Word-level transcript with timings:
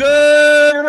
Good 0.00 0.86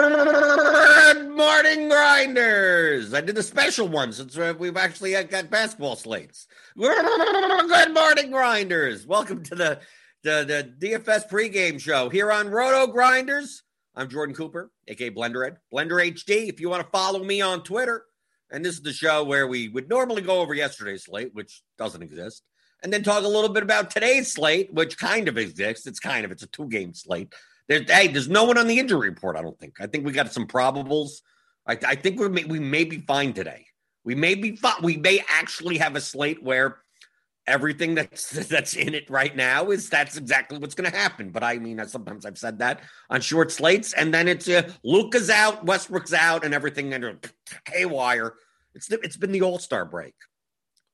morning, 1.36 1.90
grinders. 1.90 3.14
I 3.14 3.20
did 3.20 3.36
the 3.36 3.44
special 3.44 3.90
one 3.90 4.14
since 4.14 4.38
we've 4.38 4.78
actually 4.78 5.22
got 5.26 5.50
basketball 5.50 5.98
slates. 5.98 6.48
Good 6.78 7.94
morning, 7.94 8.32
grinders. 8.32 9.06
Welcome 9.06 9.44
to 9.44 9.56
the, 9.56 9.82
the, 10.24 10.72
the 10.80 10.88
DFS 10.88 11.30
pregame 11.30 11.78
show 11.78 12.08
here 12.08 12.32
on 12.32 12.46
RotoGrinders. 12.46 13.64
I'm 13.98 14.08
Jordan 14.08 14.34
Cooper, 14.34 14.72
aka 14.88 15.10
Blenderhead, 15.10 15.58
Blender 15.74 16.02
HD. 16.02 16.48
If 16.48 16.62
you 16.62 16.70
want 16.70 16.82
to 16.86 16.90
follow 16.90 17.22
me 17.22 17.42
on 17.42 17.64
Twitter, 17.64 18.06
and 18.50 18.64
this 18.64 18.76
is 18.76 18.82
the 18.82 18.94
show 18.94 19.26
where 19.26 19.46
we 19.46 19.68
would 19.68 19.90
normally 19.90 20.22
go 20.22 20.40
over 20.40 20.54
yesterday's 20.54 21.04
slate, 21.04 21.32
which 21.34 21.64
doesn't 21.78 22.02
exist, 22.02 22.44
and 22.82 22.94
then 22.94 23.04
talk 23.04 23.26
a 23.26 23.28
little 23.28 23.50
bit 23.50 23.64
about 23.64 23.92
today's 23.92 24.32
slate, 24.32 24.74
which 24.74 24.98
kind 24.98 25.28
of 25.28 25.38
exists. 25.38 25.86
It's 25.86 26.00
kind 26.00 26.24
of 26.24 26.32
it's 26.32 26.44
a 26.44 26.48
two 26.48 26.70
game 26.70 26.94
slate. 26.94 27.34
There's, 27.72 27.90
hey, 27.90 28.08
there's 28.10 28.28
no 28.28 28.44
one 28.44 28.58
on 28.58 28.68
the 28.68 28.80
injury 28.80 29.10
report. 29.10 29.38
I 29.38 29.42
don't 29.42 29.58
think. 29.58 29.76
I 29.80 29.88
think 29.88 30.06
we 30.06 30.12
got 30.12 30.34
some 30.34 30.46
probables. 30.46 31.22
I, 31.66 31.78
I 31.88 31.96
think 31.96 32.20
we 32.20 32.28
may, 32.28 32.44
we 32.44 32.60
may 32.60 32.84
be 32.84 33.00
fine 33.00 33.32
today. 33.32 33.66
We 34.04 34.14
may 34.14 34.36
be 34.36 34.58
fine. 34.58 34.84
We 34.84 34.98
may 34.98 35.24
actually 35.30 35.78
have 35.78 35.96
a 35.96 36.02
slate 36.02 36.44
where 36.44 36.80
everything 37.48 37.96
that's 37.96 38.30
that's 38.50 38.74
in 38.74 38.94
it 38.94 39.10
right 39.10 39.34
now 39.34 39.72
is 39.72 39.90
that's 39.90 40.18
exactly 40.18 40.58
what's 40.58 40.76
going 40.76 40.92
to 40.92 40.98
happen. 40.98 41.30
But 41.30 41.46
I 41.46 41.60
mean, 41.60 41.82
sometimes 41.88 42.26
I've 42.26 42.38
said 42.38 42.60
that 42.60 42.82
on 43.10 43.22
short 43.22 43.54
slates, 43.54 43.94
and 43.94 44.14
then 44.14 44.28
it's 44.28 44.50
uh, 44.50 44.70
Luka's 44.84 45.30
out, 45.30 45.66
Westbrook's 45.66 46.12
out, 46.12 46.44
and 46.44 46.54
everything 46.54 46.94
under 46.94 47.20
haywire. 47.68 48.34
It's 48.76 48.88
the, 48.88 49.00
it's 49.00 49.16
been 49.16 49.32
the 49.32 49.44
All 49.44 49.60
Star 49.60 49.86
break. 49.86 50.16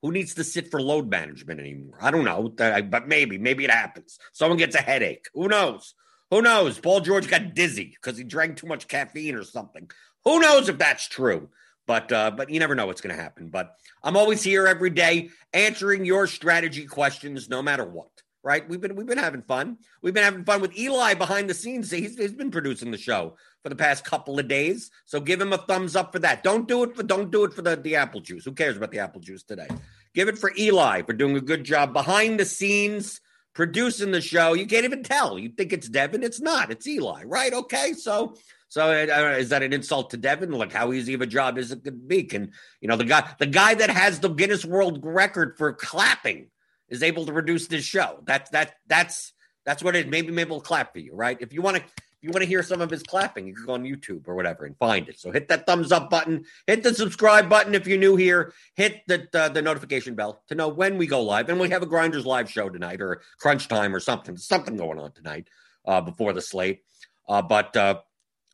Who 0.03 0.11
needs 0.11 0.35
to 0.35 0.43
sit 0.43 0.69
for 0.69 0.79
load 0.79 1.09
management 1.09 1.59
anymore? 1.59 1.97
I 1.99 2.11
don't 2.11 2.23
know, 2.23 2.49
but 2.49 3.07
maybe 3.07 3.39
maybe 3.39 3.63
it 3.63 3.71
happens. 3.71 4.19
Someone 4.31 4.59
gets 4.59 4.75
a 4.75 4.81
headache. 4.81 5.25
Who 5.33 5.47
knows? 5.47 5.95
Who 6.31 6.41
knows? 6.41 6.79
Paul 6.79 6.99
George 7.01 7.29
got 7.29 7.53
dizzy 7.53 7.95
because 7.95 8.17
he 8.17 8.23
drank 8.23 8.57
too 8.57 8.67
much 8.67 8.87
caffeine 8.87 9.35
or 9.35 9.43
something. 9.43 9.89
Who 10.25 10.39
knows 10.39 10.67
if 10.67 10.77
that's 10.77 11.07
true? 11.07 11.49
But 11.85 12.11
uh, 12.11 12.31
but 12.31 12.49
you 12.49 12.59
never 12.59 12.75
know 12.75 12.85
what's 12.85 12.99
going 12.99 13.15
to 13.15 13.21
happen. 13.21 13.47
But 13.47 13.75
I'm 14.03 14.17
always 14.17 14.43
here 14.43 14.67
every 14.67 14.89
day 14.89 15.29
answering 15.53 16.03
your 16.03 16.27
strategy 16.27 16.85
questions, 16.85 17.49
no 17.49 17.61
matter 17.61 17.85
what. 17.85 18.09
Right? 18.43 18.67
We've 18.67 18.79
been 18.79 18.95
we've 18.95 19.07
been 19.07 19.17
having 19.17 19.41
fun. 19.41 19.77
We've 20.01 20.13
been 20.13 20.23
having 20.23 20.43
fun 20.43 20.61
with 20.61 20.77
Eli 20.77 21.13
behind 21.13 21.49
the 21.49 21.53
scenes. 21.53 21.89
He's, 21.91 22.17
he's 22.17 22.33
been 22.33 22.51
producing 22.51 22.91
the 22.91 22.97
show 22.97 23.35
for 23.63 23.69
the 23.69 23.75
past 23.75 24.05
couple 24.05 24.37
of 24.37 24.47
days. 24.47 24.91
So 25.05 25.19
give 25.19 25.41
him 25.41 25.53
a 25.53 25.57
thumbs 25.57 25.95
up 25.95 26.11
for 26.11 26.19
that. 26.19 26.43
Don't 26.43 26.67
do 26.67 26.83
it 26.83 26.95
for 26.95 27.03
don't 27.03 27.31
do 27.31 27.45
it 27.45 27.53
for 27.53 27.61
the, 27.61 27.77
the 27.77 27.95
apple 27.95 28.21
juice. 28.21 28.43
Who 28.43 28.51
cares 28.51 28.75
about 28.75 28.91
the 28.91 28.99
apple 28.99 29.21
juice 29.21 29.43
today? 29.43 29.67
Give 30.13 30.27
it 30.27 30.37
for 30.37 30.51
Eli 30.57 31.03
for 31.03 31.13
doing 31.13 31.37
a 31.37 31.41
good 31.41 31.63
job 31.63 31.93
behind 31.93 32.39
the 32.39 32.45
scenes 32.45 33.21
producing 33.57 34.11
the 34.11 34.21
show. 34.21 34.53
You 34.53 34.67
can't 34.67 34.85
even 34.85 35.01
tell. 35.01 35.39
You 35.39 35.49
think 35.49 35.73
it's 35.73 35.89
Devin. 35.89 36.21
It's 36.21 36.39
not. 36.39 36.71
It's 36.71 36.85
Eli, 36.85 37.23
right? 37.23 37.51
Okay. 37.51 37.93
So, 37.93 38.35
so 38.69 38.91
uh, 38.91 39.35
is 39.39 39.49
that 39.49 39.63
an 39.63 39.73
insult 39.73 40.11
to 40.11 40.17
Devin? 40.17 40.51
Like, 40.51 40.71
how 40.71 40.93
easy 40.93 41.15
of 41.15 41.21
a 41.21 41.25
job 41.25 41.57
is 41.57 41.71
it 41.71 41.83
to 41.85 41.91
be? 41.91 42.23
Can 42.23 42.51
you 42.81 42.87
know 42.87 42.95
the 42.95 43.03
guy, 43.03 43.27
the 43.39 43.47
guy 43.47 43.73
that 43.73 43.89
has 43.89 44.19
the 44.19 44.29
Guinness 44.29 44.63
World 44.63 44.99
Record 45.03 45.57
for 45.57 45.73
clapping, 45.73 46.51
is 46.87 47.01
able 47.01 47.25
to 47.25 47.33
produce 47.33 47.67
this 47.67 47.83
show? 47.83 48.19
That's 48.25 48.51
that 48.51 48.75
that's 48.85 49.33
that's 49.65 49.83
what 49.83 49.95
it. 49.95 50.07
Maybe 50.07 50.31
maybe 50.31 50.51
we'll 50.51 50.61
clap 50.61 50.93
for 50.93 50.99
you, 50.99 51.15
right? 51.15 51.37
If 51.41 51.51
you 51.51 51.63
want 51.63 51.77
to 51.77 51.83
you 52.27 52.33
want 52.33 52.43
to 52.43 52.47
hear 52.47 52.61
some 52.61 52.81
of 52.81 52.89
his 52.89 53.03
clapping, 53.03 53.47
you 53.47 53.55
can 53.55 53.65
go 53.65 53.73
on 53.73 53.83
YouTube 53.83 54.27
or 54.27 54.35
whatever 54.35 54.65
and 54.65 54.77
find 54.77 55.07
it. 55.07 55.19
So 55.19 55.31
hit 55.31 55.47
that 55.47 55.65
thumbs 55.65 55.91
up 55.91 56.09
button, 56.09 56.45
hit 56.67 56.83
the 56.83 56.93
subscribe 56.93 57.49
button 57.49 57.73
if 57.73 57.87
you're 57.87 57.97
new 57.97 58.15
here, 58.15 58.53
hit 58.75 59.01
the 59.07 59.27
uh, 59.33 59.49
the 59.49 59.61
notification 59.61 60.13
bell 60.13 60.43
to 60.49 60.55
know 60.55 60.67
when 60.67 60.97
we 60.97 61.07
go 61.07 61.21
live. 61.21 61.49
And 61.49 61.59
we 61.59 61.69
have 61.69 61.83
a 61.83 61.87
Grinders 61.87 62.25
live 62.25 62.51
show 62.51 62.69
tonight 62.69 63.01
or 63.01 63.21
crunch 63.39 63.67
time 63.67 63.95
or 63.95 63.99
something, 63.99 64.35
something 64.37 64.75
going 64.75 64.99
on 64.99 65.13
tonight 65.13 65.47
uh, 65.85 66.01
before 66.01 66.33
the 66.33 66.41
slate. 66.41 66.81
Uh, 67.27 67.41
but 67.41 67.75
uh, 67.75 67.99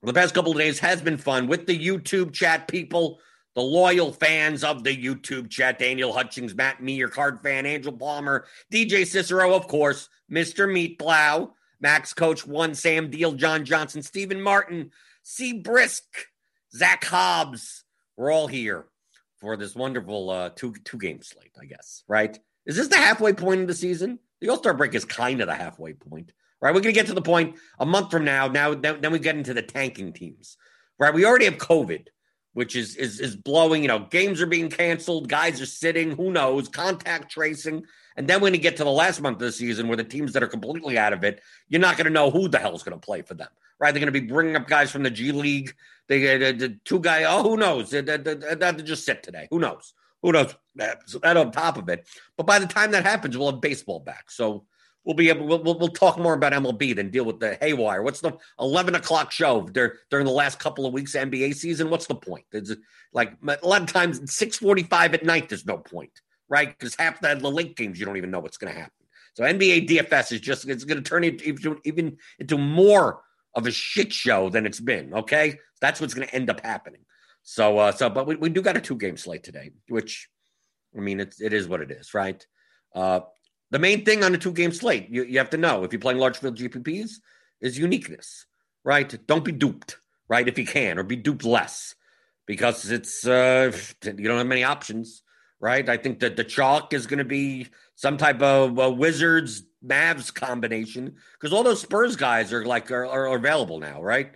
the 0.04 0.14
past 0.14 0.34
couple 0.34 0.52
of 0.52 0.58
days 0.58 0.80
has 0.80 1.02
been 1.02 1.18
fun 1.18 1.48
with 1.48 1.66
the 1.66 1.78
YouTube 1.78 2.34
chat 2.34 2.68
people, 2.68 3.20
the 3.56 3.62
loyal 3.62 4.12
fans 4.12 4.64
of 4.64 4.83
the 4.83 4.95
YouTube 4.95 5.50
chat, 5.50 5.80
Daniel 5.80 6.14
Hutchings, 6.14 6.56
Matt 6.56 6.82
Me, 6.82 6.94
your 6.94 7.10
card 7.10 7.42
fan, 7.42 7.66
Angel 7.66 7.94
Palmer, 7.94 8.45
DJ 8.72 9.06
Cicero, 9.06 9.54
of 9.54 9.67
course, 9.67 10.10
Mr. 10.32 10.72
Meat 10.72 11.00
Plow. 11.00 11.54
Max 11.80 12.14
Coach 12.14 12.45
One, 12.45 12.76
Sam 12.76 13.10
Deal, 13.10 13.34
John 13.34 13.66
Johnson, 13.66 14.02
Stephen 14.02 14.42
Martin, 14.42 14.92
C. 15.23 15.54
Brisk, 15.54 16.04
Zach 16.76 17.04
Hobbs. 17.04 17.84
We're 18.17 18.32
all 18.32 18.48
here 18.48 18.86
for 19.38 19.58
this 19.58 19.76
wonderful 19.76 20.30
uh, 20.30 20.50
two 20.56 20.73
two 20.86 20.98
game 20.98 21.22
slate, 21.22 21.56
I 21.62 21.66
guess. 21.66 22.04
Right? 22.08 22.38
Is 22.66 22.76
this 22.76 22.88
the 22.88 22.98
halfway 22.98 23.33
point 23.33 23.62
of 23.62 23.67
the 23.67 23.73
season? 23.73 24.20
The 24.42 24.50
All 24.50 24.58
Star 24.58 24.73
break 24.73 24.95
is 24.95 25.06
kind 25.06 25.42
of 25.42 25.48
the 25.48 25.56
halfway 25.56 25.94
point, 25.94 26.32
right? 26.62 26.73
We're 26.73 26.82
gonna 26.82 26.94
get 26.94 27.08
to 27.08 27.14
the 27.14 27.22
point 27.22 27.56
a 27.80 27.86
month 27.86 28.12
from 28.12 28.26
now. 28.26 28.48
Now, 28.48 28.73
then 28.73 29.12
we 29.12 29.20
get 29.20 29.36
into 29.36 29.54
the 29.54 29.62
tanking 29.62 30.14
teams, 30.14 30.58
right? 31.00 31.14
We 31.14 31.26
already 31.26 31.45
have 31.45 31.58
COVID, 31.58 32.08
which 32.54 32.76
is 32.76 32.95
is 32.95 33.20
is 33.20 33.36
blowing. 33.36 33.82
You 33.82 33.88
know, 33.89 34.08
games 34.10 34.42
are 34.42 34.48
being 34.48 34.70
canceled, 34.70 35.30
guys 35.30 35.62
are 35.62 35.66
sitting. 35.66 36.12
Who 36.12 36.32
knows? 36.32 36.70
Contact 36.70 37.32
tracing. 37.32 37.86
And 38.16 38.28
then 38.28 38.42
when 38.42 38.54
you 38.54 38.60
get 38.60 38.78
to 38.78 38.84
the 38.84 38.92
last 38.92 39.22
month 39.22 39.36
of 39.36 39.42
the 39.42 39.52
season 39.52 39.88
where 39.88 39.98
the 39.98 40.04
teams 40.04 40.34
that 40.34 40.44
are 40.44 40.48
completely 40.48 40.98
out 40.98 41.14
of 41.14 41.24
it, 41.24 41.42
you're 41.68 41.82
not 41.82 41.98
going 41.98 42.06
to 42.06 42.14
know 42.14 42.30
who 42.30 42.48
the 42.48 42.60
hell's 42.60 42.84
going 42.84 43.00
to 43.00 43.06
play 43.06 43.22
for 43.22 43.34
them, 43.34 43.50
right? 43.80 43.92
They're 43.92 44.00
going 44.00 44.14
to 44.14 44.20
be 44.20 44.28
bringing 44.28 44.56
up 44.56 44.68
guys 44.68 44.92
from 44.92 45.04
the 45.04 45.10
G 45.10 45.32
League. 45.32 45.74
They, 46.08 46.36
uh, 46.36 46.40
the, 46.40 46.54
the 46.54 46.80
two 46.84 47.00
guy, 47.00 47.24
oh, 47.24 47.44
who 47.44 47.58
knows? 47.58 47.90
They, 47.90 48.02
just 48.84 49.06
sit 49.06 49.24
today. 49.24 49.48
Who 49.52 49.60
knows? 49.60 49.94
Who 50.22 50.32
knows? 50.32 50.56
So 51.06 51.20
that 51.20 51.38
on 51.38 51.52
top 51.52 51.78
of 51.78 51.90
it. 51.90 52.08
But 52.38 52.46
by 52.46 52.60
the 52.60 52.68
time 52.68 52.92
that 52.92 53.04
happens, 53.04 53.38
we'll 53.38 53.52
have 53.52 53.62
baseball 53.62 54.00
back. 54.00 54.32
So 54.32 54.66
we'll 55.04 55.16
be 55.16 55.30
able, 55.30 55.45
we'll, 55.48 55.62
we'll, 55.62 55.90
talk 55.90 56.18
more 56.18 56.34
about 56.34 56.54
MLB 56.54 56.95
than 56.95 57.10
deal 57.10 57.26
with 57.26 57.40
the 57.40 57.58
haywire. 57.62 58.02
What's 58.02 58.22
the 58.22 58.38
11 58.60 58.95
o'clock 58.95 59.32
show 59.32 59.62
during, 59.68 59.95
the 60.10 60.32
last 60.32 60.60
couple 60.60 60.86
of 60.86 60.94
weeks 60.94 61.14
NBA 61.14 61.56
season? 61.56 61.90
What's 61.90 62.08
the 62.08 62.16
point? 62.16 62.45
It's 62.52 62.74
like 63.12 63.34
a 63.45 63.68
lot 63.68 63.82
of 63.82 63.92
times 63.92 64.18
645 64.34 65.14
at 65.14 65.26
night, 65.26 65.50
there's 65.50 65.66
no 65.66 65.78
point 65.78 66.22
right? 66.49 66.70
Because 66.70 66.95
half 66.95 67.20
the, 67.21 67.36
the 67.36 67.49
link 67.49 67.76
games, 67.76 67.99
you 67.99 68.05
don't 68.05 68.17
even 68.17 68.31
know 68.31 68.39
what's 68.39 68.58
going 68.58 68.73
to 68.73 68.80
happen. 68.80 68.93
So 69.36 69.43
NBA 69.43 69.87
DFS 69.87 70.31
is 70.31 70.42
just 70.42 70.67
it's 70.67 70.83
going 70.83 71.02
to 71.02 71.09
turn 71.09 71.23
into 71.23 71.80
even 71.86 72.17
into 72.39 72.58
more 72.58 73.21
of 73.55 73.67
a 73.67 73.71
shit 73.71 74.14
show 74.14 74.49
than 74.49 74.65
it's 74.65 74.80
been. 74.80 75.14
Okay, 75.14 75.59
that's 75.82 75.99
what's 75.99 76.14
going 76.14 76.27
to 76.27 76.36
end 76.36 76.49
up 76.49 76.61
happening. 76.61 77.02
So, 77.42 77.77
uh, 77.77 77.92
so, 77.92 78.09
but 78.09 78.26
we, 78.26 78.36
we 78.36 78.49
do 78.49 78.61
got 78.61 78.77
a 78.77 78.82
two 78.82 78.95
game 78.95 79.17
slate 79.17 79.43
today, 79.43 79.71
which 79.89 80.30
I 80.95 80.99
mean, 80.99 81.20
it's 81.20 81.42
it 81.42 81.53
is 81.53 81.67
what 81.67 81.82
it 81.82 81.92
is, 81.92 82.14
right? 82.14 82.45
Uh, 82.93 83.21
the 83.71 83.80
main 83.80 84.05
thing 84.05 84.23
on 84.23 84.36
a 84.36 84.37
two 84.37 84.53
game 84.53 84.71
slate, 84.71 85.09
you, 85.09 85.23
you 85.23 85.39
have 85.39 85.49
to 85.49 85.58
know 85.58 85.83
if 85.83 85.92
you're 85.92 85.99
playing 85.99 86.20
large 86.20 86.37
field 86.37 86.58
GPPs, 86.58 87.14
is 87.59 87.77
uniqueness, 87.77 88.45
right? 88.83 89.15
Don't 89.27 89.43
be 89.43 89.52
duped, 89.52 89.98
right? 90.27 90.48
If 90.48 90.59
you 90.59 90.65
can, 90.65 90.99
or 90.99 91.03
be 91.03 91.15
duped 91.15 91.43
less, 91.43 91.95
because 92.45 92.92
it's 92.92 93.26
uh, 93.26 93.76
you 94.05 94.27
don't 94.27 94.37
have 94.37 94.48
many 94.48 94.64
options 94.64 95.23
right? 95.64 95.88
I 95.88 95.96
think 95.96 96.20
that 96.20 96.36
the 96.36 96.44
chalk 96.44 96.94
is 96.94 97.08
going 97.08 97.20
to 97.20 97.26
be 97.26 97.70
some 97.96 98.18
type 98.18 98.42
of 98.42 98.78
uh, 98.78 98.92
Wizards 98.92 99.64
Mavs 99.84 100.34
combination 100.34 101.16
because 101.40 101.54
all 101.54 101.64
those 101.64 101.80
Spurs 101.80 102.18
guys 102.18 102.52
are 102.52 102.66
like 102.66 102.92
are, 102.92 103.08
are 103.08 103.28
available 103.28 103.80
now, 103.80 104.02
right? 104.02 104.34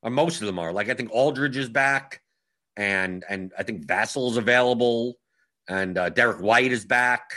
Or 0.00 0.08
most 0.08 0.40
of 0.40 0.46
them 0.46 0.58
are. 0.58 0.72
Like 0.72 0.88
I 0.88 0.94
think 0.94 1.10
Aldridge 1.12 1.58
is 1.58 1.68
back, 1.68 2.22
and 2.74 3.22
and 3.28 3.52
I 3.58 3.64
think 3.64 3.86
Vassell's 3.86 4.38
available, 4.38 5.18
and 5.68 5.98
uh, 5.98 6.08
Derrick 6.08 6.40
White 6.40 6.72
is 6.72 6.86
back. 6.86 7.34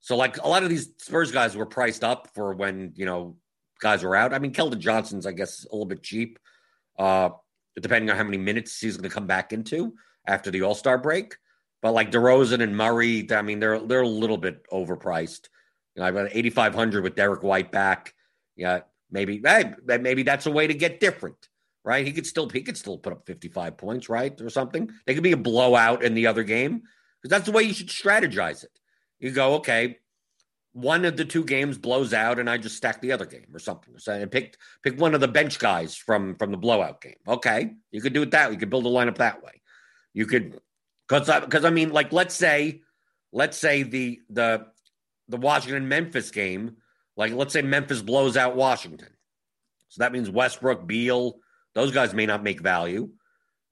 So 0.00 0.14
like 0.14 0.36
a 0.36 0.46
lot 0.46 0.62
of 0.62 0.68
these 0.68 0.90
Spurs 0.98 1.32
guys 1.32 1.56
were 1.56 1.64
priced 1.64 2.04
up 2.04 2.28
for 2.34 2.52
when 2.52 2.92
you 2.96 3.06
know 3.06 3.38
guys 3.80 4.02
were 4.02 4.14
out. 4.14 4.34
I 4.34 4.38
mean, 4.38 4.52
Keldon 4.52 4.78
Johnson's 4.78 5.24
I 5.24 5.32
guess 5.32 5.64
a 5.64 5.74
little 5.74 5.86
bit 5.86 6.02
cheap, 6.02 6.38
uh, 6.98 7.30
depending 7.80 8.10
on 8.10 8.18
how 8.18 8.24
many 8.24 8.36
minutes 8.36 8.78
he's 8.78 8.98
going 8.98 9.08
to 9.08 9.14
come 9.14 9.26
back 9.26 9.54
into 9.54 9.94
after 10.26 10.50
the 10.50 10.60
All 10.60 10.74
Star 10.74 10.98
break. 10.98 11.36
But 11.84 11.92
like 11.92 12.10
DeRozan 12.10 12.62
and 12.62 12.74
Murray, 12.74 13.30
I 13.30 13.42
mean, 13.42 13.60
they're 13.60 13.78
they're 13.78 14.00
a 14.00 14.08
little 14.08 14.38
bit 14.38 14.66
overpriced. 14.70 15.50
You 15.94 16.00
know, 16.00 16.06
I've 16.06 16.14
got 16.14 16.28
8,500 16.32 17.04
with 17.04 17.14
Derrick 17.14 17.42
White 17.42 17.70
back. 17.70 18.14
Yeah, 18.56 18.80
maybe 19.10 19.42
hey, 19.44 19.74
maybe 19.84 20.22
that's 20.22 20.46
a 20.46 20.50
way 20.50 20.66
to 20.66 20.72
get 20.72 20.98
different, 20.98 21.50
right? 21.84 22.06
He 22.06 22.14
could 22.14 22.26
still 22.26 22.48
he 22.48 22.62
could 22.62 22.78
still 22.78 22.96
put 22.96 23.12
up 23.12 23.26
55 23.26 23.76
points, 23.76 24.08
right, 24.08 24.40
or 24.40 24.48
something. 24.48 24.90
They 25.04 25.12
could 25.12 25.22
be 25.22 25.32
a 25.32 25.36
blowout 25.36 26.02
in 26.02 26.14
the 26.14 26.26
other 26.26 26.42
game 26.42 26.84
because 27.20 27.28
that's 27.28 27.44
the 27.44 27.52
way 27.52 27.64
you 27.64 27.74
should 27.74 27.88
strategize 27.88 28.64
it. 28.64 28.80
You 29.18 29.32
go, 29.32 29.56
okay, 29.56 29.98
one 30.72 31.04
of 31.04 31.18
the 31.18 31.26
two 31.26 31.44
games 31.44 31.76
blows 31.76 32.14
out, 32.14 32.38
and 32.38 32.48
I 32.48 32.56
just 32.56 32.78
stack 32.78 33.02
the 33.02 33.12
other 33.12 33.26
game 33.26 33.48
or 33.52 33.58
something. 33.58 33.92
So 33.98 34.22
I 34.22 34.24
pick 34.24 34.56
pick 34.82 34.98
one 34.98 35.14
of 35.14 35.20
the 35.20 35.28
bench 35.28 35.58
guys 35.58 35.98
from 35.98 36.36
from 36.36 36.50
the 36.50 36.56
blowout 36.56 37.02
game. 37.02 37.20
Okay, 37.28 37.74
you 37.90 38.00
could 38.00 38.14
do 38.14 38.22
it 38.22 38.30
that. 38.30 38.48
way. 38.48 38.54
You 38.54 38.58
could 38.58 38.70
build 38.70 38.86
a 38.86 38.88
lineup 38.88 39.18
that 39.18 39.42
way. 39.42 39.60
You 40.14 40.24
could 40.24 40.60
because 41.08 41.28
because 41.40 41.64
I, 41.64 41.68
I 41.68 41.70
mean, 41.70 41.90
like 41.90 42.12
let's 42.12 42.34
say 42.34 42.82
let's 43.32 43.58
say 43.58 43.82
the 43.82 44.20
the 44.30 44.66
the 45.28 45.36
Washington 45.36 45.88
Memphis 45.88 46.30
game, 46.30 46.76
like 47.16 47.32
let's 47.32 47.52
say 47.52 47.62
Memphis 47.62 48.02
blows 48.02 48.36
out 48.36 48.56
Washington, 48.56 49.10
so 49.88 50.02
that 50.02 50.12
means 50.12 50.30
Westbrook, 50.30 50.86
Beal, 50.86 51.36
those 51.74 51.92
guys 51.92 52.14
may 52.14 52.26
not 52.26 52.42
make 52.42 52.60
value, 52.60 53.10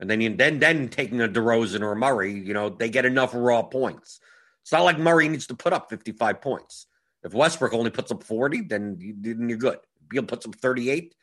and 0.01 0.11
then 0.11 0.37
then 0.37 0.59
then 0.59 0.89
taking 0.89 1.21
a 1.21 1.29
DeRozan 1.29 1.83
or 1.83 1.93
a 1.93 1.97
Murray, 1.97 2.33
you 2.33 2.55
know, 2.55 2.69
they 2.69 2.89
get 2.89 3.05
enough 3.05 3.33
raw 3.35 3.63
points. 3.63 4.21
It's 4.63 4.73
not 4.73 4.85
like 4.85 4.99
Murray 4.99 5.29
needs 5.29 5.47
to 5.49 5.55
put 5.55 5.73
up 5.73 5.89
fifty 5.91 6.13
five 6.13 6.41
points. 6.41 6.87
If 7.25 7.35
Westbrook 7.35 7.73
only 7.73 7.91
puts 7.91 8.11
up 8.11 8.25
forty, 8.25 8.63
then, 8.63 8.97
you, 9.01 9.15
then 9.19 9.49
you're 9.49 9.59
good. 9.59 9.79
Beal 10.09 10.25
puts 10.25 10.47
up 10.47 10.55
thirty 10.57 10.91
eight. 10.91 11.15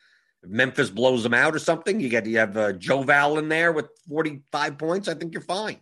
If 0.42 0.50
Memphis 0.50 0.90
blows 0.90 1.22
them 1.22 1.34
out 1.34 1.54
or 1.54 1.58
something, 1.58 2.00
you 2.00 2.08
get 2.08 2.26
you 2.26 2.38
have 2.38 2.56
uh, 2.56 2.72
Joe 2.72 3.02
Val 3.02 3.38
in 3.38 3.48
there 3.48 3.72
with 3.72 3.86
45 4.08 4.78
points. 4.78 5.08
I 5.08 5.14
think 5.14 5.34
you're 5.34 5.42
fine. 5.42 5.80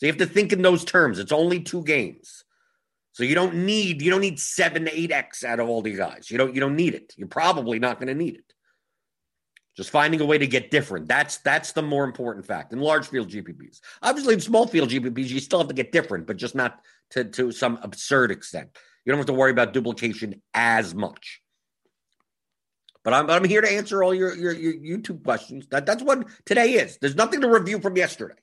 So 0.00 0.06
you 0.06 0.12
have 0.12 0.18
to 0.18 0.26
think 0.26 0.54
in 0.54 0.62
those 0.62 0.82
terms. 0.82 1.18
It's 1.18 1.30
only 1.30 1.60
two 1.60 1.84
games. 1.84 2.42
So 3.12 3.22
you 3.22 3.34
don't 3.34 3.66
need 3.66 4.00
you 4.00 4.10
don't 4.10 4.22
need 4.22 4.40
seven 4.40 4.86
to 4.86 4.98
eight 4.98 5.12
X 5.12 5.44
out 5.44 5.60
of 5.60 5.68
all 5.68 5.82
the 5.82 5.94
guys. 5.94 6.30
You 6.30 6.38
don't 6.38 6.54
you 6.54 6.60
don't 6.60 6.74
need 6.74 6.94
it. 6.94 7.12
You're 7.18 7.28
probably 7.28 7.78
not 7.78 7.98
going 7.98 8.08
to 8.08 8.14
need 8.14 8.36
it. 8.36 8.54
Just 9.76 9.90
finding 9.90 10.22
a 10.22 10.24
way 10.24 10.38
to 10.38 10.46
get 10.46 10.70
different. 10.70 11.06
That's 11.06 11.36
that's 11.38 11.72
the 11.72 11.82
more 11.82 12.04
important 12.04 12.46
fact. 12.46 12.72
In 12.72 12.80
large 12.80 13.08
field 13.08 13.28
GPPs, 13.28 13.80
obviously 14.00 14.32
in 14.32 14.40
small 14.40 14.66
field 14.66 14.88
GPPs, 14.88 15.28
you 15.28 15.38
still 15.38 15.58
have 15.58 15.68
to 15.68 15.74
get 15.74 15.92
different, 15.92 16.26
but 16.26 16.38
just 16.38 16.54
not 16.54 16.80
to 17.10 17.24
to 17.24 17.52
some 17.52 17.78
absurd 17.82 18.30
extent. 18.30 18.70
You 19.04 19.12
don't 19.12 19.18
have 19.18 19.26
to 19.26 19.34
worry 19.34 19.50
about 19.50 19.74
duplication 19.74 20.40
as 20.54 20.94
much. 20.94 21.42
But 23.04 23.12
I'm 23.12 23.28
I'm 23.28 23.44
here 23.44 23.60
to 23.60 23.70
answer 23.70 24.02
all 24.02 24.14
your 24.14 24.34
your, 24.34 24.52
your 24.52 24.72
YouTube 24.72 25.24
questions. 25.24 25.66
That 25.70 25.84
that's 25.84 26.02
what 26.02 26.26
today 26.46 26.72
is. 26.74 26.96
There's 27.02 27.16
nothing 27.16 27.42
to 27.42 27.50
review 27.50 27.80
from 27.80 27.98
yesterday. 27.98 28.36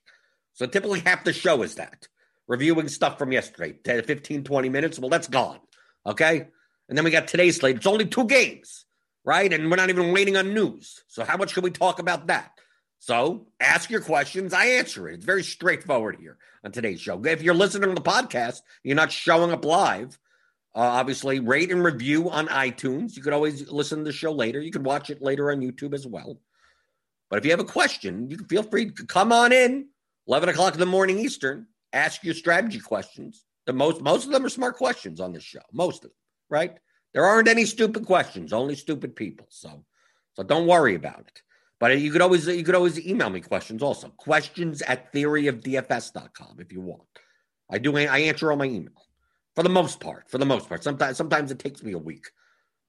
So 0.58 0.66
typically 0.66 1.02
half 1.02 1.24
the 1.24 1.34
show 1.34 1.62
is 1.62 1.76
that 1.76 2.08
reviewing 2.48 2.88
stuff 2.88 3.20
from 3.20 3.32
yesterday, 3.32 3.74
10, 3.84 4.04
15, 4.04 4.44
20 4.44 4.70
minutes. 4.70 4.98
Well, 4.98 5.12
that's 5.12 5.28
gone. 5.28 5.60
Okay. 6.04 6.48
And 6.90 6.98
then 6.98 7.06
we 7.06 7.12
got 7.12 7.28
today's 7.28 7.58
slate. 7.58 7.76
It's 7.76 7.86
only 7.86 8.08
two 8.08 8.26
games, 8.26 8.86
right? 9.24 9.54
And 9.54 9.70
we're 9.70 9.78
not 9.78 9.92
even 9.92 10.12
waiting 10.12 10.36
on 10.36 10.56
news. 10.56 11.04
So 11.10 11.24
how 11.24 11.38
much 11.38 11.54
can 11.54 11.62
we 11.62 11.70
talk 11.70 12.00
about 12.00 12.26
that? 12.28 12.54
So 12.98 13.46
ask 13.60 13.92
your 13.92 14.02
questions. 14.02 14.52
I 14.52 14.66
answer 14.66 15.08
it. 15.08 15.14
It's 15.14 15.26
very 15.26 15.44
straightforward 15.44 16.18
here 16.20 16.40
on 16.64 16.72
today's 16.72 17.02
show. 17.02 17.24
If 17.24 17.44
you're 17.44 17.54
listening 17.54 17.90
to 17.90 17.96
the 17.96 18.02
podcast, 18.02 18.62
you're 18.82 18.96
not 18.96 19.12
showing 19.12 19.52
up 19.52 19.64
live. 19.64 20.18
Uh, 20.74 20.80
obviously, 20.80 21.40
rate 21.40 21.72
and 21.72 21.84
review 21.84 22.32
on 22.32 22.48
iTunes. 22.48 23.16
You 23.16 23.22
could 23.22 23.34
always 23.34 23.70
listen 23.70 24.00
to 24.00 24.06
the 24.06 24.12
show 24.12 24.32
later. 24.32 24.60
You 24.60 24.72
could 24.72 24.86
watch 24.86 25.12
it 25.12 25.22
later 25.22 25.52
on 25.52 25.62
YouTube 25.62 25.94
as 25.94 26.08
well. 26.08 26.40
But 27.30 27.38
if 27.38 27.46
you 27.46 27.52
have 27.52 27.60
a 27.60 27.66
question, 27.66 28.32
you 28.32 28.38
can 28.38 28.48
feel 28.48 28.64
free 28.64 28.90
to 28.90 29.06
come 29.06 29.32
on 29.32 29.52
in. 29.52 29.90
11 30.28 30.50
o'clock 30.50 30.74
in 30.74 30.80
the 30.80 30.86
morning 30.86 31.20
Eastern 31.20 31.68
ask 31.94 32.24
your 32.24 32.34
strategy 32.34 32.80
questions. 32.80 33.46
The 33.66 33.74
most 33.74 34.02
most 34.02 34.26
of 34.26 34.32
them 34.32 34.46
are 34.46 34.50
smart 34.50 34.78
questions 34.78 35.20
on 35.20 35.34
this 35.34 35.44
show. 35.44 35.62
Most 35.74 36.04
of 36.04 36.12
them, 36.12 36.18
right? 36.50 36.78
There 37.14 37.26
aren't 37.26 37.48
any 37.48 37.66
stupid 37.66 38.06
questions, 38.06 38.54
only 38.54 38.76
stupid 38.76 39.16
people. 39.16 39.48
So 39.50 39.84
so 40.34 40.44
don't 40.44 40.68
worry 40.68 40.96
about 40.96 41.22
it. 41.22 41.42
But 41.80 42.00
you 42.00 42.12
could 42.12 42.22
always 42.22 42.48
you 42.48 42.64
could 42.64 42.76
always 42.76 43.00
email 43.06 43.30
me 43.30 43.42
questions 43.42 43.84
also. 43.84 44.10
Questions 44.10 44.82
at 44.82 45.12
theoryofdfs.com 45.14 46.58
if 46.60 46.72
you 46.72 46.82
want. 46.82 47.04
I 47.70 47.78
do 47.78 47.96
I 47.98 48.20
answer 48.20 48.52
all 48.52 48.58
my 48.58 48.66
email. 48.66 48.94
For 49.56 49.64
the 49.64 49.70
most 49.70 50.00
part. 50.00 50.30
For 50.30 50.38
the 50.38 50.46
most 50.46 50.70
part. 50.70 50.84
Sometimes 50.84 51.18
sometimes 51.18 51.52
it 51.52 51.60
takes 51.60 51.84
me 51.84 51.94
a 51.94 51.98
week. 51.98 52.28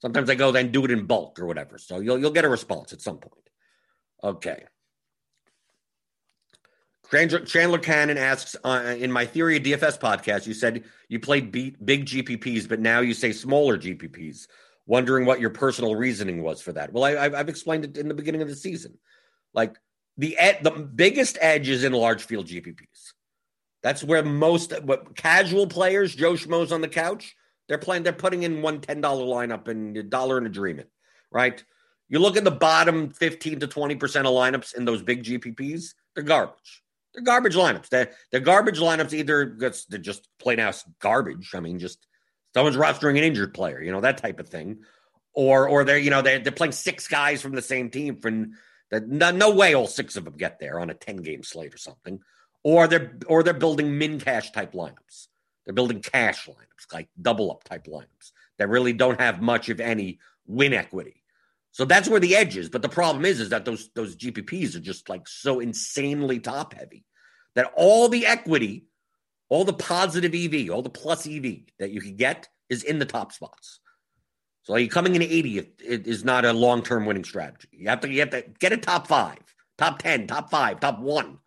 Sometimes 0.01 0.31
I 0.31 0.37
go 0.37 0.53
then 0.53 0.71
do 0.71 0.85
it 0.85 0.91
in 0.91 1.07
bulk 1.07 1.41
or 1.41 1.47
whatever. 1.47 1.79
So 1.79 2.01
you'll 2.01 2.19
you'll 2.19 2.31
get 2.31 2.45
a 2.45 2.49
response 2.49 2.93
at 2.93 3.01
some 3.01 3.19
point. 3.19 3.49
Okay. 4.23 4.65
Chandler 7.11 7.79
Cannon 7.79 8.19
asks, 8.19 8.55
uh, 8.65 8.95
in 8.99 9.11
my 9.11 9.25
Theory 9.25 9.57
of 9.57 9.63
DFS 9.63 9.99
podcast, 9.99 10.47
you 10.47 10.53
said 10.53 10.85
you 11.09 11.19
played 11.19 11.51
big 11.51 12.07
GPPs, 12.07 12.69
but 12.69 12.81
now 12.81 13.01
you 13.01 13.15
say 13.15 13.33
smaller 13.33 13.79
GPPs. 13.79 14.47
Wondering 14.87 15.27
what 15.27 15.39
your 15.39 15.51
personal 15.51 15.95
reasoning 15.95 16.43
was 16.43 16.63
for 16.63 16.73
that. 16.73 16.95
Well, 16.95 17.05
I, 17.05 17.29
have 17.29 17.51
explained 17.51 17.85
it 17.85 17.99
in 17.99 18.09
the 18.09 18.15
beginning 18.15 18.41
of 18.41 18.49
the 18.49 18.57
season. 18.57 18.99
Like 19.53 19.77
the 20.17 20.39
ed, 20.39 20.61
the 20.63 20.71
biggest 20.71 21.37
edge 21.43 21.69
is 21.69 21.85
in 21.85 21.93
large 21.93 22.25
field 22.25 22.47
GPPs. 22.47 23.13
That's 23.83 24.03
where 24.03 24.23
most 24.23 24.73
what 24.83 25.15
casual 25.15 25.67
players, 25.67 26.15
Joe 26.15 26.33
Schmoes 26.33 26.73
on 26.73 26.81
the 26.81 26.89
couch, 26.89 27.37
they're 27.69 27.77
playing. 27.77 28.03
They're 28.03 28.15
putting 28.15 28.45
in 28.45 28.63
one 28.63 28.81
ten 28.81 29.03
dollar 29.03 29.25
lineup 29.25 29.69
and 29.69 29.95
a 29.97 30.03
dollar 30.03 30.39
and 30.39 30.47
a 30.47 30.51
dream 30.51 30.79
it, 30.79 30.91
right? 31.31 31.63
You 32.09 32.19
look 32.19 32.39
at 32.39 32.45
the 32.45 32.51
bottom 32.51 33.11
fifteen 33.11 33.61
to 33.61 33.67
twenty 33.67 33.95
percent 33.95 34.27
of 34.27 34.33
lineups 34.33 34.75
in 34.75 34.87
those 34.87 35.03
big 35.03 35.23
GPPs, 35.23 35.95
they're 36.15 36.25
garbage. 36.25 36.83
They're 37.19 37.25
garbage 37.25 37.57
lineups. 37.57 37.89
They're, 37.89 38.13
they're 38.31 38.41
garbage 38.41 38.79
lineups 38.79 39.13
either 39.13 39.57
they're 39.59 39.99
just 39.99 40.29
plain 40.39 40.61
ass 40.61 40.85
garbage. 41.01 41.51
I 41.53 41.59
mean, 41.59 41.81
just 41.81 42.07
someone's 42.55 42.77
rostering 42.77 43.19
an 43.19 43.25
injured 43.25 43.55
player, 43.55 43.83
you 43.83 43.91
know, 43.91 44.03
that 44.03 44.19
type 44.19 44.39
of 44.39 44.49
thing. 44.49 44.85
Or 45.33 45.69
or 45.69 45.83
they're, 45.83 45.99
you 45.99 46.11
know, 46.11 46.23
they're, 46.23 46.39
they're 46.39 46.53
playing 46.53 46.73
six 46.73 47.09
guys 47.09 47.43
from 47.43 47.57
the 47.57 47.63
same 47.63 47.91
team 47.91 48.21
from 48.21 48.53
that 48.93 49.09
no, 49.09 49.33
no 49.33 49.53
way 49.53 49.75
all 49.75 49.89
six 49.89 50.17
of 50.17 50.25
them 50.25 50.37
get 50.37 50.61
there 50.61 50.79
on 50.79 50.91
a 50.91 50.95
10 50.95 51.17
game 51.17 51.43
slate 51.43 51.75
or 51.75 51.79
something. 51.79 52.21
Or 52.63 52.87
they're 52.87 53.19
or 53.27 53.43
they're 53.43 53.53
building 53.53 53.99
min 53.99 54.21
cash 54.21 54.53
type 54.53 54.73
lineups. 54.73 55.27
They're 55.65 55.75
building 55.75 56.01
cash 56.01 56.47
lineups, 56.47 56.93
like 56.93 57.09
double 57.21 57.51
up 57.51 57.65
type 57.65 57.87
lineups 57.87 58.31
that 58.59 58.69
really 58.69 58.93
don't 58.93 59.21
have 59.21 59.43
much, 59.43 59.69
if 59.69 59.81
any, 59.81 60.21
win 60.47 60.73
equity. 60.73 61.25
So 61.73 61.85
that's 61.85 62.09
where 62.09 62.21
the 62.21 62.37
edge 62.37 62.57
is. 62.57 62.69
But 62.69 62.83
the 62.83 62.89
problem 62.89 63.25
is, 63.25 63.41
is 63.41 63.49
that 63.49 63.65
those 63.65 63.91
those 63.97 64.15
GPPs 64.15 64.77
are 64.77 64.81
just 64.81 65.09
like 65.09 65.27
so 65.27 65.59
insanely 65.59 66.39
top 66.39 66.75
heavy 66.75 67.05
that 67.59 67.73
all 67.75 68.09
the 68.09 68.25
equity, 68.25 68.85
all 69.49 69.65
the 69.65 69.73
positive 69.73 70.33
EV, 70.33 70.71
all 70.71 70.81
the 70.81 70.89
plus 70.89 71.27
EV 71.27 71.63
that 71.81 71.91
you 71.91 72.01
can 72.01 72.15
get 72.15 72.49
is 72.71 72.85
in 72.85 73.01
the 73.01 73.05
top 73.05 73.33
spots. 73.33 73.81
So 74.63 74.77
you 74.77 74.89
coming 74.89 75.17
in 75.17 75.23
80th 75.23 75.67
it 75.85 76.07
is 76.07 76.25
not 76.25 76.45
a 76.45 76.53
long 76.53 76.85
term 76.85 77.05
winning 77.05 77.25
strategy. 77.25 77.67
You 77.73 77.89
have 77.89 77.99
to 78.03 78.09
you 78.09 78.21
have 78.21 78.31
to 78.31 78.45
get 78.61 78.73
a 78.73 78.77
top 78.77 79.09
five, 79.09 79.41
top 79.77 79.99
10, 79.99 80.29
top 80.29 80.53
five, 80.53 80.79
top 80.79 81.01
one. 81.01 81.39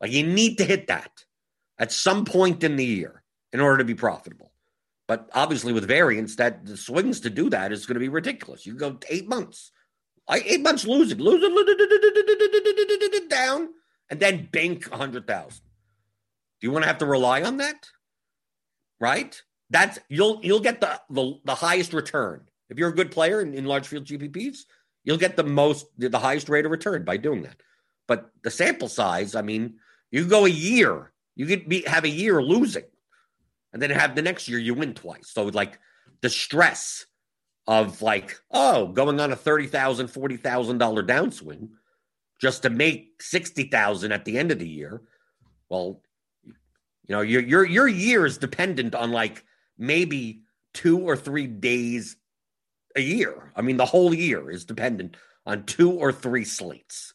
Like 0.00 0.12
you 0.12 0.26
need 0.26 0.56
to 0.58 0.64
hit 0.64 0.86
that 0.86 1.26
at 1.78 1.92
some 1.92 2.24
point 2.24 2.64
in 2.64 2.76
the 2.76 2.86
year 2.86 3.22
in 3.52 3.60
order 3.60 3.76
to 3.76 3.84
be 3.84 3.94
profitable. 3.94 4.50
But 5.08 5.28
obviously, 5.34 5.74
with 5.74 5.86
variance, 5.86 6.36
that 6.36 6.64
the 6.64 6.78
swings 6.78 7.20
to 7.20 7.28
do 7.28 7.50
that 7.50 7.70
is 7.70 7.84
going 7.84 7.96
to 7.96 8.00
be 8.00 8.08
ridiculous. 8.08 8.64
You 8.64 8.72
go 8.72 8.98
eight 9.10 9.28
months, 9.28 9.72
eight 10.32 10.62
months 10.62 10.86
losing, 10.86 11.18
losing 11.18 11.54
down, 13.28 13.68
and 14.10 14.20
then 14.20 14.48
bank 14.50 14.90
a 14.90 14.96
hundred 14.96 15.26
thousand. 15.26 15.64
Do 16.60 16.66
you 16.66 16.72
want 16.72 16.84
to 16.84 16.88
have 16.88 16.98
to 16.98 17.06
rely 17.06 17.42
on 17.42 17.58
that? 17.58 17.88
Right? 19.00 19.40
That's 19.70 19.98
you'll 20.08 20.40
you'll 20.42 20.60
get 20.60 20.80
the 20.80 21.00
the, 21.10 21.38
the 21.44 21.54
highest 21.54 21.92
return 21.92 22.42
if 22.68 22.78
you're 22.78 22.88
a 22.88 22.94
good 22.94 23.10
player 23.10 23.40
in, 23.40 23.54
in 23.54 23.64
large 23.64 23.86
field 23.86 24.04
GPPs. 24.04 24.60
You'll 25.04 25.18
get 25.18 25.36
the 25.36 25.44
most 25.44 25.86
the 25.96 26.18
highest 26.18 26.48
rate 26.48 26.64
of 26.64 26.70
return 26.70 27.04
by 27.04 27.16
doing 27.16 27.42
that. 27.42 27.62
But 28.06 28.30
the 28.42 28.50
sample 28.50 28.88
size, 28.88 29.34
I 29.34 29.42
mean, 29.42 29.74
you 30.10 30.26
go 30.26 30.46
a 30.46 30.50
year, 30.50 31.12
you 31.36 31.46
could 31.46 31.68
be 31.68 31.82
have 31.82 32.04
a 32.04 32.08
year 32.08 32.42
losing 32.42 32.84
and 33.72 33.82
then 33.82 33.90
have 33.90 34.14
the 34.14 34.22
next 34.22 34.48
year 34.48 34.58
you 34.58 34.74
win 34.74 34.94
twice. 34.94 35.30
So 35.30 35.44
like 35.44 35.78
the 36.22 36.30
stress 36.30 37.06
of 37.66 38.00
like, 38.00 38.40
oh, 38.50 38.88
going 38.88 39.20
on 39.20 39.30
a 39.30 39.36
$30,000, 39.36 39.70
$40,000 39.70 40.78
downswing 41.06 41.68
just 42.40 42.62
to 42.62 42.70
make 42.70 43.20
60,000 43.22 44.12
at 44.12 44.24
the 44.24 44.38
end 44.38 44.52
of 44.52 44.58
the 44.58 44.68
year. 44.68 45.02
Well, 45.68 46.02
you 46.44 47.14
know, 47.14 47.20
your 47.22 47.42
your 47.42 47.64
your 47.64 47.88
year 47.88 48.26
is 48.26 48.36
dependent 48.36 48.94
on 48.94 49.12
like 49.12 49.44
maybe 49.78 50.42
two 50.74 51.00
or 51.00 51.16
three 51.16 51.46
days 51.46 52.16
a 52.96 53.00
year. 53.00 53.52
I 53.56 53.62
mean, 53.62 53.78
the 53.78 53.86
whole 53.86 54.12
year 54.12 54.50
is 54.50 54.64
dependent 54.64 55.16
on 55.46 55.64
two 55.64 55.92
or 55.92 56.12
three 56.12 56.44
slates 56.44 57.14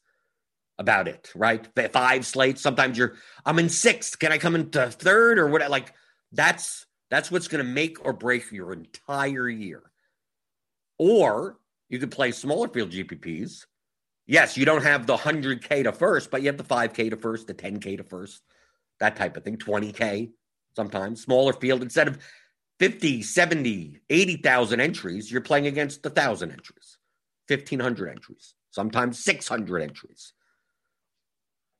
about 0.79 1.07
it, 1.07 1.31
right? 1.35 1.67
Five 1.91 2.25
slates. 2.25 2.61
Sometimes 2.61 2.97
you're, 2.97 3.15
I'm 3.45 3.59
in 3.59 3.69
sixth. 3.69 4.17
Can 4.17 4.31
I 4.31 4.37
come 4.37 4.55
into 4.55 4.89
third 4.89 5.37
or 5.37 5.47
what? 5.47 5.69
Like, 5.69 5.93
that's 6.31 6.87
that's 7.11 7.29
what's 7.29 7.47
going 7.47 7.63
to 7.63 7.71
make 7.71 8.03
or 8.03 8.13
break 8.13 8.51
your 8.51 8.73
entire 8.73 9.47
year. 9.47 9.83
Or 10.97 11.59
you 11.89 11.99
could 11.99 12.11
play 12.11 12.31
smaller 12.31 12.67
field 12.67 12.89
GPPs. 12.89 13.65
Yes, 14.25 14.57
you 14.57 14.65
don't 14.65 14.83
have 14.83 15.05
the 15.05 15.17
100K 15.17 15.83
to 15.83 15.91
first, 15.91 16.31
but 16.31 16.41
you 16.41 16.47
have 16.47 16.57
the 16.57 16.63
5K 16.63 17.09
to 17.09 17.17
first, 17.17 17.47
the 17.47 17.53
10K 17.53 17.97
to 17.97 18.03
first, 18.03 18.41
that 18.99 19.15
type 19.15 19.35
of 19.35 19.43
thing, 19.43 19.57
20K 19.57 20.31
sometimes, 20.75 21.21
smaller 21.21 21.53
field. 21.53 21.81
Instead 21.83 22.07
of 22.07 22.17
50, 22.79 23.21
70, 23.21 23.99
80,000 24.09 24.79
entries, 24.79 25.31
you're 25.31 25.41
playing 25.41 25.67
against 25.67 26.03
1,000 26.03 26.51
entries, 26.51 26.97
1,500 27.47 28.09
entries, 28.09 28.55
sometimes 28.71 29.23
600 29.23 29.81
entries. 29.81 30.33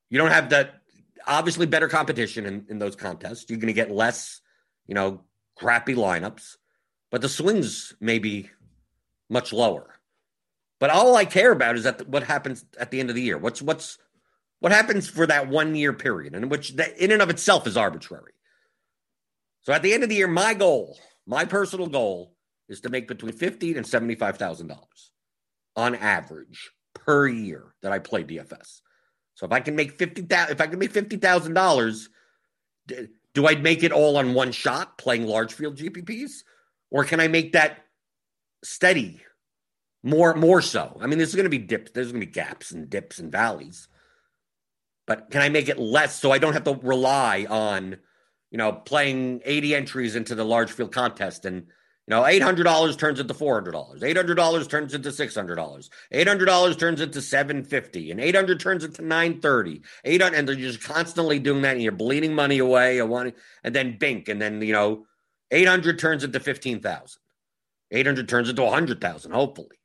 You 0.09 0.19
don't 0.19 0.31
have 0.31 0.49
that, 0.49 0.81
obviously, 1.25 1.65
better 1.65 1.87
competition 1.87 2.45
in, 2.45 2.65
in 2.69 2.77
those 2.77 2.95
contests. 2.95 3.45
You're 3.49 3.57
going 3.57 3.67
to 3.67 3.73
get 3.73 3.89
less 3.89 4.41
you 4.87 4.95
know, 4.95 5.21
crappy 5.55 5.95
lineups, 5.95 6.57
but 7.11 7.21
the 7.21 7.29
swings 7.29 7.93
may 7.99 8.19
be 8.19 8.49
much 9.29 9.53
lower. 9.53 9.95
But 10.83 10.89
all 10.89 11.15
I 11.15 11.23
care 11.23 11.53
about 11.53 11.77
is 11.77 11.85
that 11.85 12.09
what 12.09 12.23
happens 12.23 12.65
at 12.77 12.91
the 12.91 12.99
end 12.99 13.09
of 13.09 13.15
the 13.15 13.21
year. 13.21 13.37
What's 13.37 13.61
what's 13.61 13.97
what 14.59 14.73
happens 14.73 15.07
for 15.07 15.25
that 15.25 15.47
one 15.47 15.75
year 15.75 15.93
period, 15.93 16.35
and 16.35 16.51
which 16.51 16.75
that 16.75 16.97
in 16.97 17.13
and 17.13 17.21
of 17.21 17.29
itself 17.29 17.67
is 17.67 17.77
arbitrary. 17.77 18.33
So 19.61 19.71
at 19.71 19.81
the 19.81 19.93
end 19.93 20.03
of 20.03 20.09
the 20.09 20.15
year, 20.15 20.27
my 20.27 20.53
goal, 20.53 20.99
my 21.25 21.45
personal 21.45 21.87
goal, 21.87 22.35
is 22.67 22.81
to 22.81 22.89
make 22.89 23.07
between 23.07 23.31
fifty 23.31 23.77
and 23.77 23.87
seventy 23.87 24.15
five 24.15 24.37
thousand 24.37 24.67
dollars 24.67 25.11
on 25.77 25.95
average 25.95 26.71
per 26.93 27.29
year 27.29 27.73
that 27.81 27.93
I 27.93 27.99
play 27.99 28.25
DFS. 28.25 28.81
So 29.35 29.45
if 29.45 29.53
I 29.53 29.61
can 29.61 29.77
make 29.77 29.97
fifty 29.97 30.27
if 30.29 30.59
I 30.59 30.67
can 30.67 30.79
make 30.79 30.91
fifty 30.91 31.15
thousand 31.15 31.53
dollars 31.53 32.09
do 32.87 33.47
I 33.47 33.55
make 33.55 33.83
it 33.83 33.93
all 33.93 34.17
on 34.17 34.33
one 34.33 34.51
shot 34.51 34.97
playing 34.97 35.27
large 35.27 35.53
field 35.53 35.77
GPPs? 35.77 36.43
Or 36.91 37.05
can 37.05 37.21
I 37.21 37.29
make 37.29 37.53
that 37.53 37.85
steady 38.65 39.21
More 40.03 40.33
more 40.35 40.61
so. 40.61 40.97
I 41.01 41.07
mean, 41.07 41.17
there's 41.17 41.33
going 41.33 41.45
to 41.45 41.49
be 41.49 41.57
dips. 41.57 41.91
There's 41.91 42.11
going 42.11 42.21
to 42.21 42.27
be 42.27 42.31
gaps 42.31 42.71
and 42.71 42.89
dips 42.89 43.19
and 43.19 43.31
valleys. 43.31 43.87
But 45.07 45.31
can 45.31 45.41
I 45.41 45.49
make 45.49 45.69
it 45.69 45.79
less 45.79 46.19
so 46.19 46.31
I 46.31 46.37
don't 46.37 46.53
have 46.53 46.63
to 46.65 46.79
rely 46.81 47.45
on, 47.49 47.97
you 48.51 48.57
know, 48.57 48.71
playing 48.71 49.41
80 49.43 49.75
entries 49.75 50.15
into 50.15 50.35
the 50.35 50.45
large 50.45 50.71
field 50.71 50.93
contest 50.93 51.45
and 51.45 51.67
you 52.05 52.13
know, 52.13 52.25
eight 52.25 52.41
hundred 52.41 52.63
dollars 52.63 52.97
turns 52.97 53.21
into 53.21 53.33
four 53.33 53.53
hundred 53.53 53.71
dollars. 53.71 54.03
Eight 54.03 54.17
hundred 54.17 54.35
dollars 54.35 54.67
turns 54.67 54.93
into 54.93 55.09
six 55.09 55.33
hundred 55.35 55.55
dollars. 55.55 55.89
Eight 56.11 56.27
hundred 56.27 56.47
dollars 56.47 56.75
turns 56.75 56.99
into 56.99 57.21
seven 57.21 57.63
fifty, 57.63 58.11
and 58.11 58.19
eight 58.19 58.35
hundred 58.35 58.59
turns 58.59 58.83
into 58.83 59.01
nine 59.01 59.39
thirty. 59.39 59.83
Eight 60.03 60.21
hundred, 60.21 60.39
and 60.39 60.47
they're 60.47 60.55
just 60.55 60.83
constantly 60.83 61.39
doing 61.39 61.61
that, 61.61 61.75
and 61.75 61.81
you're 61.81 61.93
bleeding 61.93 62.35
money 62.35 62.57
away. 62.57 62.99
and 62.99 63.33
then 63.73 63.97
bink, 63.97 64.27
and 64.27 64.41
then 64.41 64.61
you 64.61 64.73
know, 64.73 65.05
eight 65.51 65.67
hundred 65.67 65.97
turns 65.97 66.25
into 66.25 66.41
fifteen 66.41 66.81
thousand. 66.81 67.21
Eight 67.91 68.05
hundred 68.05 68.27
turns 68.27 68.49
into 68.49 68.63
a 68.63 68.69
hundred 68.69 68.99
thousand. 68.99 69.31
Hopefully, 69.31 69.77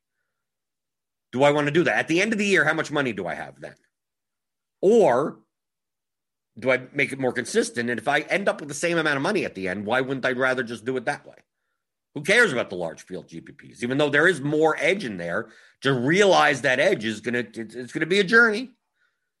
do 1.31 1.43
I 1.43 1.51
want 1.51 1.67
to 1.67 1.71
do 1.71 1.83
that 1.83 1.97
at 1.97 2.07
the 2.07 2.21
end 2.21 2.33
of 2.33 2.39
the 2.39 2.45
year? 2.45 2.65
How 2.65 2.73
much 2.73 2.91
money 2.91 3.13
do 3.13 3.27
I 3.27 3.35
have 3.35 3.59
then? 3.59 3.75
Or 4.81 5.39
do 6.57 6.71
I 6.71 6.81
make 6.93 7.11
it 7.11 7.19
more 7.19 7.33
consistent? 7.33 7.89
And 7.89 7.99
if 7.99 8.07
I 8.07 8.21
end 8.21 8.49
up 8.49 8.59
with 8.59 8.69
the 8.69 8.75
same 8.75 8.97
amount 8.97 9.17
of 9.17 9.23
money 9.23 9.45
at 9.45 9.55
the 9.55 9.67
end, 9.67 9.85
why 9.85 10.01
wouldn't 10.01 10.25
I 10.25 10.31
rather 10.31 10.63
just 10.63 10.85
do 10.85 10.97
it 10.97 11.05
that 11.05 11.25
way? 11.25 11.35
Who 12.15 12.21
cares 12.23 12.51
about 12.51 12.69
the 12.69 12.75
large 12.75 13.05
field 13.05 13.27
GPPs? 13.27 13.83
Even 13.83 13.97
though 13.97 14.09
there 14.09 14.27
is 14.27 14.41
more 14.41 14.75
edge 14.79 15.05
in 15.05 15.17
there, 15.17 15.49
to 15.81 15.93
realize 15.93 16.61
that 16.61 16.79
edge 16.79 17.05
is 17.05 17.21
gonna 17.21 17.45
it's 17.53 17.93
gonna 17.93 18.05
be 18.05 18.19
a 18.19 18.23
journey. 18.23 18.71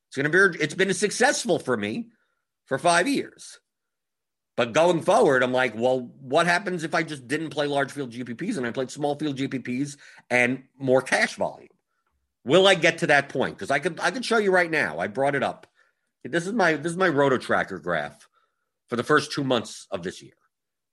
It's 0.07 0.17
gonna 0.17 0.29
be 0.29 0.57
it's 0.59 0.75
been 0.75 0.93
successful 0.93 1.59
for 1.59 1.75
me 1.75 2.09
for 2.65 2.77
five 2.77 3.07
years. 3.07 3.59
But 4.55 4.73
going 4.73 5.01
forward, 5.01 5.41
I'm 5.41 5.53
like, 5.53 5.73
well, 5.75 6.11
what 6.19 6.45
happens 6.45 6.83
if 6.83 6.93
I 6.93 7.01
just 7.01 7.27
didn't 7.27 7.49
play 7.49 7.65
large 7.65 7.91
field 7.91 8.11
GPPs 8.11 8.57
and 8.57 8.67
I 8.67 8.71
played 8.71 8.91
small 8.91 9.15
field 9.15 9.37
GPPs 9.37 9.97
and 10.29 10.63
more 10.77 11.01
cash 11.01 11.35
volume? 11.35 11.69
Will 12.45 12.67
I 12.67 12.75
get 12.75 12.99
to 12.99 13.07
that 13.07 13.29
point? 13.29 13.57
Because 13.57 13.71
I 13.71 13.79
could 13.79 13.99
I 13.99 14.11
could 14.11 14.25
show 14.25 14.37
you 14.37 14.51
right 14.51 14.71
now. 14.71 14.99
I 14.99 15.07
brought 15.07 15.35
it 15.35 15.43
up. 15.43 15.67
This 16.23 16.47
is 16.47 16.53
my 16.53 16.73
this 16.73 16.91
is 16.91 16.97
my 16.97 17.09
roto 17.09 17.37
tracker 17.37 17.79
graph 17.79 18.27
for 18.87 18.95
the 18.95 19.03
first 19.03 19.31
two 19.31 19.43
months 19.43 19.87
of 19.91 20.03
this 20.03 20.21
year. 20.21 20.33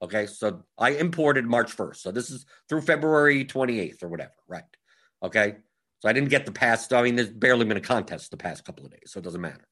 Okay, 0.03 0.27
so 0.27 0.63
I 0.77 0.91
imported 0.91 1.47
March 1.47 1.75
1st. 1.75 1.97
So 1.97 2.13
this 2.13 2.29
is 2.31 2.45
through 2.69 2.83
February 2.83 3.47
28th 3.47 4.03
or 4.03 4.09
whatever, 4.09 4.35
right? 4.47 4.65
Okay, 5.23 5.57
so 6.01 6.09
I 6.09 6.13
didn't 6.13 6.29
get 6.29 6.45
the 6.45 6.53
past. 6.53 6.93
I 6.93 7.01
mean, 7.03 7.17
there's 7.17 7.31
barely 7.31 7.65
been 7.65 7.79
a 7.79 7.81
contest 7.81 8.31
the 8.31 8.37
past 8.37 8.65
couple 8.65 8.85
of 8.85 8.91
days, 8.91 9.05
so 9.07 9.19
it 9.19 9.25
doesn't 9.25 9.41
matter. 9.41 9.67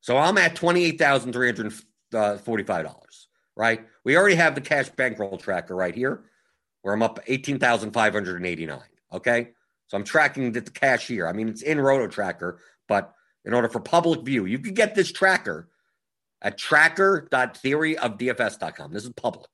So 0.00 0.16
I'm 0.16 0.38
at 0.38 0.54
$28,345, 0.54 3.26
right? 3.56 3.84
We 4.04 4.16
already 4.16 4.36
have 4.36 4.54
the 4.54 4.60
cash 4.60 4.90
bankroll 4.90 5.38
tracker 5.38 5.74
right 5.74 5.94
here, 5.94 6.22
where 6.82 6.94
I'm 6.94 7.02
up 7.02 7.18
18,589. 7.26 8.80
Okay, 9.12 9.48
so 9.92 9.98
I'm 9.98 10.04
tracking 10.04 10.52
the 10.52 10.62
cash 10.62 11.06
here. 11.06 11.28
I 11.28 11.34
mean, 11.34 11.48
it's 11.48 11.60
in 11.60 11.78
Roto 11.78 12.06
Tracker, 12.06 12.58
but 12.88 13.12
in 13.44 13.52
order 13.52 13.68
for 13.68 13.78
public 13.78 14.22
view, 14.22 14.46
you 14.46 14.58
can 14.58 14.72
get 14.72 14.94
this 14.94 15.12
tracker 15.12 15.68
at 16.40 16.56
tracker.theoryofdfs.com. 16.56 18.90
This 18.90 19.04
is 19.04 19.10
public. 19.10 19.50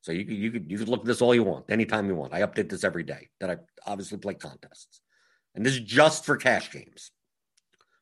So 0.00 0.10
you 0.10 0.24
can 0.24 0.34
you 0.34 0.50
could 0.50 0.68
you 0.68 0.78
could 0.78 0.88
look 0.88 1.02
at 1.02 1.06
this 1.06 1.22
all 1.22 1.32
you 1.32 1.44
want, 1.44 1.70
anytime 1.70 2.08
you 2.08 2.16
want. 2.16 2.34
I 2.34 2.40
update 2.40 2.68
this 2.68 2.82
every 2.82 3.04
day 3.04 3.28
that 3.38 3.50
I 3.50 3.58
obviously 3.86 4.18
play 4.18 4.34
contests. 4.34 5.00
And 5.54 5.64
this 5.64 5.74
is 5.74 5.80
just 5.80 6.24
for 6.24 6.36
cash 6.36 6.72
games. 6.72 7.12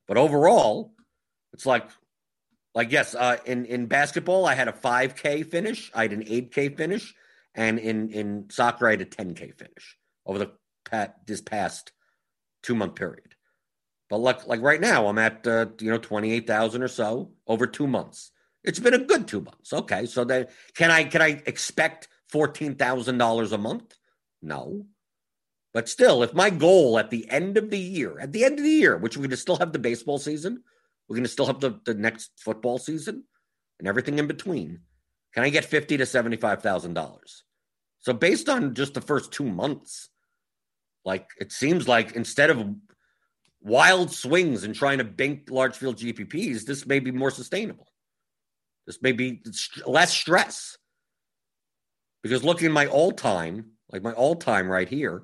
But 0.09 0.17
overall, 0.17 0.95
it's 1.53 1.67
like 1.67 1.91
like 2.75 2.91
yes, 2.91 3.15
uh, 3.15 3.37
in 3.45 3.67
in 3.67 3.85
basketball 3.85 4.47
I 4.47 4.55
had 4.55 4.69
a 4.69 4.73
5k 4.73 5.51
finish, 5.51 5.91
I 5.95 6.05
had 6.05 6.15
an 6.15 6.25
8k 6.25 6.75
finish, 6.75 7.15
and 7.55 7.79
in 7.79 8.09
in 8.13 8.47
soccer 8.49 8.89
I 8.89 8.93
had 8.93 9.03
a 9.03 9.05
10k 9.05 9.59
finish 9.59 9.99
over 10.25 10.39
the 10.39 10.53
pat 10.87 11.17
this 11.27 11.41
past 11.41 11.93
2 12.63 12.75
month 12.75 12.95
period. 12.95 13.35
But 14.09 14.19
like 14.19 14.47
like 14.47 14.63
right 14.63 14.81
now, 14.81 15.09
I'm 15.09 15.19
at 15.19 15.47
uh, 15.47 15.67
you 15.81 15.91
know 15.91 15.99
twenty 15.99 16.33
eight 16.33 16.47
thousand 16.47 16.83
or 16.83 16.89
so 16.89 17.33
over 17.47 17.67
two 17.67 17.87
months. 17.87 18.31
It's 18.63 18.79
been 18.79 18.95
a 18.95 18.99
good 18.99 19.27
two 19.27 19.41
months. 19.41 19.73
Okay, 19.73 20.07
so 20.07 20.25
then 20.25 20.47
can 20.75 20.91
I 20.91 21.05
can 21.05 21.23
I 21.23 21.43
expect 21.47 22.09
fourteen 22.29 22.77
thousand 22.77 23.19
dollars 23.19 23.53
a 23.53 23.59
month? 23.59 23.97
No, 24.43 24.87
but 25.75 25.89
still, 25.89 26.23
if 26.23 26.35
my 26.35 26.51
goal 26.51 26.99
at 26.99 27.11
the 27.11 27.29
end 27.31 27.59
of 27.59 27.71
the 27.71 27.79
year, 27.79 28.19
at 28.21 28.33
the 28.33 28.45
end 28.45 28.59
of 28.59 28.65
the 28.65 28.71
year, 28.71 28.97
which 28.97 29.17
we're 29.17 29.23
going 29.23 29.31
to 29.31 29.37
still 29.37 29.57
have 29.57 29.73
the 29.73 29.79
baseball 29.79 30.19
season, 30.19 30.63
we're 31.09 31.17
going 31.17 31.25
to 31.25 31.31
still 31.31 31.47
have 31.47 31.61
the, 31.61 31.81
the 31.85 31.95
next 31.95 32.31
football 32.39 32.79
season, 32.79 33.25
and 33.79 33.89
everything 33.89 34.19
in 34.19 34.27
between, 34.27 34.81
can 35.35 35.43
I 35.43 35.51
get 35.51 35.65
fifty 35.65 35.97
to 35.97 36.07
seventy 36.07 36.37
five 36.37 36.63
thousand 36.63 36.95
dollars? 36.95 37.43
So 37.99 38.13
based 38.13 38.49
on 38.49 38.75
just 38.75 38.95
the 38.95 39.01
first 39.01 39.33
two 39.33 39.45
months, 39.45 40.11
like 41.07 41.31
it 41.41 41.53
seems 41.53 41.89
like 41.89 42.15
instead 42.17 42.51
of 42.51 42.67
wild 43.63 44.11
swings 44.11 44.65
and 44.65 44.75
trying 44.75 44.99
to 44.99 45.05
bank 45.05 45.49
large 45.49 45.77
field 45.77 45.97
GPPs, 45.97 46.65
this 46.65 46.85
may 46.85 46.99
be 46.99 47.13
more 47.13 47.31
sustainable. 47.31 47.87
This 48.87 49.01
may 49.01 49.13
be 49.13 49.43
less 49.87 50.13
stress. 50.13 50.77
Because 52.23 52.45
looking 52.45 52.67
at 52.67 52.73
my 52.73 52.87
all 52.87 53.13
time, 53.13 53.73
like 53.91 54.03
my 54.03 54.13
all 54.13 54.35
time 54.35 54.69
right 54.69 54.89
here, 54.89 55.23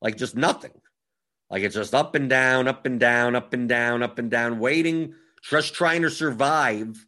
like 0.00 0.16
just 0.16 0.36
nothing. 0.36 0.70
Like 1.50 1.62
it's 1.62 1.74
just 1.74 1.94
up 1.94 2.14
and 2.14 2.30
down, 2.30 2.68
up 2.68 2.86
and 2.86 3.00
down, 3.00 3.34
up 3.34 3.52
and 3.52 3.68
down, 3.68 4.02
up 4.02 4.18
and 4.18 4.30
down, 4.30 4.60
waiting, 4.60 5.14
just 5.42 5.74
trying 5.74 6.02
to 6.02 6.10
survive 6.10 7.04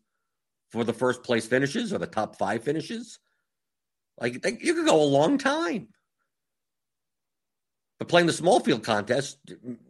for 0.70 0.82
the 0.82 0.92
first 0.92 1.22
place 1.22 1.46
finishes 1.46 1.92
or 1.92 1.98
the 1.98 2.06
top 2.06 2.36
five 2.36 2.64
finishes. 2.64 3.18
Like 4.20 4.44
you 4.62 4.74
could 4.74 4.86
go 4.86 5.00
a 5.00 5.04
long 5.04 5.38
time. 5.38 5.88
But 7.98 8.08
playing 8.08 8.26
the 8.26 8.32
small 8.32 8.60
field 8.60 8.84
contest, 8.84 9.38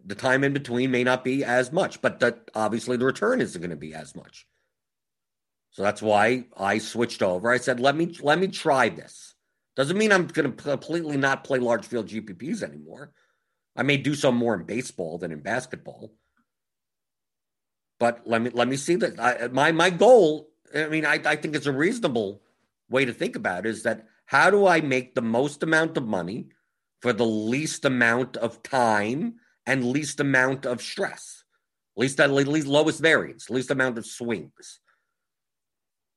the 0.04 0.14
time 0.14 0.44
in 0.44 0.52
between 0.52 0.90
may 0.90 1.02
not 1.02 1.24
be 1.24 1.42
as 1.42 1.72
much, 1.72 2.00
but 2.00 2.20
that 2.20 2.50
obviously 2.54 2.96
the 2.96 3.04
return 3.04 3.40
isn't 3.40 3.60
going 3.60 3.70
to 3.70 3.76
be 3.76 3.94
as 3.94 4.14
much. 4.14 4.46
So 5.72 5.82
that's 5.82 6.00
why 6.00 6.46
I 6.56 6.78
switched 6.78 7.22
over. 7.22 7.50
I 7.50 7.58
said, 7.58 7.80
let 7.80 7.96
me 7.96 8.16
let 8.22 8.38
me 8.38 8.46
try 8.46 8.88
this. 8.88 9.34
Doesn't 9.74 9.98
mean 9.98 10.12
I'm 10.12 10.26
going 10.26 10.50
to 10.50 10.62
completely 10.62 11.16
not 11.16 11.44
play 11.44 11.58
large 11.58 11.84
field 11.84 12.08
GPPs 12.08 12.62
anymore. 12.62 13.12
I 13.76 13.82
may 13.82 13.98
do 13.98 14.14
so 14.14 14.32
more 14.32 14.54
in 14.54 14.64
baseball 14.64 15.18
than 15.18 15.32
in 15.32 15.40
basketball. 15.40 16.14
But 17.98 18.22
let 18.24 18.40
me 18.40 18.50
let 18.54 18.68
me 18.68 18.76
see 18.76 18.96
that. 18.96 19.52
My 19.52 19.72
my 19.72 19.90
goal. 19.90 20.48
I 20.74 20.88
mean, 20.88 21.04
I, 21.04 21.20
I 21.24 21.36
think 21.36 21.54
it's 21.54 21.66
a 21.66 21.72
reasonable 21.72 22.42
way 22.88 23.04
to 23.04 23.12
think 23.12 23.36
about 23.36 23.66
it, 23.66 23.70
is 23.70 23.82
that 23.82 24.06
how 24.26 24.50
do 24.50 24.66
I 24.66 24.80
make 24.80 25.14
the 25.14 25.22
most 25.22 25.62
amount 25.62 25.96
of 25.96 26.06
money 26.06 26.48
for 27.00 27.12
the 27.12 27.26
least 27.26 27.84
amount 27.84 28.36
of 28.36 28.62
time 28.62 29.36
and 29.66 29.84
least 29.84 30.20
amount 30.20 30.64
of 30.66 30.80
stress, 30.80 31.44
least 31.96 32.20
at 32.20 32.30
least 32.30 32.66
lowest 32.66 33.00
variance, 33.00 33.50
least 33.50 33.70
amount 33.70 33.98
of 33.98 34.06
swings. 34.06 34.80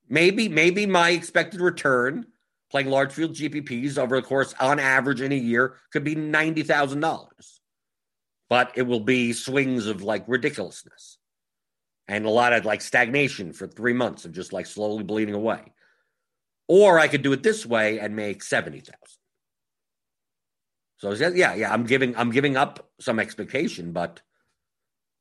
Maybe, 0.07 0.49
maybe 0.49 0.85
my 0.85 1.11
expected 1.11 1.61
return 1.61 2.25
playing 2.71 2.89
large 2.89 3.11
field 3.11 3.33
GPPs 3.33 3.97
over 3.97 4.15
the 4.15 4.27
course 4.27 4.53
on 4.59 4.79
average 4.79 5.21
in 5.21 5.31
a 5.31 5.35
year 5.35 5.75
could 5.91 6.03
be 6.03 6.15
ninety 6.15 6.63
thousand 6.63 7.01
dollars, 7.01 7.61
but 8.49 8.71
it 8.75 8.83
will 8.83 8.99
be 8.99 9.33
swings 9.33 9.87
of 9.87 10.01
like 10.01 10.23
ridiculousness 10.27 11.17
and 12.07 12.25
a 12.25 12.29
lot 12.29 12.53
of 12.53 12.65
like 12.65 12.81
stagnation 12.81 13.53
for 13.53 13.67
three 13.67 13.93
months 13.93 14.25
of 14.25 14.31
just 14.31 14.53
like 14.53 14.65
slowly 14.65 15.03
bleeding 15.03 15.35
away. 15.35 15.61
Or 16.67 16.99
I 16.99 17.07
could 17.07 17.21
do 17.21 17.33
it 17.33 17.43
this 17.43 17.65
way 17.65 17.99
and 17.99 18.15
make 18.15 18.43
seventy 18.43 18.79
thousand. 18.79 19.18
So 20.99 21.11
yeah, 21.13 21.55
yeah, 21.55 21.73
I'm 21.73 21.85
giving 21.85 22.15
I'm 22.15 22.29
giving 22.31 22.57
up 22.57 22.89
some 22.99 23.19
expectation, 23.19 23.93
but 23.93 24.21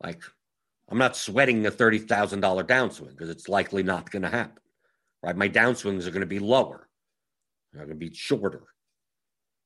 like 0.02 0.22
I'm 0.90 0.98
not 0.98 1.16
sweating 1.16 1.64
a 1.66 1.70
thirty 1.70 1.98
thousand 1.98 2.40
dollar 2.40 2.64
downswing 2.64 3.10
because 3.10 3.30
it's 3.30 3.48
likely 3.48 3.84
not 3.84 4.10
going 4.10 4.22
to 4.22 4.28
happen. 4.28 4.60
right? 5.22 5.36
My 5.36 5.48
downswings 5.48 6.06
are 6.06 6.10
going 6.10 6.20
to 6.20 6.26
be 6.26 6.40
lower. 6.40 6.88
They're 7.72 7.86
going 7.86 7.98
to 7.98 8.06
be 8.08 8.12
shorter. 8.14 8.62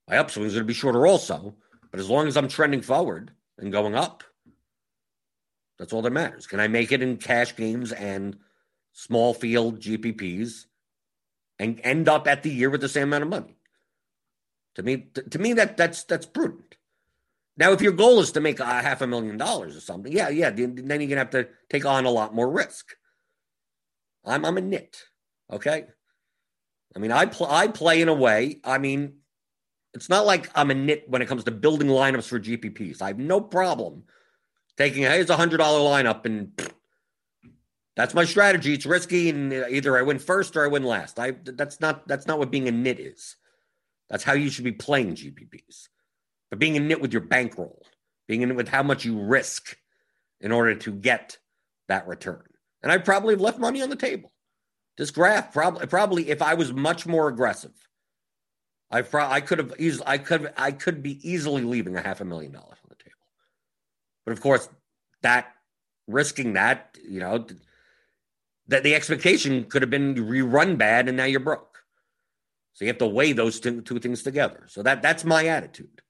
My 0.08 0.16
upswings 0.16 0.48
are 0.48 0.54
going 0.54 0.54
to 0.58 0.64
be 0.64 0.74
shorter 0.74 1.06
also. 1.06 1.54
But 1.90 2.00
as 2.00 2.10
long 2.10 2.26
as 2.26 2.36
I'm 2.36 2.48
trending 2.48 2.82
forward 2.82 3.32
and 3.58 3.72
going 3.72 3.94
up, 3.94 4.22
that's 5.78 5.92
all 5.92 6.02
that 6.02 6.10
matters. 6.10 6.46
Can 6.46 6.60
I 6.60 6.68
make 6.68 6.92
it 6.92 7.02
in 7.02 7.16
cash 7.16 7.56
games 7.56 7.92
and 7.92 8.36
small 8.92 9.32
field 9.34 9.80
GPPs 9.80 10.66
and 11.58 11.80
end 11.84 12.08
up 12.08 12.26
at 12.26 12.42
the 12.42 12.50
year 12.50 12.70
with 12.70 12.80
the 12.80 12.88
same 12.88 13.04
amount 13.04 13.22
of 13.22 13.28
money? 13.30 13.56
To 14.76 14.82
me, 14.82 15.08
to, 15.14 15.22
to 15.22 15.38
me, 15.38 15.52
that 15.54 15.76
that's 15.76 16.04
that's 16.04 16.26
prudent. 16.26 16.76
Now, 17.56 17.72
if 17.72 17.82
your 17.82 17.92
goal 17.92 18.20
is 18.20 18.32
to 18.32 18.40
make 18.40 18.60
a 18.60 18.64
half 18.64 19.02
a 19.02 19.06
million 19.06 19.36
dollars 19.36 19.76
or 19.76 19.80
something, 19.80 20.10
yeah, 20.10 20.30
yeah, 20.30 20.50
then, 20.50 20.76
you're 20.76 20.86
gonna 20.86 21.16
have 21.16 21.30
to 21.30 21.48
take 21.68 21.84
on 21.84 22.06
a 22.06 22.10
lot 22.10 22.34
more 22.34 22.50
risk. 22.50 22.94
I'm 24.24 24.44
I'm 24.44 24.56
a 24.56 24.62
nit, 24.62 25.02
okay. 25.50 25.84
I 26.96 26.98
mean, 26.98 27.12
I 27.12 27.26
pl- 27.26 27.50
I 27.50 27.68
play 27.68 28.00
in 28.00 28.08
a 28.08 28.14
way. 28.14 28.60
I 28.64 28.78
mean, 28.78 29.14
it's 29.94 30.08
not 30.08 30.26
like 30.26 30.50
I'm 30.54 30.70
a 30.70 30.74
nit 30.74 31.08
when 31.08 31.22
it 31.22 31.28
comes 31.28 31.44
to 31.44 31.50
building 31.50 31.88
lineups 31.88 32.28
for 32.28 32.40
GPPs. 32.40 33.02
I 33.02 33.08
have 33.08 33.18
no 33.18 33.40
problem 33.40 34.04
taking 34.76 35.02
hey, 35.02 35.20
it's 35.20 35.30
a 35.30 35.36
hundred 35.36 35.58
dollar 35.58 35.80
lineup 35.80 36.24
and 36.24 36.52
that's 37.94 38.14
my 38.14 38.24
strategy. 38.24 38.72
It's 38.72 38.86
risky, 38.86 39.28
and 39.28 39.52
either 39.52 39.98
I 39.98 40.02
win 40.02 40.18
first 40.18 40.56
or 40.56 40.64
I 40.64 40.68
win 40.68 40.82
last. 40.82 41.18
I 41.18 41.32
that's 41.44 41.80
not 41.80 42.08
that's 42.08 42.26
not 42.26 42.38
what 42.38 42.50
being 42.50 42.68
a 42.68 42.72
nit 42.72 42.98
is. 42.98 43.36
That's 44.12 44.22
how 44.22 44.34
you 44.34 44.50
should 44.50 44.64
be 44.64 44.72
playing 44.72 45.16
GPPs. 45.16 45.88
But 46.50 46.58
being 46.58 46.76
a 46.76 46.80
nit 46.80 47.00
with 47.00 47.12
your 47.12 47.22
bankroll, 47.22 47.84
being 48.28 48.42
a 48.42 48.46
nit 48.46 48.56
with 48.56 48.68
how 48.68 48.82
much 48.82 49.06
you 49.06 49.18
risk 49.18 49.76
in 50.40 50.52
order 50.52 50.74
to 50.74 50.92
get 50.92 51.38
that 51.88 52.06
return. 52.06 52.44
And 52.82 52.92
I 52.92 52.98
probably 52.98 53.32
have 53.32 53.40
left 53.40 53.58
money 53.58 53.80
on 53.80 53.88
the 53.88 53.96
table. 53.96 54.30
This 54.98 55.10
graph 55.10 55.54
probably 55.54 55.86
probably 55.86 56.30
if 56.30 56.42
I 56.42 56.52
was 56.52 56.74
much 56.74 57.06
more 57.06 57.28
aggressive, 57.28 57.72
I 58.90 59.00
pro- 59.00 59.26
I 59.26 59.40
could 59.40 59.58
have 59.58 59.72
easily 59.78 60.04
I 60.06 60.18
could 60.18 60.52
I 60.58 60.72
could 60.72 61.02
be 61.02 61.18
easily 61.28 61.62
leaving 61.62 61.96
a 61.96 62.02
half 62.02 62.20
a 62.20 62.26
million 62.26 62.52
dollars 62.52 62.78
on 62.84 62.90
the 62.90 62.96
table. 62.96 63.16
But 64.26 64.32
of 64.32 64.42
course, 64.42 64.68
that 65.22 65.54
risking 66.06 66.52
that, 66.52 66.98
you 67.08 67.20
know, 67.20 67.46
that 68.68 68.82
the 68.82 68.94
expectation 68.94 69.64
could 69.64 69.80
have 69.80 69.90
been 69.90 70.14
rerun 70.16 70.76
bad 70.76 71.08
and 71.08 71.16
now 71.16 71.24
you're 71.24 71.40
broke. 71.40 71.71
So 72.74 72.84
you 72.84 72.88
have 72.88 72.98
to 72.98 73.06
weigh 73.06 73.32
those 73.32 73.60
two, 73.60 73.82
two 73.82 73.98
things 73.98 74.22
together. 74.22 74.64
So 74.68 74.82
that 74.82 75.02
that's 75.02 75.24
my 75.24 75.46
attitude. 75.46 76.00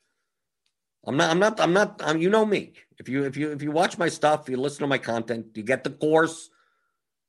I'm 1.04 1.16
not. 1.16 1.30
I'm 1.30 1.38
not. 1.38 1.60
I'm 1.60 1.72
not. 1.72 2.00
I'm, 2.04 2.20
you 2.20 2.30
know 2.30 2.46
me. 2.46 2.74
If 2.98 3.08
you 3.08 3.24
if 3.24 3.36
you 3.36 3.50
if 3.50 3.62
you 3.62 3.72
watch 3.72 3.98
my 3.98 4.08
stuff, 4.08 4.48
you 4.48 4.56
listen 4.56 4.80
to 4.80 4.86
my 4.86 4.98
content, 4.98 5.46
you 5.54 5.64
get 5.64 5.82
the 5.82 5.90
course, 5.90 6.48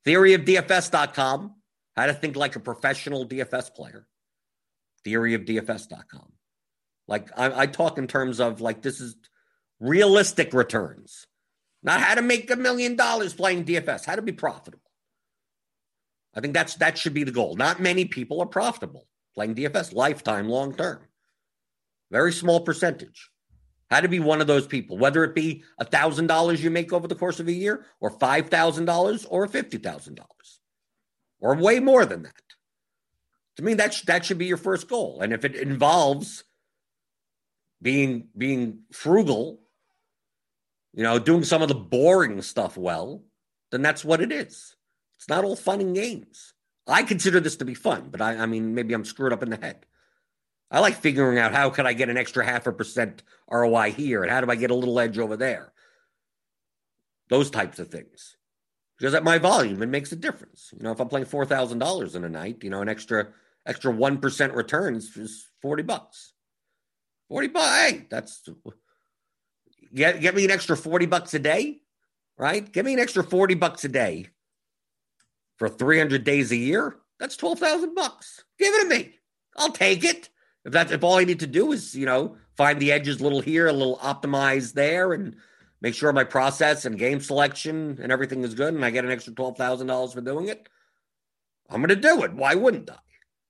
theoryofdfs.com, 0.06 1.54
how 1.96 2.06
to 2.06 2.14
think 2.14 2.36
like 2.36 2.54
a 2.54 2.60
professional 2.60 3.26
DFS 3.26 3.74
player. 3.74 4.06
Theoryofdfs.com. 5.04 6.32
Like 7.08 7.28
I, 7.36 7.62
I 7.62 7.66
talk 7.66 7.98
in 7.98 8.06
terms 8.06 8.38
of 8.40 8.60
like 8.60 8.82
this 8.82 9.00
is 9.00 9.16
realistic 9.80 10.54
returns, 10.54 11.26
not 11.82 12.00
how 12.00 12.14
to 12.14 12.22
make 12.22 12.50
a 12.50 12.56
million 12.56 12.94
dollars 12.94 13.34
playing 13.34 13.64
DFS. 13.64 14.04
How 14.04 14.14
to 14.14 14.22
be 14.22 14.32
profitable. 14.32 14.80
I 16.36 16.40
think 16.40 16.54
that's 16.54 16.76
that 16.76 16.96
should 16.96 17.14
be 17.14 17.24
the 17.24 17.32
goal. 17.32 17.56
Not 17.56 17.80
many 17.80 18.04
people 18.04 18.40
are 18.40 18.46
profitable 18.46 19.08
playing 19.34 19.54
DFS 19.54 19.94
lifetime, 19.94 20.48
long 20.48 20.74
term. 20.74 21.00
Very 22.10 22.32
small 22.32 22.60
percentage. 22.60 23.30
How 23.90 24.00
to 24.00 24.08
be 24.08 24.20
one 24.20 24.40
of 24.40 24.46
those 24.46 24.66
people, 24.66 24.96
whether 24.96 25.24
it 25.24 25.34
be 25.34 25.62
a 25.78 25.84
thousand 25.84 26.26
dollars 26.26 26.62
you 26.62 26.70
make 26.70 26.92
over 26.92 27.06
the 27.06 27.14
course 27.14 27.38
of 27.38 27.48
a 27.48 27.52
year, 27.52 27.84
or 28.00 28.10
five 28.10 28.48
thousand 28.48 28.86
dollars, 28.86 29.24
or 29.26 29.46
fifty 29.46 29.78
thousand 29.78 30.16
dollars, 30.16 30.60
or 31.40 31.54
way 31.54 31.80
more 31.80 32.06
than 32.06 32.22
that. 32.22 32.32
To 33.56 33.62
me, 33.62 33.74
that 33.74 33.94
sh- 33.94 34.02
that 34.02 34.24
should 34.24 34.38
be 34.38 34.46
your 34.46 34.56
first 34.56 34.88
goal. 34.88 35.20
And 35.20 35.32
if 35.32 35.44
it 35.44 35.54
involves 35.54 36.44
being 37.82 38.28
being 38.36 38.80
frugal, 38.92 39.60
you 40.94 41.02
know, 41.02 41.18
doing 41.18 41.44
some 41.44 41.62
of 41.62 41.68
the 41.68 41.74
boring 41.74 42.40
stuff 42.42 42.76
well, 42.76 43.22
then 43.70 43.82
that's 43.82 44.04
what 44.04 44.20
it 44.20 44.32
is. 44.32 44.74
It's 45.16 45.28
not 45.28 45.44
all 45.44 45.56
fun 45.56 45.80
and 45.80 45.94
games. 45.94 46.54
I 46.86 47.02
consider 47.02 47.40
this 47.40 47.56
to 47.56 47.64
be 47.64 47.74
fun, 47.74 48.08
but 48.10 48.20
I, 48.20 48.36
I 48.36 48.46
mean, 48.46 48.74
maybe 48.74 48.94
I'm 48.94 49.04
screwed 49.04 49.32
up 49.32 49.42
in 49.42 49.50
the 49.50 49.56
head. 49.56 49.86
I 50.70 50.80
like 50.80 50.96
figuring 50.96 51.38
out 51.38 51.54
how 51.54 51.70
could 51.70 51.86
I 51.86 51.92
get 51.92 52.08
an 52.08 52.16
extra 52.16 52.44
half 52.44 52.66
a 52.66 52.72
percent 52.72 53.22
ROI 53.50 53.92
here, 53.92 54.22
and 54.22 54.30
how 54.30 54.40
do 54.40 54.50
I 54.50 54.56
get 54.56 54.70
a 54.70 54.74
little 54.74 54.98
edge 54.98 55.18
over 55.18 55.36
there. 55.36 55.72
Those 57.28 57.50
types 57.50 57.78
of 57.78 57.88
things, 57.88 58.36
because 58.98 59.14
at 59.14 59.24
my 59.24 59.38
volume, 59.38 59.82
it 59.82 59.88
makes 59.88 60.12
a 60.12 60.16
difference. 60.16 60.74
You 60.76 60.82
know, 60.82 60.90
if 60.90 61.00
I'm 61.00 61.08
playing 61.08 61.26
four 61.26 61.46
thousand 61.46 61.78
dollars 61.78 62.16
in 62.16 62.24
a 62.24 62.28
night, 62.28 62.62
you 62.62 62.70
know, 62.70 62.82
an 62.82 62.88
extra 62.88 63.28
extra 63.64 63.90
one 63.90 64.18
percent 64.18 64.52
returns 64.52 65.16
is 65.16 65.48
forty 65.62 65.82
bucks. 65.82 66.32
Forty 67.28 67.48
bucks, 67.48 67.76
hey, 67.76 68.06
that's 68.10 68.46
get 69.94 70.20
get 70.20 70.34
me 70.34 70.44
an 70.44 70.50
extra 70.50 70.76
forty 70.76 71.06
bucks 71.06 71.32
a 71.32 71.38
day, 71.38 71.80
right? 72.36 72.70
Give 72.70 72.84
me 72.84 72.92
an 72.92 73.00
extra 73.00 73.24
forty 73.24 73.54
bucks 73.54 73.84
a 73.84 73.88
day 73.88 74.28
for 75.58 75.68
300 75.68 76.24
days 76.24 76.50
a 76.52 76.56
year, 76.56 76.96
that's 77.18 77.36
12,000 77.36 77.94
bucks. 77.94 78.44
Give 78.58 78.74
it 78.74 78.82
to 78.82 78.88
me. 78.88 79.14
I'll 79.56 79.72
take 79.72 80.04
it. 80.04 80.28
If 80.64 80.72
that's 80.72 80.92
if 80.92 81.04
all 81.04 81.18
I 81.18 81.24
need 81.24 81.40
to 81.40 81.46
do 81.46 81.72
is, 81.72 81.94
you 81.94 82.06
know, 82.06 82.36
find 82.56 82.80
the 82.80 82.92
edges 82.92 83.20
a 83.20 83.22
little 83.22 83.40
here, 83.40 83.68
a 83.68 83.72
little 83.72 83.98
optimize 83.98 84.72
there 84.72 85.12
and 85.12 85.36
make 85.80 85.94
sure 85.94 86.12
my 86.12 86.24
process 86.24 86.86
and 86.86 86.98
game 86.98 87.20
selection 87.20 87.98
and 88.02 88.10
everything 88.10 88.42
is 88.42 88.54
good 88.54 88.74
and 88.74 88.84
I 88.84 88.90
get 88.90 89.04
an 89.04 89.10
extra 89.10 89.32
$12,000 89.34 90.12
for 90.14 90.20
doing 90.22 90.48
it, 90.48 90.68
I'm 91.68 91.80
going 91.80 91.88
to 91.88 91.96
do 91.96 92.24
it. 92.24 92.34
Why 92.34 92.54
wouldn't 92.54 92.90
I? 92.90 92.96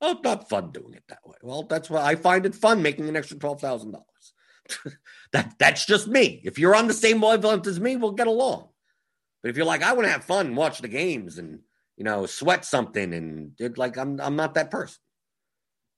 Oh, 0.00 0.12
it's 0.12 0.22
not 0.22 0.48
fun 0.48 0.72
doing 0.72 0.94
it 0.94 1.04
that 1.08 1.24
way. 1.24 1.36
Well, 1.42 1.62
that's 1.62 1.88
why 1.88 2.02
I 2.02 2.16
find 2.16 2.44
it 2.44 2.54
fun 2.54 2.82
making 2.82 3.08
an 3.08 3.16
extra 3.16 3.38
$12,000. 3.38 4.02
that 5.32 5.54
that's 5.58 5.86
just 5.86 6.08
me. 6.08 6.40
If 6.44 6.58
you're 6.58 6.74
on 6.74 6.88
the 6.88 6.94
same 6.94 7.20
wavelength 7.20 7.66
as 7.66 7.80
me, 7.80 7.96
we'll 7.96 8.12
get 8.12 8.26
along. 8.26 8.68
But 9.42 9.50
if 9.50 9.56
you're 9.56 9.66
like, 9.66 9.82
I 9.82 9.92
want 9.92 10.06
to 10.06 10.12
have 10.12 10.24
fun 10.24 10.54
watch 10.54 10.80
the 10.80 10.88
games 10.88 11.38
and 11.38 11.60
you 11.96 12.04
know, 12.04 12.26
sweat 12.26 12.64
something 12.64 13.12
and 13.14 13.52
it, 13.58 13.78
like 13.78 13.96
I'm 13.96 14.20
I'm 14.20 14.36
not 14.36 14.54
that 14.54 14.70
person. 14.70 15.00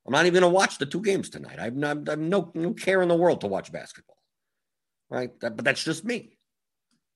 I'm 0.06 0.12
not 0.12 0.26
even 0.26 0.42
to 0.42 0.48
watch 0.48 0.78
the 0.78 0.86
two 0.86 1.02
games 1.02 1.30
tonight. 1.30 1.58
I've, 1.58 1.82
I've, 1.82 2.08
I've 2.08 2.18
no, 2.18 2.52
no 2.54 2.72
care 2.74 3.02
in 3.02 3.08
the 3.08 3.16
world 3.16 3.40
to 3.40 3.48
watch 3.48 3.72
basketball, 3.72 4.18
right? 5.10 5.38
That, 5.40 5.56
but 5.56 5.64
that's 5.64 5.82
just 5.82 6.04
me. 6.04 6.38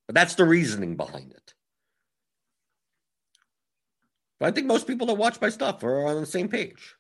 But 0.09 0.17
that's 0.17 0.35
the 0.35 0.45
reasoning 0.45 0.97
behind 0.97 1.31
it. 1.31 1.55
But 4.41 4.49
I 4.49 4.51
think 4.53 4.67
most 4.67 4.89
people 4.89 5.07
that 5.07 5.15
watch 5.15 5.41
my 5.41 5.51
stuff 5.51 5.85
are 5.85 6.07
on 6.07 6.21
the 6.21 6.27
same 6.27 6.49
page. 6.49 6.97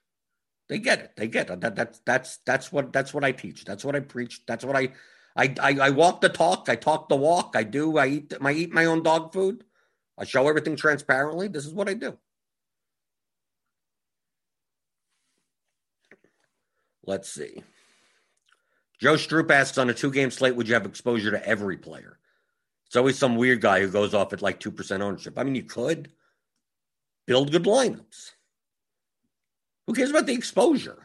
They 0.68 0.78
get 0.78 1.00
it. 1.00 1.12
They 1.16 1.26
get 1.26 1.50
it. 1.50 1.60
That, 1.62 1.74
that's 1.74 2.00
that's 2.06 2.38
that's 2.46 2.70
what 2.70 2.92
that's 2.92 3.12
what 3.12 3.24
I 3.24 3.32
teach. 3.32 3.64
That's 3.64 3.84
what 3.84 3.96
I 3.96 4.00
preach. 4.00 4.42
That's 4.46 4.64
what 4.64 4.76
I 4.76 4.90
I 5.34 5.52
I, 5.60 5.78
I 5.86 5.90
walk 5.90 6.20
the 6.20 6.28
talk. 6.28 6.68
I 6.68 6.76
talk 6.76 7.08
the 7.08 7.16
walk. 7.16 7.54
I 7.56 7.64
do. 7.64 7.98
I 7.98 8.06
eat. 8.06 8.34
I 8.40 8.52
eat 8.52 8.72
my 8.72 8.84
own 8.84 9.02
dog 9.02 9.32
food. 9.32 9.64
I 10.20 10.24
show 10.24 10.46
everything 10.46 10.76
transparently. 10.76 11.48
This 11.48 11.64
is 11.64 11.72
what 11.72 11.88
I 11.88 11.94
do. 11.94 12.16
Let's 17.06 17.32
see. 17.32 17.64
Joe 19.00 19.14
Stroop 19.14 19.50
asks 19.50 19.78
on 19.78 19.88
a 19.88 19.94
two 19.94 20.12
game 20.12 20.30
slate, 20.30 20.54
would 20.54 20.68
you 20.68 20.74
have 20.74 20.84
exposure 20.84 21.30
to 21.30 21.48
every 21.48 21.78
player? 21.78 22.18
It's 22.86 22.96
always 22.96 23.18
some 23.18 23.36
weird 23.36 23.62
guy 23.62 23.80
who 23.80 23.88
goes 23.88 24.12
off 24.12 24.34
at 24.34 24.42
like 24.42 24.60
2% 24.60 25.00
ownership. 25.00 25.38
I 25.38 25.44
mean, 25.44 25.54
you 25.54 25.62
could 25.62 26.12
build 27.26 27.50
good 27.50 27.64
lineups. 27.64 28.32
Who 29.86 29.94
cares 29.94 30.10
about 30.10 30.26
the 30.26 30.34
exposure? 30.34 30.98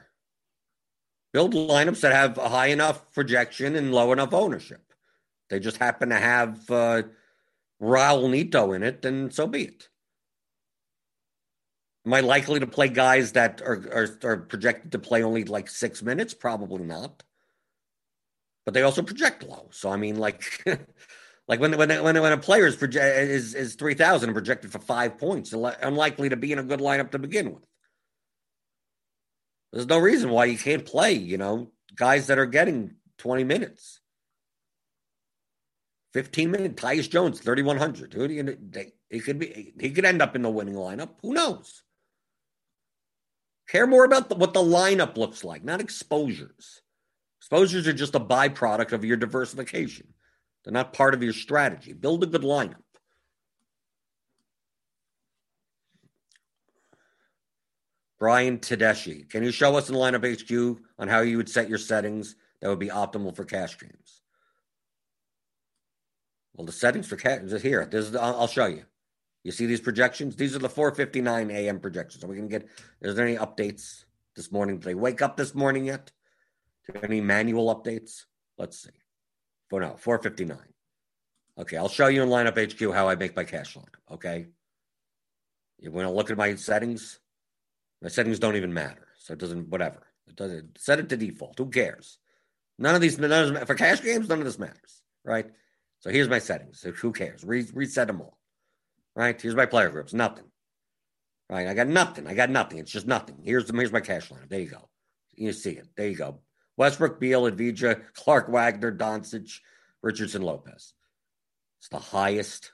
Build 1.32 1.54
lineups 1.54 2.02
that 2.02 2.12
have 2.12 2.38
a 2.38 2.50
high 2.50 2.68
enough 2.68 3.14
projection 3.14 3.78
and 3.78 3.94
low 3.94 4.12
enough 4.12 4.34
ownership. 4.34 4.82
They 5.50 5.60
just 5.60 5.78
happen 5.78 6.10
to 6.10 6.18
have 6.18 6.70
uh, 6.70 7.04
Raul 7.82 8.30
Neto 8.30 8.72
in 8.74 8.84
it, 8.84 9.02
then 9.02 9.32
so 9.32 9.48
be 9.48 9.64
it. 9.64 9.90
Am 12.06 12.14
I 12.14 12.20
likely 12.20 12.60
to 12.60 12.68
play 12.68 12.88
guys 12.90 13.32
that 13.32 13.62
are, 13.62 14.08
are, 14.24 14.30
are 14.30 14.38
projected 14.38 14.92
to 14.92 15.00
play 15.00 15.24
only 15.24 15.44
like 15.44 15.70
six 15.70 16.04
minutes? 16.04 16.34
Probably 16.34 16.84
not. 16.84 17.24
But 18.64 18.74
they 18.74 18.84
also 18.84 19.02
project 19.02 19.44
low. 19.44 19.70
So 19.72 19.90
I 19.90 19.98
mean, 19.98 20.18
like, 20.18 20.44
like 21.48 21.60
when 21.60 21.78
when 21.78 21.90
when 22.04 22.22
when 22.22 22.32
a 22.32 22.38
player 22.38 22.68
is 22.68 22.76
project, 22.76 23.30
is 23.30 23.56
is 23.56 23.76
three 23.76 23.96
thousand 23.96 24.30
and 24.30 24.36
projected 24.36 24.72
for 24.72 24.80
five 24.80 25.18
points, 25.18 25.54
unlikely 25.54 26.30
to 26.30 26.36
be 26.36 26.52
in 26.52 26.60
a 26.60 26.64
good 26.64 26.80
lineup 26.80 27.12
to 27.12 27.20
begin 27.20 27.54
with. 27.54 27.64
There's 29.72 29.88
no 29.88 30.00
reason 30.00 30.30
why 30.30 30.46
you 30.46 30.58
can't 30.58 30.86
play. 30.86 31.14
You 31.14 31.38
know, 31.38 31.72
guys 31.96 32.28
that 32.28 32.40
are 32.40 32.46
getting 32.46 32.96
twenty 33.18 33.44
minutes. 33.44 34.00
15 36.16 36.50
minutes. 36.50 36.82
Tyus 36.82 37.10
Jones, 37.10 37.42
3,100. 37.42 38.14
Who 38.14 38.30
do 38.30 38.34
you, 38.34 38.58
he 39.10 39.20
could 39.20 39.38
be, 39.38 39.74
he 39.78 39.90
could 39.90 40.06
end 40.06 40.22
up 40.22 40.34
in 40.34 40.44
the 40.44 40.50
winning 40.50 40.76
lineup. 40.76 41.10
Who 41.22 41.34
knows? 41.34 41.84
Care 43.68 43.86
more 43.86 44.06
about 44.06 44.30
the, 44.30 44.36
what 44.36 44.54
the 44.54 44.62
lineup 44.62 45.18
looks 45.18 45.44
like, 45.44 45.66
not 45.66 45.82
exposures. 45.82 46.82
Exposures 47.40 47.86
are 47.86 47.92
just 47.92 48.16
a 48.16 48.22
byproduct 48.22 48.94
of 48.94 49.04
your 49.04 49.18
diversification. 49.18 50.08
They're 50.64 50.72
not 50.72 50.94
part 50.94 51.16
of 51.16 51.22
your 51.22 51.34
strategy. 51.34 51.92
Build 51.92 52.24
a 52.24 52.28
good 52.28 52.44
lineup. 52.44 52.76
Brian 58.18 58.60
Tedeschi, 58.60 59.30
can 59.30 59.44
you 59.44 59.52
show 59.52 59.76
us 59.76 59.90
in 59.90 59.96
lineup 59.96 60.24
HQ 60.24 60.82
on 60.98 61.10
how 61.10 61.20
you 61.20 61.36
would 61.36 61.50
set 61.50 61.68
your 61.68 61.78
settings 61.78 62.38
that 62.62 62.70
would 62.70 62.80
be 62.80 62.88
optimal 62.88 63.36
for 63.36 63.44
cash 63.44 63.78
games? 63.78 64.15
Well, 66.56 66.66
the 66.66 66.72
settings 66.72 67.08
for 67.08 67.18
cash 67.18 67.42
is 67.42 67.62
here. 67.62 67.86
This 67.86 68.08
is, 68.10 68.16
I'll 68.16 68.48
show 68.48 68.66
you. 68.66 68.84
You 69.44 69.52
see 69.52 69.66
these 69.66 69.82
projections? 69.82 70.36
These 70.36 70.56
are 70.56 70.60
the 70.60 70.70
4:59 70.70 71.52
a.m. 71.52 71.80
projections. 71.80 72.24
Are 72.24 72.28
we 72.28 72.36
gonna 72.38 72.48
get? 72.48 72.68
Is 73.02 73.16
there 73.16 73.28
any 73.28 73.38
updates 73.38 74.06
this 74.36 74.52
morning? 74.52 74.78
Did 74.78 74.86
they 74.86 74.96
wake 74.96 75.22
up 75.22 75.38
this 75.38 75.54
morning 75.54 75.86
yet? 75.86 76.12
Any 77.04 77.22
manual 77.22 77.74
updates? 77.76 78.24
Let's 78.58 78.82
see. 78.82 78.90
For 79.70 79.82
no, 79.82 79.98
4:59. 80.02 80.58
Okay, 81.58 81.78
I'll 81.78 81.90
show 81.90 82.08
you 82.08 82.24
in 82.24 82.30
lineup 82.30 82.58
HQ 82.58 82.94
how 82.94 83.08
I 83.08 83.16
make 83.16 83.36
my 83.36 83.44
cash 83.44 83.76
line. 83.76 83.86
Okay. 84.10 84.48
You 85.78 85.92
want 85.92 86.08
to 86.08 86.14
look 86.14 86.32
at 86.32 86.38
my 86.38 86.56
settings? 86.56 87.20
My 88.02 88.10
settings 88.10 88.40
don't 88.40 88.56
even 88.56 88.74
matter, 88.74 89.08
so 89.20 89.34
it 89.34 89.40
doesn't. 89.40 89.70
Whatever. 89.70 90.08
It 90.28 90.36
doesn't 90.36 90.80
set 90.80 91.00
it 91.00 91.10
to 91.10 91.18
default. 91.18 91.60
Who 91.60 91.70
cares? 91.70 92.18
None 92.80 92.96
of 92.96 93.02
these. 93.02 93.20
None 93.20 93.58
of 93.58 93.68
for 93.68 93.76
cash 93.76 94.02
games, 94.02 94.28
none 94.28 94.40
of 94.40 94.46
this 94.46 94.58
matters, 94.58 95.04
right? 95.24 95.52
So 96.06 96.12
here's 96.12 96.30
my 96.30 96.38
settings. 96.38 96.82
So 96.82 96.92
who 96.92 97.12
cares? 97.12 97.44
Re- 97.44 97.66
reset 97.74 98.06
them 98.06 98.22
all. 98.22 98.38
Right? 99.16 99.42
Here's 99.42 99.56
my 99.56 99.66
player 99.66 99.90
groups. 99.90 100.14
Nothing. 100.14 100.46
Right? 101.50 101.68
I 101.68 101.74
got 101.74 101.88
nothing. 101.88 102.28
I 102.28 102.36
got 102.36 102.52
nothing. 102.52 102.78
It's 102.78 102.92
just 102.92 103.08
nothing. 103.08 103.38
Here's 103.44 103.66
the 103.66 103.74
here's 103.74 103.92
my 103.92 104.02
cash 104.02 104.30
line. 104.30 104.46
There 104.48 104.60
you 104.60 104.70
go. 104.70 104.88
You 105.34 105.52
see 105.52 105.72
it. 105.72 105.88
There 105.98 106.08
you 106.08 106.16
go. 106.16 106.42
Westbrook, 106.78 107.20
Beal, 107.20 107.50
Avdija, 107.50 108.04
Clark, 108.14 108.50
Wagner, 108.50 108.96
Doncic, 108.96 109.60
Richardson, 110.04 110.44
Lopez. 110.44 110.94
It's 111.80 111.90
the 111.90 111.98
highest 111.98 112.72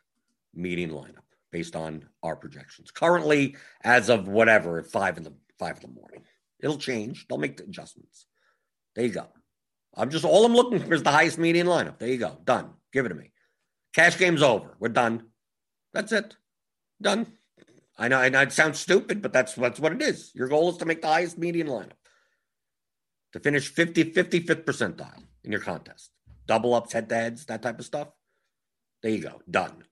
median 0.54 0.90
lineup 0.90 1.24
based 1.54 1.78
on 1.78 2.10
our 2.22 2.36
projections. 2.36 2.92
Currently, 2.92 3.56
as 3.82 4.10
of 4.10 4.28
whatever, 4.28 4.84
five 4.84 5.16
in 5.16 5.24
the 5.24 5.34
five 5.58 5.78
in 5.78 5.84
the 5.84 6.00
morning. 6.00 6.24
It'll 6.60 6.78
change. 6.78 7.28
They'll 7.30 7.38
make 7.38 7.56
the 7.56 7.64
adjustments. 7.64 8.26
There 8.94 9.06
you 9.06 9.14
go. 9.14 9.28
I'm 9.96 10.10
just 10.10 10.26
all 10.26 10.46
I'm 10.46 10.54
looking 10.54 10.80
for 10.80 10.94
is 10.94 11.04
the 11.04 11.12
highest 11.12 11.38
median 11.38 11.68
lineup. 11.68 11.98
There 11.98 12.10
you 12.10 12.18
go. 12.18 12.38
Done. 12.44 12.72
Give 12.94 13.06
it 13.06 13.10
to 13.10 13.16
me. 13.16 13.32
Cash 13.94 14.18
game's 14.18 14.42
over. 14.42 14.76
We're 14.80 14.90
done. 14.90 15.28
That's 15.94 16.12
it. 16.12 16.36
Done. 17.02 17.28
I 17.98 18.08
know, 18.08 18.22
and 18.22 18.36
it 18.36 18.52
sounds 18.52 18.80
stupid, 18.80 19.22
but 19.22 19.34
that's 19.34 19.54
that's 19.54 19.80
what 19.80 19.92
it 19.92 20.02
is. 20.02 20.32
Your 20.34 20.48
goal 20.48 20.70
is 20.70 20.78
to 20.78 20.86
make 20.86 21.02
the 21.02 21.08
highest 21.08 21.38
median 21.38 21.68
lineup. 21.68 21.92
To 23.34 23.40
finish 23.40 23.68
50, 23.70 24.06
55th 24.06 24.64
percentile 24.64 25.24
in 25.44 25.52
your 25.52 25.62
contest. 25.62 26.12
Double 26.48 26.74
ups, 26.74 26.94
head 26.94 27.10
to 27.10 27.16
heads, 27.16 27.46
that 27.46 27.62
type 27.62 27.80
of 27.80 27.86
stuff. 27.86 28.10
There 29.04 29.12
you 29.12 29.22
go. 29.22 29.42
Done. 29.50 29.84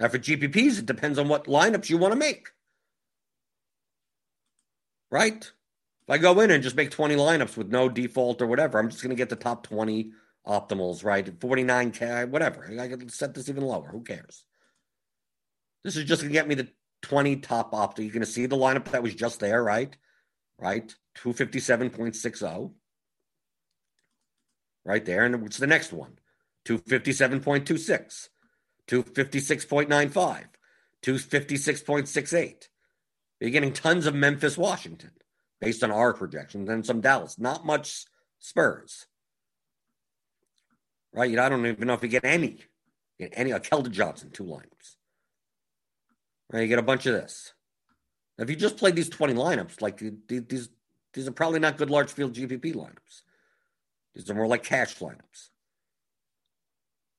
Now, 0.00 0.08
for 0.08 0.18
GPPs, 0.18 0.80
it 0.80 0.86
depends 0.86 1.18
on 1.18 1.28
what 1.28 1.46
lineups 1.46 1.88
you 1.88 1.98
want 1.98 2.12
to 2.12 2.18
make. 2.18 2.48
Right? 5.10 5.44
If 5.44 6.10
I 6.10 6.18
go 6.18 6.40
in 6.40 6.50
and 6.50 6.62
just 6.62 6.74
make 6.74 6.90
20 6.90 7.14
lineups 7.14 7.56
with 7.56 7.68
no 7.68 7.88
default 7.88 8.42
or 8.42 8.46
whatever, 8.46 8.78
I'm 8.78 8.90
just 8.90 9.02
going 9.02 9.10
to 9.10 9.16
get 9.16 9.28
the 9.28 9.36
top 9.36 9.64
20 9.64 10.10
optimals, 10.46 11.04
right? 11.04 11.26
49K, 11.38 12.28
whatever. 12.28 12.68
I 12.78 12.88
can 12.88 13.08
set 13.08 13.34
this 13.34 13.48
even 13.48 13.64
lower. 13.64 13.88
Who 13.88 14.02
cares? 14.02 14.44
This 15.84 15.96
is 15.96 16.04
just 16.04 16.22
going 16.22 16.32
to 16.32 16.38
get 16.38 16.48
me 16.48 16.54
the 16.54 16.68
20 17.02 17.36
top 17.36 17.74
opt. 17.74 17.98
You're 17.98 18.10
going 18.10 18.20
to 18.20 18.26
see 18.26 18.46
the 18.46 18.56
lineup 18.56 18.84
that 18.90 19.02
was 19.02 19.14
just 19.14 19.40
there, 19.40 19.62
right? 19.62 19.96
Right? 20.58 20.94
257.60. 21.18 22.72
Right 24.84 25.04
there. 25.04 25.24
And 25.24 25.42
what's 25.42 25.58
the 25.58 25.66
next 25.66 25.92
one? 25.92 26.18
257.26. 26.66 28.28
256.95, 28.88 30.44
256.68. 31.02 32.68
You're 33.40 33.50
getting 33.50 33.72
tons 33.72 34.06
of 34.06 34.14
Memphis, 34.14 34.58
Washington, 34.58 35.12
based 35.60 35.82
on 35.82 35.90
our 35.90 36.12
projections, 36.12 36.68
and 36.68 36.84
some 36.84 37.00
Dallas. 37.00 37.38
Not 37.38 37.64
much 37.64 38.04
Spurs. 38.38 39.06
Right? 41.12 41.30
You 41.30 41.36
know, 41.36 41.44
I 41.44 41.48
don't 41.48 41.66
even 41.66 41.86
know 41.86 41.94
if 41.94 42.02
you 42.02 42.08
get 42.08 42.24
any. 42.24 42.58
Get 43.18 43.32
any 43.34 43.50
a 43.50 43.60
Keldon 43.60 43.90
Johnson, 43.90 44.30
two 44.30 44.44
lineups. 44.44 44.96
Right? 46.50 46.62
You 46.62 46.68
get 46.68 46.78
a 46.78 46.82
bunch 46.82 47.06
of 47.06 47.14
this. 47.14 47.52
Now, 48.38 48.44
if 48.44 48.50
you 48.50 48.56
just 48.56 48.78
play 48.78 48.90
these 48.90 49.08
20 49.08 49.34
lineups, 49.34 49.82
like 49.82 50.02
these 50.28 50.68
these 51.12 51.28
are 51.28 51.32
probably 51.32 51.60
not 51.60 51.76
good 51.76 51.90
large 51.90 52.10
field 52.10 52.34
GPP 52.34 52.74
lineups. 52.74 53.22
These 54.14 54.30
are 54.30 54.34
more 54.34 54.46
like 54.46 54.62
cash 54.62 54.98
lineups. 54.98 55.50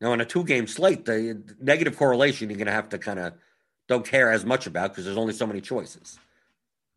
Now, 0.01 0.11
on 0.11 0.21
a 0.21 0.25
two 0.25 0.43
game 0.43 0.67
slate, 0.67 1.05
the 1.05 1.41
negative 1.61 1.97
correlation 1.97 2.49
you're 2.49 2.57
going 2.57 2.67
to 2.67 2.73
have 2.73 2.89
to 2.89 2.97
kind 2.97 3.19
of 3.19 3.33
don't 3.87 4.05
care 4.05 4.31
as 4.31 4.45
much 4.45 4.67
about 4.67 4.91
because 4.91 5.05
there's 5.05 5.17
only 5.17 5.33
so 5.33 5.47
many 5.47 5.61
choices. 5.61 6.17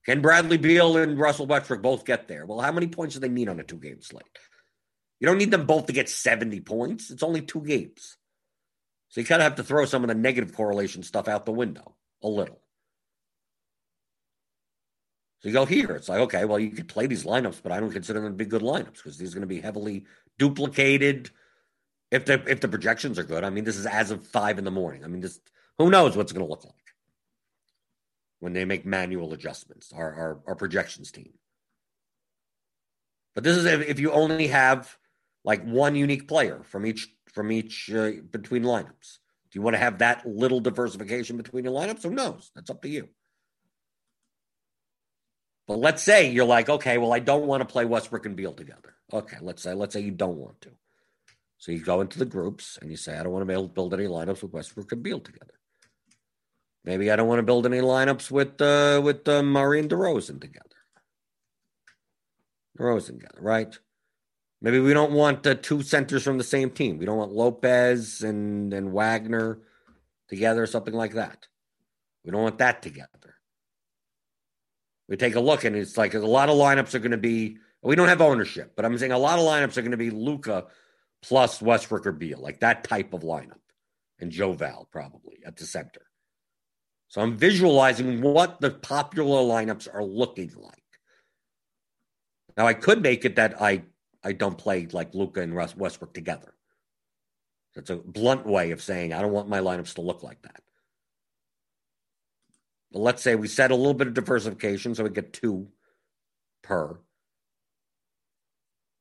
Can 0.05 0.21
Bradley 0.21 0.57
Beal 0.57 0.97
and 0.97 1.19
Russell 1.19 1.47
Westbrook 1.47 1.83
both 1.83 2.05
get 2.05 2.29
there? 2.29 2.47
Well, 2.47 2.61
how 2.61 2.73
many 2.73 2.87
points 2.87 3.15
do 3.15 3.21
they 3.21 3.29
need 3.29 3.49
on 3.49 3.61
a 3.61 3.65
two 3.65 3.77
game 3.77 4.01
slate? 4.01 4.25
You 5.21 5.27
don't 5.27 5.39
need 5.39 5.51
them 5.51 5.67
both 5.67 5.87
to 5.87 5.93
get 5.93 6.09
70 6.09 6.61
points. 6.61 7.11
It's 7.11 7.23
only 7.23 7.41
two 7.41 7.63
games. 7.63 8.17
So 9.09 9.21
you 9.21 9.27
kind 9.27 9.41
of 9.41 9.45
have 9.45 9.57
to 9.57 9.65
throw 9.65 9.85
some 9.85 10.05
of 10.05 10.09
the 10.09 10.15
negative 10.15 10.55
correlation 10.55 11.03
stuff 11.03 11.29
out 11.29 11.47
the 11.47 11.53
window 11.53 11.95
a 12.23 12.29
little. 12.29 12.61
So 15.41 15.49
you 15.49 15.53
go 15.53 15.65
here. 15.65 15.93
It's 15.93 16.09
like, 16.09 16.21
okay, 16.21 16.45
well, 16.45 16.59
you 16.59 16.71
could 16.71 16.89
play 16.89 17.07
these 17.07 17.25
lineups, 17.25 17.63
but 17.63 17.73
I 17.73 17.81
don't 17.81 17.93
consider 17.93 18.21
them 18.21 18.33
to 18.33 18.37
be 18.37 18.45
good 18.45 18.63
lineups 18.63 18.97
because 18.97 19.17
these 19.17 19.33
are 19.33 19.39
going 19.39 19.49
to 19.49 19.55
be 19.55 19.61
heavily 19.61 20.05
duplicated 20.39 21.31
if 22.11 22.25
the 22.25 22.43
if 22.47 22.61
the 22.61 22.69
projections 22.69 23.19
are 23.19 23.25
good. 23.25 23.45
I 23.45 23.51
mean, 23.51 23.65
this 23.65 23.77
is 23.77 23.87
as 23.87 24.11
of 24.11 24.27
five 24.27 24.59
in 24.59 24.65
the 24.65 24.71
morning. 24.71 25.05
I 25.05 25.09
mean, 25.09 25.21
this 25.21 25.41
who 25.79 25.91
knows 25.91 26.17
what's 26.17 26.33
going 26.33 26.45
to 26.45 26.51
look 26.51 26.65
like 26.65 26.75
when 28.41 28.53
they 28.55 28.65
make 28.65 28.87
manual 28.87 29.33
adjustments. 29.33 29.93
Our 29.95 30.13
our, 30.13 30.41
our 30.47 30.55
projections 30.55 31.11
team. 31.11 31.33
But 33.35 33.45
this 33.45 33.57
is 33.57 33.67
if, 33.67 33.87
if 33.87 34.01
you 34.01 34.13
only 34.13 34.49
have 34.49 34.97
like 35.47 35.65
one 35.65 35.95
unique 35.95 36.29
player 36.29 36.61
from 36.65 36.85
each 36.85 37.09
from 37.33 37.51
each 37.51 37.91
uh, 37.91 38.11
between 38.31 38.65
lineups. 38.65 39.19
Do 39.51 39.59
you 39.59 39.63
want 39.63 39.75
to 39.75 39.79
have 39.79 39.99
that 39.99 40.27
little 40.27 40.61
diversification 40.61 41.39
between 41.39 41.65
your 41.65 41.73
lineups? 41.73 42.03
Who 42.03 42.11
knows? 42.11 42.51
That's 42.55 42.69
up 42.69 42.83
to 42.83 42.89
you. 42.89 43.09
But 45.67 45.79
let's 45.79 46.03
say 46.03 46.31
you're 46.31 46.45
like, 46.45 46.69
okay, 46.69 46.99
well, 46.99 47.13
I 47.13 47.21
don't 47.21 47.47
want 47.47 47.61
to 47.61 47.73
play 47.73 47.85
Westbrook 47.85 48.27
and 48.27 48.37
Beal 48.37 48.53
together. 48.53 48.95
Okay, 49.13 49.39
let's 49.41 49.63
say 49.63 49.73
let's 49.73 49.95
say 49.95 50.01
you 50.01 50.11
don't 50.11 50.37
want 50.37 50.61
to. 50.63 50.71
So 51.59 51.73
you 51.73 51.79
go 51.79 52.01
into 52.01 52.19
the 52.19 52.27
groups 52.27 52.79
and 52.81 52.91
you 52.91 52.97
say, 52.97 53.17
I 53.17 53.23
don't 53.23 53.33
want 53.33 53.49
to 53.49 53.69
build 53.69 53.95
any 53.95 54.05
lineups 54.05 54.43
with 54.43 54.53
Westbrook 54.53 54.93
and 54.93 55.03
Beal 55.03 55.21
together. 55.21 55.55
Maybe 56.85 57.11
I 57.11 57.17
don't 57.17 57.29
want 57.29 57.39
to 57.39 57.45
build 57.45 57.67
any 57.67 57.81
lineups 57.81 58.31
with 58.31 58.61
uh, 58.61 59.01
with 59.03 59.27
uh, 59.29 59.43
Murray 59.43 59.81
and 59.81 59.91
DeRozan 59.91 60.41
together. 60.41 60.67
DeRozan 62.79 63.19
together, 63.19 63.39
right? 63.41 63.77
Maybe 64.63 64.81
we 64.81 64.95
don't 64.95 65.13
want 65.13 65.47
uh, 65.47 65.55
two 65.55 65.83
centers 65.83 66.25
from 66.25 66.39
the 66.39 66.45
same 66.45 66.71
team. 66.71 66.99
We 66.99 67.07
don't 67.07 67.19
want 67.19 67.33
Lopez 67.33 68.23
and, 68.23 68.73
and 68.73 68.93
Wagner 68.93 69.61
together 70.29 70.63
or 70.63 70.67
something 70.67 70.95
like 70.95 71.15
that. 71.15 71.47
We 72.25 72.31
don't 72.31 72.43
want 72.43 72.59
that 72.59 72.83
together. 72.83 73.09
We 75.09 75.17
take 75.17 75.37
a 75.37 75.41
look 75.41 75.65
and 75.65 75.77
it's 75.77 75.97
like 75.97 76.15
a 76.15 76.19
lot 76.19 76.49
of 76.49 76.57
lineups 76.57 76.95
are 76.95 76.99
going 76.99 77.13
to 77.13 77.17
be, 77.17 77.59
we 77.83 77.95
don't 77.95 78.09
have 78.09 78.21
ownership, 78.21 78.73
but 78.75 78.85
I'm 78.85 78.99
saying 78.99 79.13
a 79.13 79.19
lot 79.19 79.39
of 79.39 79.45
lineups 79.45 79.77
are 79.77 79.83
going 79.83 79.93
to 79.93 79.97
be 79.97 80.11
Luka 80.11 80.67
plus 81.23 81.63
Westbrook 81.63 82.07
or 82.07 82.13
Beal, 82.13 82.41
like 82.41 82.61
that 82.61 82.83
type 82.83 83.13
of 83.13 83.23
lineup, 83.23 83.61
and 84.19 84.33
Joe 84.33 84.53
Val 84.53 84.89
probably 84.91 85.39
at 85.47 85.57
the 85.57 85.65
center. 85.65 86.03
So 87.09 87.21
I'm 87.21 87.37
visualizing 87.37 88.21
what 88.21 88.61
the 88.61 88.71
popular 88.71 89.39
lineups 89.39 89.87
are 89.93 90.05
looking 90.05 90.53
like. 90.57 90.83
Now 92.57 92.67
I 92.67 92.75
could 92.75 93.03
make 93.03 93.25
it 93.25 93.37
that 93.37 93.61
I 93.63 93.85
I 94.27 94.33
don't 94.33 94.59
play 94.59 94.89
like 94.91 95.15
Luka 95.15 95.41
and 95.41 95.55
Russ 95.55 95.77
Westbrook 95.77 96.13
together. 96.13 96.53
That's 97.77 97.91
a 97.91 97.97
blunt 97.97 98.45
way 98.45 98.73
of 98.73 98.83
saying 98.83 99.13
I 99.13 99.23
don't 99.23 99.31
want 99.31 99.49
my 99.49 99.61
lineups 99.61 99.95
to 99.95 100.01
look 100.01 100.25
like 100.25 100.43
that. 100.43 100.63
But 102.91 103.01
let's 103.01 103.23
say 103.23 103.37
we 103.37 103.47
set 103.47 103.71
a 103.71 103.77
little 103.77 103.95
bit 103.95 104.09
of 104.09 104.15
diversification 104.15 104.97
so 104.97 105.05
we 105.05 105.11
get 105.11 105.33
two 105.33 105.69
per. 106.63 106.99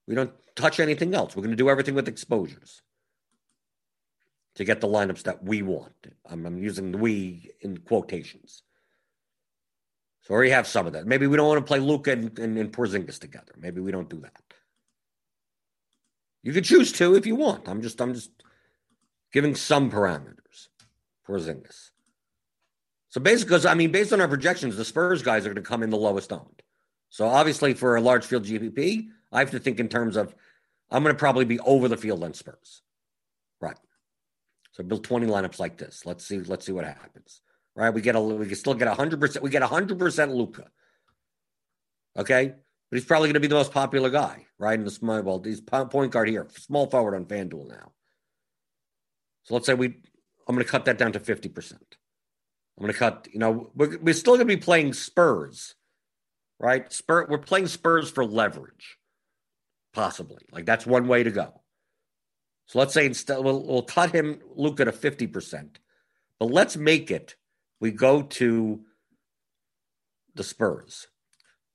We 0.07 0.13
don't 0.13 0.31
touch 0.55 0.79
anything 0.79 1.15
else. 1.15 1.35
We're 1.35 1.41
going 1.41 1.49
to 1.49 1.55
do 1.55 1.71
everything 1.71 1.95
with 1.95 2.07
exposures 2.07 2.83
to 4.55 4.63
get 4.63 4.79
the 4.79 4.88
lineups 4.88 5.23
that 5.23 5.43
we 5.43 5.63
want. 5.63 6.07
I'm, 6.29 6.45
I'm 6.45 6.59
using 6.59 6.91
the 6.91 6.99
we 6.99 7.49
in 7.61 7.79
quotations. 7.79 8.61
So 10.21 10.33
we 10.33 10.35
already 10.35 10.51
have 10.51 10.67
some 10.67 10.85
of 10.85 10.93
that. 10.93 11.07
Maybe 11.07 11.25
we 11.25 11.35
don't 11.35 11.47
want 11.47 11.65
to 11.65 11.67
play 11.67 11.79
Luka 11.79 12.11
and, 12.11 12.38
and, 12.38 12.57
and 12.59 12.71
Porzingis 12.71 13.17
together. 13.17 13.53
Maybe 13.57 13.81
we 13.81 13.91
don't 13.91 14.09
do 14.09 14.19
that. 14.19 14.44
You 16.45 16.53
could 16.53 16.63
choose 16.63 16.91
to 16.93 17.15
if 17.15 17.25
you 17.25 17.36
want. 17.36 17.67
I'm 17.67 17.81
just 17.81 17.99
I'm 17.99 18.13
just 18.13 18.29
giving 19.34 19.55
some 19.55 19.91
parameters. 19.91 20.67
Porzingis. 21.27 21.89
So 23.10 23.19
basically, 23.19 23.67
I 23.67 23.73
mean, 23.73 23.91
based 23.91 24.13
on 24.13 24.21
our 24.21 24.27
projections, 24.27 24.77
the 24.77 24.86
Spurs 24.86 25.23
guys 25.23 25.45
are 25.45 25.49
going 25.49 25.63
to 25.63 25.67
come 25.67 25.81
in 25.81 25.89
the 25.89 25.97
lowest 25.97 26.31
owned. 26.31 26.62
So 27.10 27.25
obviously, 27.25 27.73
for 27.73 27.95
a 27.95 28.01
large 28.01 28.25
field 28.25 28.43
GPP, 28.43 29.08
I 29.31 29.39
have 29.39 29.51
to 29.51 29.60
think 29.60 29.79
in 29.79 29.89
terms 29.89 30.17
of 30.17 30.36
I'm 30.91 31.01
going 31.01 31.15
to 31.15 31.19
probably 31.19 31.45
be 31.45 31.60
over 31.62 31.88
the 31.88 31.97
field 31.97 32.23
on 32.23 32.36
Spurs. 32.36 32.84
Right. 33.60 33.79
So 34.73 34.84
build 34.84 35.03
20 35.03 35.25
lineups 35.25 35.60
like 35.60 35.77
this. 35.77 36.05
Let's 36.05 36.27
see. 36.27 36.39
Let's 36.39 36.65
see 36.65 36.73
what 36.73 36.86
happens. 36.86 37.41
Right. 37.75 37.89
We 37.89 38.01
get 38.01 38.15
a 38.15 38.21
we 38.21 38.45
can 38.45 38.55
still 38.55 38.75
get 38.75 38.88
100. 38.88 39.19
percent 39.19 39.43
We 39.43 39.49
get 39.49 39.62
100 39.62 39.97
percent 39.97 40.31
Luka. 40.31 40.69
Okay. 42.15 42.53
But 42.89 42.97
he's 42.97 43.05
probably 43.05 43.29
going 43.29 43.34
to 43.34 43.39
be 43.39 43.47
the 43.47 43.55
most 43.55 43.71
popular 43.71 44.12
guy, 44.12 44.44
right? 44.59 44.77
In 44.77 44.85
the 44.85 44.91
small, 44.91 45.21
well, 45.21 45.41
he's 45.43 45.61
point 45.61 46.11
guard 46.11 46.29
here, 46.29 46.47
small 46.57 46.87
forward 46.87 47.15
on 47.15 47.25
FanDuel 47.25 47.69
now. 47.69 47.91
So 49.43 49.53
let's 49.53 49.65
say 49.65 49.73
we, 49.73 49.87
I'm 50.47 50.55
going 50.55 50.65
to 50.65 50.71
cut 50.71 50.85
that 50.85 50.97
down 50.97 51.11
to 51.13 51.19
50%. 51.19 51.71
I'm 51.73 52.81
going 52.81 52.91
to 52.91 52.97
cut, 52.97 53.27
you 53.31 53.39
know, 53.39 53.71
we're, 53.75 53.97
we're 53.99 54.13
still 54.13 54.35
going 54.35 54.47
to 54.47 54.55
be 54.55 54.61
playing 54.61 54.93
Spurs, 54.93 55.75
right? 56.59 56.91
Spur, 56.91 57.27
we're 57.29 57.37
playing 57.37 57.67
Spurs 57.67 58.09
for 58.09 58.25
leverage, 58.25 58.97
possibly. 59.93 60.43
Like 60.51 60.65
that's 60.65 60.85
one 60.85 61.07
way 61.07 61.23
to 61.23 61.31
go. 61.31 61.61
So 62.67 62.79
let's 62.79 62.93
say 62.93 63.05
instead 63.05 63.39
we'll, 63.39 63.63
we'll 63.63 63.83
cut 63.83 64.11
him, 64.11 64.39
Luka, 64.55 64.85
to 64.85 64.91
50%. 64.91 65.75
But 66.39 66.51
let's 66.51 66.75
make 66.75 67.11
it 67.11 67.35
we 67.79 67.91
go 67.91 68.23
to 68.23 68.81
the 70.33 70.43
Spurs. 70.43 71.07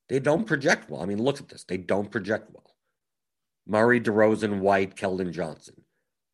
They 0.08 0.18
don't 0.18 0.46
project 0.46 0.90
well. 0.90 1.02
I 1.02 1.06
mean, 1.06 1.22
look 1.22 1.40
at 1.40 1.48
this. 1.48 1.64
They 1.64 1.76
don't 1.76 2.10
project 2.10 2.50
well. 2.52 2.69
Murray, 3.70 4.00
DeRozan, 4.00 4.58
White, 4.58 4.96
Keldon 4.96 5.32
Johnson. 5.32 5.76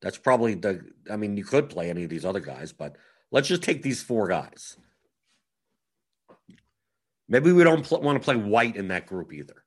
That's 0.01 0.17
probably 0.17 0.55
the. 0.55 0.81
I 1.11 1.17
mean, 1.17 1.37
you 1.37 1.45
could 1.45 1.69
play 1.69 1.91
any 1.91 2.03
of 2.05 2.09
these 2.11 2.25
other 2.25 2.41
guys, 2.41 2.73
but 2.73 2.97
let's 3.31 3.47
just 3.47 3.63
take 3.63 3.83
these 3.83 4.03
four 4.03 4.27
guys. 4.27 4.79
Maybe 7.29 7.53
we 7.53 7.63
don't 7.63 7.85
pl- 7.85 8.01
want 8.01 8.17
to 8.17 8.25
play 8.25 8.37
White 8.37 8.77
in 8.77 8.89
that 8.89 9.07
group 9.07 9.35
either, 9.35 9.65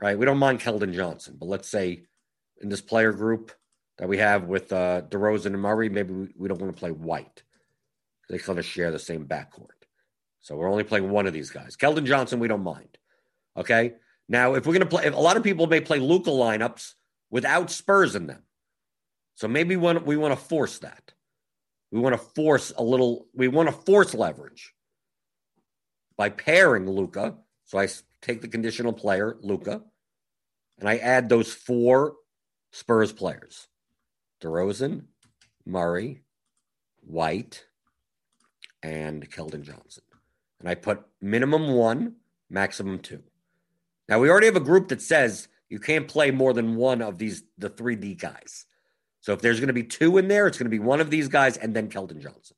right? 0.00 0.16
We 0.16 0.26
don't 0.26 0.38
mind 0.38 0.60
Keldon 0.60 0.94
Johnson, 0.94 1.36
but 1.40 1.48
let's 1.48 1.68
say 1.68 2.04
in 2.60 2.68
this 2.68 2.82
player 2.82 3.12
group 3.12 3.50
that 3.98 4.08
we 4.08 4.18
have 4.18 4.44
with 4.44 4.72
uh, 4.72 5.02
DeRozan 5.08 5.46
and 5.46 5.60
Murray, 5.60 5.88
maybe 5.88 6.14
we, 6.14 6.28
we 6.36 6.48
don't 6.48 6.60
want 6.60 6.72
to 6.72 6.78
play 6.78 6.92
White. 6.92 7.42
They 8.28 8.38
kind 8.38 8.60
of 8.60 8.64
share 8.64 8.92
the 8.92 8.98
same 9.00 9.26
backcourt. 9.26 9.80
So 10.40 10.54
we're 10.54 10.70
only 10.70 10.84
playing 10.84 11.10
one 11.10 11.26
of 11.26 11.32
these 11.32 11.50
guys. 11.50 11.76
Keldon 11.76 12.04
Johnson, 12.04 12.38
we 12.38 12.48
don't 12.48 12.62
mind. 12.62 12.96
Okay. 13.56 13.94
Now, 14.30 14.54
if 14.54 14.64
we're 14.64 14.74
going 14.74 14.88
to 14.88 14.96
play, 14.96 15.06
a 15.08 15.16
lot 15.18 15.36
of 15.36 15.42
people 15.42 15.66
may 15.66 15.80
play 15.80 15.98
Luka 15.98 16.30
lineups 16.30 16.94
without 17.30 17.68
Spurs 17.68 18.14
in 18.14 18.28
them. 18.28 18.44
So 19.34 19.48
maybe 19.48 19.74
we 19.74 19.82
want, 19.82 20.06
we 20.06 20.16
want 20.16 20.38
to 20.38 20.42
force 20.42 20.78
that. 20.78 21.12
We 21.90 21.98
want 21.98 22.14
to 22.14 22.24
force 22.36 22.72
a 22.78 22.82
little, 22.84 23.26
we 23.34 23.48
want 23.48 23.68
to 23.68 23.72
force 23.72 24.14
leverage 24.14 24.72
by 26.16 26.28
pairing 26.28 26.88
Luka. 26.88 27.38
So 27.64 27.80
I 27.80 27.88
take 28.22 28.40
the 28.40 28.46
conditional 28.46 28.92
player, 28.92 29.36
Luka, 29.40 29.82
and 30.78 30.88
I 30.88 30.98
add 30.98 31.28
those 31.28 31.52
four 31.52 32.14
Spurs 32.70 33.12
players 33.12 33.66
DeRozan, 34.40 35.06
Murray, 35.66 36.22
White, 37.00 37.64
and 38.80 39.28
Keldon 39.28 39.62
Johnson. 39.62 40.04
And 40.60 40.68
I 40.68 40.76
put 40.76 41.02
minimum 41.20 41.72
one, 41.72 42.14
maximum 42.48 43.00
two. 43.00 43.24
Now 44.10 44.18
we 44.18 44.28
already 44.28 44.46
have 44.46 44.56
a 44.56 44.60
group 44.60 44.88
that 44.88 45.00
says 45.00 45.48
you 45.68 45.78
can't 45.78 46.08
play 46.08 46.32
more 46.32 46.52
than 46.52 46.74
one 46.74 47.00
of 47.00 47.16
these 47.16 47.44
the 47.56 47.70
3D 47.70 48.20
guys. 48.20 48.66
So 49.20 49.32
if 49.32 49.40
there's 49.40 49.60
going 49.60 49.68
to 49.68 49.72
be 49.72 49.84
two 49.84 50.18
in 50.18 50.28
there, 50.28 50.46
it's 50.46 50.58
going 50.58 50.70
to 50.70 50.76
be 50.76 50.80
one 50.80 51.00
of 51.00 51.10
these 51.10 51.28
guys 51.28 51.56
and 51.56 51.74
then 51.74 51.88
Keldon 51.88 52.20
Johnson. 52.20 52.56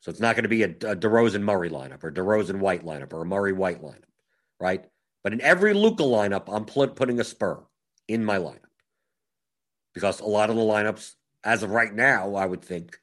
So 0.00 0.10
it's 0.10 0.20
not 0.20 0.36
going 0.36 0.44
to 0.44 0.48
be 0.48 0.62
a, 0.62 0.68
a 0.68 0.96
DeRozan 0.96 1.42
Murray 1.42 1.68
lineup 1.68 2.04
or 2.04 2.12
DeRozan 2.12 2.60
White 2.60 2.84
lineup 2.84 3.12
or 3.12 3.22
a 3.22 3.26
Murray 3.26 3.52
White 3.52 3.82
lineup, 3.82 4.04
right? 4.60 4.84
But 5.24 5.32
in 5.32 5.40
every 5.40 5.74
Luka 5.74 6.04
lineup, 6.04 6.44
I'm 6.46 6.64
putting 6.64 7.18
a 7.18 7.24
spur 7.24 7.60
in 8.06 8.24
my 8.24 8.38
lineup 8.38 8.60
because 9.94 10.20
a 10.20 10.26
lot 10.26 10.50
of 10.50 10.56
the 10.56 10.62
lineups, 10.62 11.14
as 11.42 11.64
of 11.64 11.70
right 11.70 11.92
now, 11.92 12.36
I 12.36 12.46
would 12.46 12.62
think, 12.62 13.00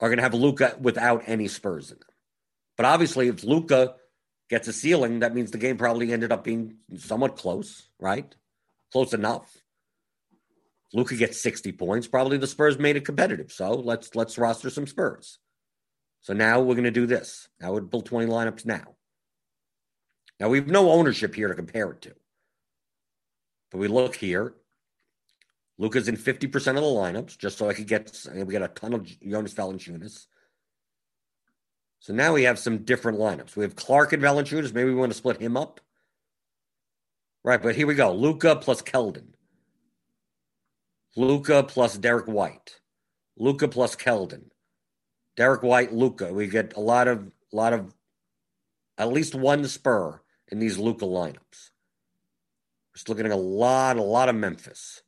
are 0.00 0.08
going 0.08 0.16
to 0.16 0.24
have 0.24 0.34
Luka 0.34 0.76
without 0.80 1.22
any 1.26 1.46
Spurs 1.46 1.92
in 1.92 1.98
them. 1.98 2.08
But 2.76 2.86
obviously, 2.86 3.28
if 3.28 3.44
Luka 3.44 3.94
gets 4.52 4.68
a 4.68 4.72
ceiling, 4.72 5.20
that 5.20 5.34
means 5.34 5.50
the 5.50 5.56
game 5.56 5.78
probably 5.78 6.12
ended 6.12 6.30
up 6.30 6.44
being 6.44 6.76
somewhat 6.98 7.36
close, 7.36 7.88
right? 7.98 8.34
Close 8.92 9.14
enough. 9.14 9.50
Luka 10.92 11.16
gets 11.16 11.40
60 11.40 11.72
points, 11.72 12.06
probably 12.06 12.36
the 12.36 12.46
Spurs 12.46 12.78
made 12.78 12.96
it 12.96 13.06
competitive. 13.06 13.50
So 13.50 13.72
let's 13.72 14.14
let's 14.14 14.36
roster 14.36 14.68
some 14.68 14.86
Spurs. 14.86 15.38
So 16.20 16.34
now 16.34 16.60
we're 16.60 16.74
going 16.74 16.84
to 16.84 16.90
do 16.90 17.06
this. 17.06 17.48
Now 17.62 17.72
we'll 17.72 17.80
build 17.80 18.04
20 18.04 18.26
lineups 18.26 18.66
now. 18.66 18.94
Now 20.38 20.50
we 20.50 20.58
have 20.58 20.68
no 20.68 20.90
ownership 20.90 21.34
here 21.34 21.48
to 21.48 21.54
compare 21.54 21.90
it 21.92 22.02
to. 22.02 22.14
But 23.70 23.78
we 23.78 23.88
look 23.88 24.14
here 24.14 24.52
Luka's 25.78 26.08
in 26.08 26.18
50% 26.18 26.54
of 26.54 26.74
the 26.74 26.80
lineups, 26.82 27.38
just 27.38 27.56
so 27.56 27.70
I 27.70 27.72
could 27.72 27.88
get 27.88 28.26
we 28.34 28.52
get 28.52 28.60
a 28.60 28.68
ton 28.68 28.92
of 28.92 29.04
Jonas 29.26 29.54
Valanciunas. 29.54 30.26
So 32.02 32.12
now 32.12 32.32
we 32.32 32.42
have 32.42 32.58
some 32.58 32.78
different 32.78 33.20
lineups. 33.20 33.54
We 33.54 33.62
have 33.62 33.76
Clark 33.76 34.12
and 34.12 34.20
Valanciunas. 34.20 34.74
Maybe 34.74 34.90
we 34.90 34.96
want 34.96 35.12
to 35.12 35.16
split 35.18 35.40
him 35.40 35.56
up. 35.56 35.80
Right, 37.44 37.62
but 37.62 37.76
here 37.76 37.86
we 37.86 37.94
go. 37.94 38.12
Luka 38.12 38.56
plus 38.56 38.82
Keldon. 38.82 39.28
Luka 41.16 41.62
plus 41.62 41.96
Derrick 41.96 42.26
White. 42.26 42.80
Luka 43.38 43.68
plus 43.68 43.94
Keldon. 43.94 44.46
Derrick 45.36 45.62
White, 45.62 45.92
Luka. 45.92 46.32
We 46.32 46.48
get 46.48 46.76
a 46.76 46.80
lot 46.80 47.06
of 47.06 47.30
a 47.52 47.56
lot 47.56 47.72
of 47.72 47.94
at 48.98 49.12
least 49.12 49.36
one 49.36 49.64
spur 49.68 50.20
in 50.48 50.58
these 50.58 50.78
Luka 50.78 51.04
lineups. 51.04 51.70
We're 52.90 52.96
still 52.96 53.14
getting 53.14 53.30
a 53.30 53.36
lot, 53.36 53.96
a 53.96 54.02
lot 54.02 54.28
of 54.28 54.34
Memphis. 54.34 55.02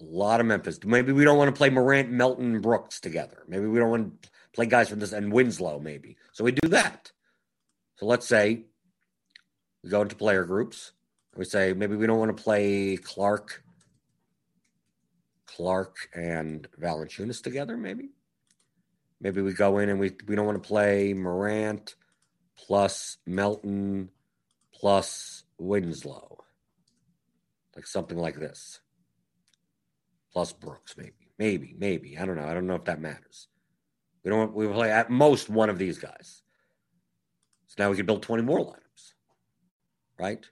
A 0.00 0.04
lot 0.04 0.40
of 0.40 0.46
Memphis. 0.46 0.80
Maybe 0.84 1.12
we 1.12 1.22
don't 1.22 1.38
want 1.38 1.54
to 1.54 1.56
play 1.56 1.70
Morant, 1.70 2.10
Melton, 2.10 2.60
Brooks 2.60 2.98
together. 2.98 3.44
Maybe 3.46 3.66
we 3.66 3.78
don't 3.78 3.90
want 3.90 4.22
to 4.22 4.30
play 4.54 4.66
guys 4.66 4.88
from 4.88 5.00
this 5.00 5.12
and 5.12 5.32
Winslow, 5.32 5.80
maybe. 5.80 6.16
So 6.32 6.44
we 6.44 6.52
do 6.52 6.68
that. 6.68 7.12
So 7.96 8.06
let's 8.06 8.26
say 8.26 8.64
we 9.82 9.90
go 9.90 10.02
into 10.02 10.16
player 10.16 10.44
groups. 10.44 10.92
We 11.36 11.44
say 11.44 11.72
maybe 11.72 11.96
we 11.96 12.06
don't 12.06 12.18
want 12.18 12.36
to 12.36 12.42
play 12.42 12.96
Clark, 12.96 13.62
Clark 15.46 16.08
and 16.14 16.68
Valanciunas 16.80 17.42
together, 17.42 17.76
maybe. 17.76 18.10
Maybe 19.20 19.42
we 19.42 19.52
go 19.52 19.78
in 19.78 19.88
and 19.88 19.98
we 19.98 20.12
we 20.26 20.36
don't 20.36 20.46
want 20.46 20.62
to 20.62 20.66
play 20.66 21.12
Morant 21.12 21.96
plus 22.56 23.18
Melton 23.26 24.10
plus 24.72 25.44
Winslow. 25.58 26.44
Like 27.74 27.86
something 27.86 28.18
like 28.18 28.38
this 28.38 28.80
plus 30.34 30.52
Brooks, 30.52 30.96
maybe, 30.96 31.30
maybe, 31.38 31.74
maybe. 31.78 32.18
I 32.18 32.26
don't 32.26 32.36
know. 32.36 32.46
I 32.46 32.54
don't 32.54 32.66
know 32.66 32.74
if 32.74 32.84
that 32.84 33.00
matters. 33.00 33.48
We 34.24 34.30
don't. 34.30 34.54
We 34.54 34.66
play 34.66 34.90
at 34.90 35.10
most 35.10 35.50
one 35.50 35.70
of 35.70 35.78
these 35.78 35.98
guys. 35.98 36.42
So 37.66 37.82
now 37.82 37.90
we 37.90 37.96
can 37.96 38.06
build 38.06 38.22
twenty 38.22 38.42
more 38.42 38.58
lineups, 38.58 39.12
right? 40.18 40.44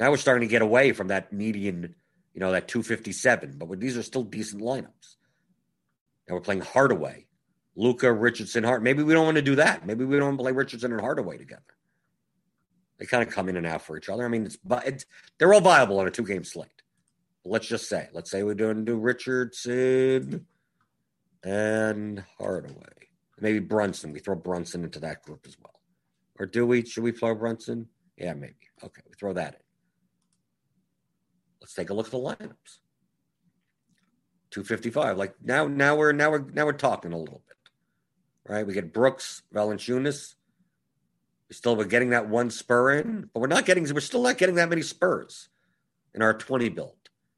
Now 0.00 0.10
we're 0.10 0.16
starting 0.16 0.48
to 0.48 0.50
get 0.50 0.62
away 0.62 0.92
from 0.92 1.08
that 1.08 1.32
median, 1.32 1.94
you 2.34 2.40
know, 2.40 2.52
that 2.52 2.68
two 2.68 2.82
fifty 2.82 3.12
seven. 3.12 3.58
But 3.58 3.80
these 3.80 3.96
are 3.96 4.02
still 4.02 4.22
decent 4.22 4.62
lineups. 4.62 5.16
Now 6.28 6.34
we're 6.34 6.40
playing 6.40 6.62
Hardaway, 6.62 7.26
Luka, 7.76 8.12
Richardson, 8.12 8.64
Hart. 8.64 8.82
Maybe 8.82 9.02
we 9.02 9.12
don't 9.12 9.26
want 9.26 9.36
to 9.36 9.42
do 9.42 9.56
that. 9.56 9.86
Maybe 9.86 10.04
we 10.04 10.16
don't 10.16 10.28
want 10.28 10.38
to 10.38 10.42
play 10.44 10.52
Richardson 10.52 10.92
and 10.92 11.00
Hardaway 11.00 11.36
together. 11.36 11.62
They 12.98 13.04
kind 13.04 13.22
of 13.22 13.32
come 13.32 13.50
in 13.50 13.58
and 13.58 13.66
out 13.66 13.82
for 13.82 13.98
each 13.98 14.08
other. 14.08 14.24
I 14.24 14.28
mean, 14.28 14.46
it's, 14.46 14.56
it's 14.86 15.04
they're 15.38 15.52
all 15.52 15.60
viable 15.60 16.00
on 16.00 16.06
a 16.06 16.10
two 16.10 16.24
game 16.24 16.44
slate 16.44 16.70
let's 17.46 17.66
just 17.66 17.88
say, 17.88 18.08
let's 18.12 18.30
say 18.30 18.42
we're 18.42 18.54
doing 18.54 18.84
do 18.84 18.96
Richardson 18.96 20.46
and 21.44 22.24
Hardaway. 22.38 23.08
Maybe 23.40 23.58
Brunson. 23.58 24.12
We 24.12 24.20
throw 24.20 24.34
Brunson 24.34 24.84
into 24.84 25.00
that 25.00 25.22
group 25.22 25.44
as 25.46 25.56
well. 25.62 25.80
Or 26.38 26.46
do 26.46 26.66
we? 26.66 26.84
Should 26.84 27.04
we 27.04 27.12
throw 27.12 27.34
Brunson? 27.34 27.88
Yeah, 28.16 28.34
maybe. 28.34 28.54
Okay, 28.82 29.02
we 29.06 29.14
throw 29.18 29.32
that 29.34 29.54
in. 29.54 29.60
Let's 31.60 31.74
take 31.74 31.90
a 31.90 31.94
look 31.94 32.06
at 32.06 32.12
the 32.12 32.18
lineups. 32.18 32.78
255. 34.50 35.18
Like 35.18 35.34
now, 35.42 35.66
now 35.66 35.96
we're 35.96 36.12
now 36.12 36.30
we're 36.30 36.50
now 36.50 36.64
we're 36.64 36.72
talking 36.72 37.12
a 37.12 37.18
little 37.18 37.42
bit. 37.46 37.56
Right? 38.52 38.66
We 38.66 38.74
get 38.74 38.92
Brooks, 38.92 39.42
Valanciunas. 39.54 40.34
We 41.48 41.54
still 41.54 41.76
we're 41.76 41.84
getting 41.84 42.10
that 42.10 42.28
one 42.28 42.50
spur 42.50 42.92
in, 42.92 43.28
but 43.32 43.40
we're 43.40 43.48
not 43.48 43.66
getting 43.66 43.92
we're 43.92 44.00
still 44.00 44.22
not 44.22 44.38
getting 44.38 44.54
that 44.56 44.68
many 44.68 44.82
spurs 44.82 45.48
in 46.14 46.22
our 46.22 46.34
20 46.34 46.70
build. 46.70 46.96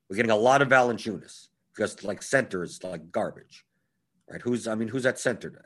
We're 0.09 0.17
getting 0.17 0.31
a 0.31 0.37
lot 0.37 0.63
of 0.63 0.69
Valanciunas 0.69 1.49
because 1.75 2.05
like 2.05 2.23
center 2.23 2.63
is 2.63 2.83
like 2.83 3.11
garbage, 3.11 3.65
right? 4.31 4.41
Who's 4.41 4.67
I 4.67 4.75
mean, 4.75 4.89
who's 4.89 5.07
at 5.07 5.19
center 5.19 5.51
today? 5.51 5.63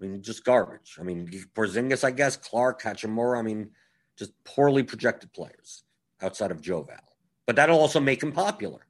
I 0.00 0.04
mean, 0.04 0.22
just 0.22 0.44
garbage. 0.44 0.96
I 1.00 1.04
mean, 1.04 1.28
Porzingis, 1.54 2.04
I 2.04 2.10
guess, 2.10 2.36
Clark, 2.36 2.82
Hachimura. 2.82 3.38
I 3.38 3.42
mean, 3.42 3.70
just 4.16 4.32
poorly 4.44 4.82
projected 4.82 5.32
players 5.32 5.84
outside 6.20 6.50
of 6.50 6.60
Joe 6.60 6.82
Val. 6.82 6.98
But 7.46 7.56
that'll 7.56 7.78
also 7.78 8.00
make 8.00 8.22
him 8.22 8.32
popular. 8.32 8.86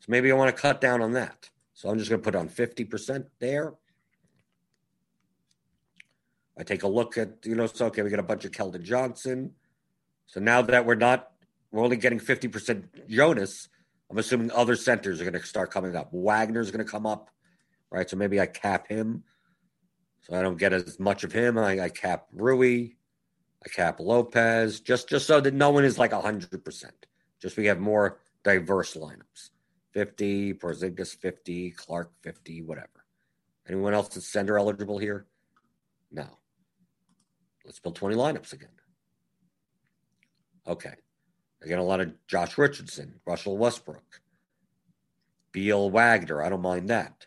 So 0.00 0.06
maybe 0.08 0.30
I 0.30 0.34
want 0.34 0.54
to 0.54 0.60
cut 0.60 0.80
down 0.80 1.02
on 1.02 1.12
that. 1.12 1.50
So 1.74 1.88
I'm 1.88 1.98
just 1.98 2.10
going 2.10 2.20
to 2.20 2.24
put 2.24 2.34
on 2.34 2.48
50% 2.48 3.26
there. 3.40 3.74
I 6.58 6.62
take 6.62 6.82
a 6.82 6.88
look 6.88 7.18
at, 7.18 7.44
you 7.44 7.54
know, 7.54 7.66
so 7.66 7.86
okay, 7.86 8.02
we 8.02 8.10
got 8.10 8.20
a 8.20 8.22
bunch 8.22 8.44
of 8.44 8.52
Keldon 8.52 8.82
Johnson. 8.82 9.52
So 10.26 10.40
now 10.40 10.62
that 10.62 10.86
we're 10.86 10.94
not 10.94 11.30
we're 11.74 11.82
only 11.82 11.96
getting 11.96 12.20
50% 12.20 13.08
Jonas. 13.08 13.68
I'm 14.14 14.20
assuming 14.20 14.52
other 14.52 14.76
centers 14.76 15.20
are 15.20 15.24
going 15.24 15.34
to 15.34 15.44
start 15.44 15.72
coming 15.72 15.96
up. 15.96 16.10
Wagner's 16.12 16.70
going 16.70 16.84
to 16.84 16.88
come 16.88 17.04
up, 17.04 17.30
right? 17.90 18.08
So 18.08 18.16
maybe 18.16 18.40
I 18.40 18.46
cap 18.46 18.86
him. 18.86 19.24
So 20.20 20.36
I 20.36 20.40
don't 20.40 20.56
get 20.56 20.72
as 20.72 21.00
much 21.00 21.24
of 21.24 21.32
him. 21.32 21.58
I, 21.58 21.80
I 21.80 21.88
cap 21.88 22.28
Rui, 22.32 22.90
I 23.64 23.68
cap 23.74 23.98
Lopez, 23.98 24.78
just 24.78 25.08
just 25.08 25.26
so 25.26 25.40
that 25.40 25.52
no 25.52 25.70
one 25.70 25.84
is 25.84 25.98
like 25.98 26.12
hundred 26.12 26.64
percent. 26.64 26.94
Just 27.42 27.56
we 27.56 27.66
have 27.66 27.80
more 27.80 28.20
diverse 28.44 28.94
lineups. 28.94 29.50
50, 29.94 30.54
Porzingis 30.54 31.16
50, 31.16 31.72
Clark 31.72 32.12
50, 32.22 32.62
whatever. 32.62 33.04
Anyone 33.68 33.94
else 33.94 34.14
that's 34.14 34.28
center 34.28 34.56
eligible 34.56 34.98
here? 34.98 35.26
No. 36.12 36.38
Let's 37.64 37.80
build 37.80 37.96
20 37.96 38.14
lineups 38.14 38.52
again. 38.52 38.70
Okay. 40.68 40.94
Again, 41.64 41.78
a 41.78 41.84
lot 41.84 42.00
of 42.00 42.12
Josh 42.26 42.58
Richardson, 42.58 43.20
Russell 43.26 43.56
Westbrook, 43.56 44.20
Beal 45.50 45.90
Wagner. 45.90 46.42
I 46.42 46.50
don't 46.50 46.60
mind 46.60 46.90
that. 46.90 47.26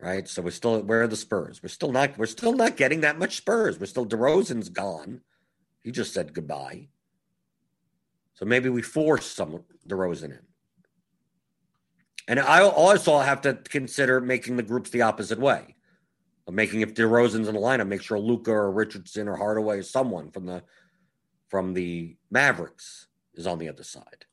Right. 0.00 0.28
So 0.28 0.42
we're 0.42 0.50
still 0.50 0.80
where 0.82 1.02
are 1.02 1.08
the 1.08 1.16
Spurs? 1.16 1.60
We're 1.62 1.68
still 1.68 1.90
not 1.90 2.16
we're 2.16 2.26
still 2.26 2.52
not 2.52 2.76
getting 2.76 3.00
that 3.00 3.18
much 3.18 3.36
Spurs. 3.36 3.78
We're 3.78 3.86
still 3.86 4.06
DeRozan's 4.06 4.68
gone. 4.68 5.22
He 5.82 5.90
just 5.90 6.14
said 6.14 6.32
goodbye. 6.32 6.88
So 8.34 8.44
maybe 8.44 8.68
we 8.68 8.82
force 8.82 9.26
some 9.26 9.64
DeRozan 9.88 10.30
in. 10.30 10.38
And 12.28 12.38
I 12.38 12.62
also 12.62 13.18
have 13.18 13.40
to 13.40 13.54
consider 13.54 14.20
making 14.20 14.56
the 14.56 14.62
groups 14.62 14.90
the 14.90 15.02
opposite 15.02 15.40
way. 15.40 15.74
Of 16.46 16.54
making 16.54 16.82
if 16.82 16.94
DeRozan's 16.94 17.48
in 17.48 17.54
the 17.54 17.60
lineup, 17.60 17.88
make 17.88 18.02
sure 18.02 18.18
Luka 18.18 18.52
or 18.52 18.70
Richardson 18.70 19.28
or 19.28 19.36
Hardaway 19.36 19.78
or 19.78 19.82
someone 19.82 20.30
from 20.30 20.46
the 20.46 20.62
from 21.48 21.74
the 21.74 22.16
Mavericks 22.30 23.08
is 23.34 23.46
on 23.46 23.58
the 23.58 23.68
other 23.68 23.82
side. 23.82 24.26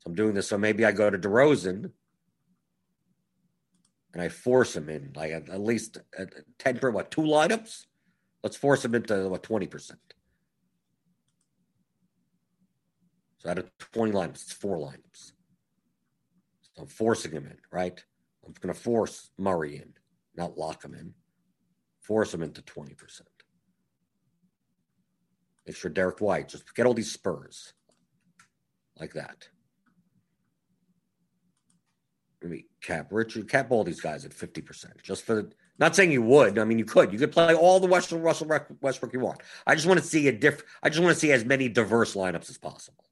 So 0.00 0.08
I'm 0.08 0.14
doing 0.14 0.34
this. 0.34 0.48
So 0.48 0.58
maybe 0.58 0.84
I 0.84 0.92
go 0.92 1.08
to 1.08 1.18
DeRozan 1.18 1.90
and 4.12 4.22
I 4.22 4.28
force 4.28 4.76
him 4.76 4.88
in 4.88 5.12
like 5.14 5.32
at, 5.32 5.60
least 5.60 5.98
at 6.18 6.32
10 6.58 6.78
per 6.78 6.90
what 6.90 7.10
two 7.10 7.22
lineups? 7.22 7.86
Let's 8.42 8.56
force 8.56 8.84
him 8.84 8.94
into 8.94 9.28
what 9.28 9.42
20%. 9.42 9.92
So 13.38 13.50
out 13.50 13.58
of 13.58 13.70
20 13.78 14.12
lineups, 14.12 14.42
it's 14.42 14.52
four 14.52 14.78
lineups. 14.78 15.32
So 16.74 16.82
I'm 16.82 16.86
forcing 16.88 17.32
him 17.32 17.46
in, 17.46 17.56
right? 17.70 18.02
I'm 18.44 18.54
going 18.60 18.74
to 18.74 18.80
force 18.80 19.30
Murray 19.38 19.76
in, 19.76 19.92
not 20.36 20.58
lock 20.58 20.84
him 20.84 20.94
in. 20.94 21.14
Force 22.00 22.34
him 22.34 22.42
into 22.42 22.62
20%. 22.62 23.20
Make 25.66 25.76
sure 25.76 25.90
Derrick 25.90 26.20
White, 26.20 26.48
just 26.48 26.74
get 26.74 26.86
all 26.86 26.94
these 26.94 27.12
spurs 27.12 27.72
like 28.98 29.12
that. 29.14 29.48
Maybe 32.42 32.66
cap 32.82 33.08
Richard, 33.10 33.48
cap 33.48 33.70
all 33.70 33.84
these 33.84 34.00
guys 34.00 34.24
at 34.24 34.32
50%. 34.32 35.00
Just 35.02 35.24
for 35.24 35.36
the, 35.36 35.52
not 35.78 35.94
saying 35.94 36.10
you 36.10 36.22
would. 36.22 36.58
I 36.58 36.64
mean, 36.64 36.78
you 36.78 36.84
could. 36.84 37.12
You 37.12 37.18
could 37.18 37.32
play 37.32 37.54
all 37.54 37.78
the 37.78 37.86
Western 37.86 38.22
Russell 38.22 38.48
Westbrook 38.80 39.12
you 39.12 39.20
want. 39.20 39.40
I 39.66 39.74
just 39.76 39.86
want 39.86 40.00
to 40.00 40.06
see 40.06 40.26
a 40.28 40.32
diff. 40.32 40.62
I 40.82 40.88
just 40.88 41.00
want 41.00 41.14
to 41.14 41.20
see 41.20 41.30
as 41.30 41.44
many 41.44 41.68
diverse 41.68 42.14
lineups 42.14 42.50
as 42.50 42.58
possible. 42.58 43.04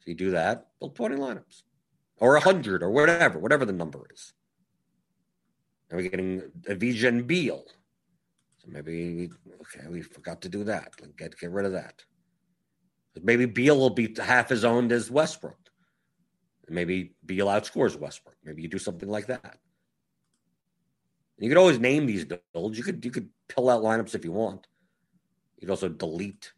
So 0.00 0.10
you 0.10 0.14
do 0.14 0.32
that, 0.32 0.68
build 0.80 0.96
20 0.96 1.16
lineups 1.16 1.62
or 2.18 2.32
100 2.32 2.82
or 2.82 2.90
whatever, 2.90 3.38
whatever 3.38 3.64
the 3.64 3.72
number 3.72 4.06
is. 4.12 4.32
Are 5.90 5.96
we're 5.96 6.08
getting 6.08 6.42
Avdija 6.68 7.08
and 7.08 7.26
Beal. 7.26 7.64
Maybe, 8.70 9.30
okay, 9.62 9.88
we 9.88 10.02
forgot 10.02 10.42
to 10.42 10.48
do 10.48 10.64
that. 10.64 10.92
Get, 11.16 11.38
get 11.38 11.50
rid 11.50 11.64
of 11.64 11.72
that. 11.72 12.04
Maybe 13.22 13.46
Beal 13.46 13.78
will 13.78 13.90
be 13.90 14.14
half 14.18 14.52
as 14.52 14.64
owned 14.64 14.92
as 14.92 15.10
Westbrook. 15.10 15.58
maybe 16.68 17.14
Beal 17.24 17.46
outscores 17.46 17.98
Westbrook. 17.98 18.36
Maybe 18.44 18.62
you 18.62 18.68
do 18.68 18.78
something 18.78 19.08
like 19.08 19.26
that. 19.26 19.58
And 21.38 21.44
you 21.44 21.48
could 21.48 21.58
always 21.58 21.78
name 21.78 22.06
these 22.06 22.24
builds. 22.24 22.76
You 22.76 22.84
could 22.84 23.04
you 23.04 23.10
could 23.10 23.30
pill 23.48 23.70
out 23.70 23.82
lineups 23.82 24.14
if 24.14 24.24
you 24.24 24.32
want. 24.32 24.66
You 25.56 25.66
could 25.66 25.70
also 25.70 25.88
delete 25.88 26.52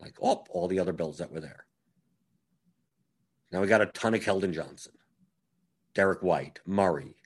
like 0.00 0.16
oh, 0.22 0.44
all 0.50 0.68
the 0.68 0.78
other 0.78 0.92
builds 0.92 1.18
that 1.18 1.32
were 1.32 1.40
there. 1.40 1.66
Now 3.50 3.60
we 3.60 3.66
got 3.66 3.82
a 3.82 3.86
ton 3.86 4.14
of 4.14 4.20
Keldon 4.20 4.52
Johnson, 4.52 4.92
Derrick 5.94 6.22
White, 6.22 6.60
Murray. 6.64 7.16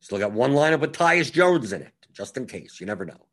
Still 0.00 0.18
got 0.18 0.32
one 0.32 0.52
lineup 0.52 0.80
with 0.80 0.92
Tyus 0.92 1.30
Jones 1.30 1.72
in 1.72 1.82
it, 1.82 2.01
just 2.12 2.36
in 2.36 2.46
case. 2.46 2.80
You 2.80 2.86
never 2.86 3.04
know. 3.04 3.26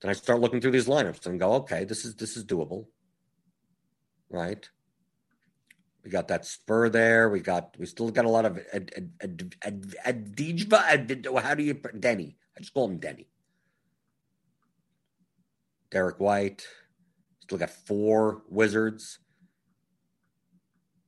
Then 0.00 0.10
I 0.10 0.14
start 0.14 0.40
looking 0.40 0.60
through 0.60 0.72
these 0.72 0.88
lineups 0.88 1.26
and 1.26 1.38
go, 1.38 1.52
okay, 1.54 1.84
this 1.84 2.04
is 2.04 2.16
this 2.16 2.36
is 2.36 2.44
doable. 2.44 2.86
Right? 4.28 4.68
We 6.04 6.10
got 6.10 6.28
that 6.28 6.44
spur 6.44 6.88
there. 6.88 7.28
We 7.28 7.40
got 7.40 7.76
we 7.78 7.86
still 7.86 8.10
got 8.10 8.24
a 8.24 8.28
lot 8.28 8.44
of. 8.44 8.58
How 8.72 8.78
do 8.78 8.86
you 11.62 11.74
Deni? 11.74 12.34
I 12.56 12.60
just 12.60 12.74
call 12.74 12.88
him 12.88 12.98
Deni. 12.98 13.26
Derrick 15.90 16.18
White. 16.18 16.66
Still 17.40 17.58
got 17.58 17.70
four 17.70 18.42
Wizards. 18.48 19.18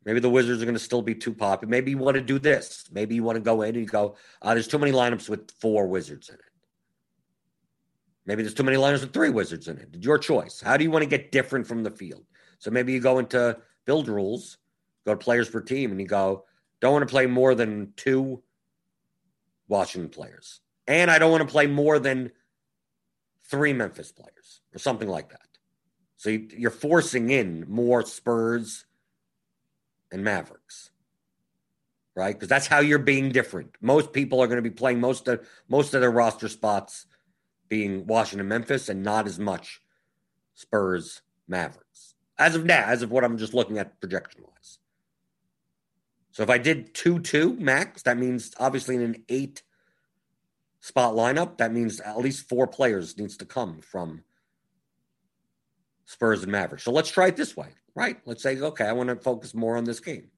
Maybe 0.05 0.21
the 0.21 0.31
Wizards 0.31 0.63
are 0.63 0.67
going 0.67 0.75
to 0.75 0.81
still 0.81 1.03
be 1.03 1.15
too 1.15 1.33
popular. 1.33 1.71
Maybe 1.71 1.91
you 1.91 1.99
want 1.99 2.17
to 2.17 2.21
do 2.21 2.39
this. 2.39 2.85
Maybe 2.93 3.15
you 3.15 3.23
want 3.23 3.37
to 3.37 3.43
go 3.43 3.63
in 3.63 3.71
and 3.71 3.79
you 3.79 3.87
go, 3.87 4.17
uh, 4.43 4.53
there's 4.53 4.69
too 4.69 4.79
many 4.79 4.93
lineups 4.93 5.29
with 5.29 5.51
four 5.61 5.87
Wizards 5.87 6.29
in 6.29 6.35
it. 6.35 6.41
Maybe 8.27 8.43
there's 8.43 8.55
too 8.55 8.65
many 8.65 8.77
lineups 8.77 9.01
with 9.01 9.13
three 9.13 9.31
Wizards 9.31 9.69
in 9.69 9.79
it. 9.79 9.89
Your 10.01 10.19
choice. 10.19 10.61
How 10.61 10.77
do 10.77 10.85
you 10.85 10.91
want 10.91 11.03
to 11.05 11.09
get 11.09 11.33
different 11.33 11.67
from 11.67 11.83
the 11.83 11.91
field? 11.91 12.25
So 12.59 12.71
maybe 12.71 12.93
you 12.93 13.01
go 13.01 13.19
into 13.19 13.59
build 13.87 14.09
rules, 14.09 14.59
go 15.07 15.13
to 15.13 15.19
players 15.19 15.49
per 15.49 15.61
team, 15.61 15.91
and 15.91 16.01
you 16.01 16.07
go, 16.07 16.45
don't 16.81 16.93
want 16.93 17.07
to 17.07 17.13
play 17.13 17.27
more 17.27 17.55
than 17.55 17.93
two 17.97 18.43
Washington 19.69 20.11
players. 20.11 20.61
And 20.87 21.11
I 21.11 21.19
don't 21.19 21.31
want 21.31 21.43
to 21.43 21.53
play 21.53 21.67
more 21.67 21.99
than 21.99 22.31
three 23.47 23.73
Memphis 23.73 24.13
players 24.13 24.61
or 24.75 24.79
something 24.79 25.09
like 25.09 25.31
that. 25.31 25.41
So 26.17 26.31
you're 26.31 26.71
forcing 26.71 27.31
in 27.31 27.67
more 27.69 28.03
Spurs 28.03 28.87
and 30.13 30.25
Mavericks, 30.25 30.91
right? 32.15 32.35
Because 32.35 32.49
that's 32.49 32.67
how 32.67 32.81
you're 32.81 32.99
being 32.99 33.31
different. 33.31 33.77
Most 33.81 34.13
people 34.13 34.41
are 34.41 34.47
going 34.47 34.63
to 34.63 34.69
be 34.69 34.71
playing 34.71 35.01
most 35.01 35.29
of 35.29 35.47
most 35.69 35.95
of 35.95 36.01
their 36.01 36.11
roster 36.11 36.49
spots 36.49 37.07
being 37.69 38.07
Washington, 38.07 38.49
Memphis, 38.49 38.89
and 38.89 39.03
not 39.03 39.27
as 39.27 39.39
much 39.39 39.81
Spurs, 40.55 41.23
Mavericks. 41.49 42.15
As 42.39 42.55
of 42.55 42.65
now, 42.65 42.85
as 42.87 43.03
of 43.03 43.11
what 43.11 43.25
I'm 43.25 43.39
just 43.39 43.55
looking 43.55 43.79
at 43.79 44.01
projection 44.01 44.43
wise. 44.43 44.79
So 46.33 46.43
if 46.43 46.51
I 46.51 46.59
did 46.59 46.95
2 46.95 47.21
2 47.21 47.55
max, 47.55 48.03
that 48.03 48.19
means 48.19 48.53
obviously 48.59 48.97
in 48.97 49.03
an 49.03 49.25
eight 49.29 49.63
spot 50.81 51.15
lineup, 51.15 51.59
that 51.59 51.73
means 51.73 52.01
at 52.01 52.19
least 52.19 52.49
four 52.49 52.67
players 52.67 53.17
needs 53.17 53.37
to 53.39 53.45
come 53.45 53.81
from 53.81 54.25
Spurs 56.07 56.43
and 56.43 56.53
Mavericks. 56.53 56.85
So 56.85 56.93
let's 56.93 57.11
try 57.11 57.29
it 57.29 57.37
this 57.37 57.57
way 57.57 57.69
right? 57.95 58.19
Let's 58.25 58.43
say, 58.43 58.59
okay, 58.59 58.87
I 58.87 58.93
want 58.93 59.09
to 59.09 59.17
focus 59.17 59.55
more 59.55 59.77
on 59.77 59.85
this 59.85 60.01
game. 60.01 60.29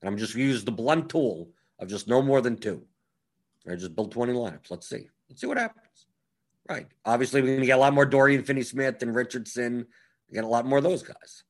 And 0.00 0.08
I'm 0.08 0.18
just 0.18 0.34
use 0.34 0.64
the 0.64 0.72
blunt 0.72 1.08
tool 1.08 1.50
of 1.78 1.88
just 1.88 2.08
no 2.08 2.22
more 2.22 2.40
than 2.40 2.56
two. 2.56 2.82
I 3.68 3.74
just 3.74 3.96
build 3.96 4.12
20 4.12 4.32
lineups. 4.32 4.70
Let's 4.70 4.88
see. 4.88 5.08
Let's 5.28 5.40
see 5.40 5.46
what 5.46 5.58
happens. 5.58 6.06
Right. 6.68 6.86
Obviously, 7.04 7.40
we're 7.40 7.48
going 7.48 7.60
to 7.60 7.66
get 7.66 7.78
a 7.78 7.80
lot 7.80 7.94
more 7.94 8.06
Dorian 8.06 8.44
Finney 8.44 8.62
Smith 8.62 9.02
and 9.02 9.14
Richardson. 9.14 9.86
You 10.28 10.34
get 10.34 10.44
a 10.44 10.48
lot 10.48 10.66
more 10.66 10.78
of 10.78 10.84
those 10.84 11.02
guys. 11.02 11.44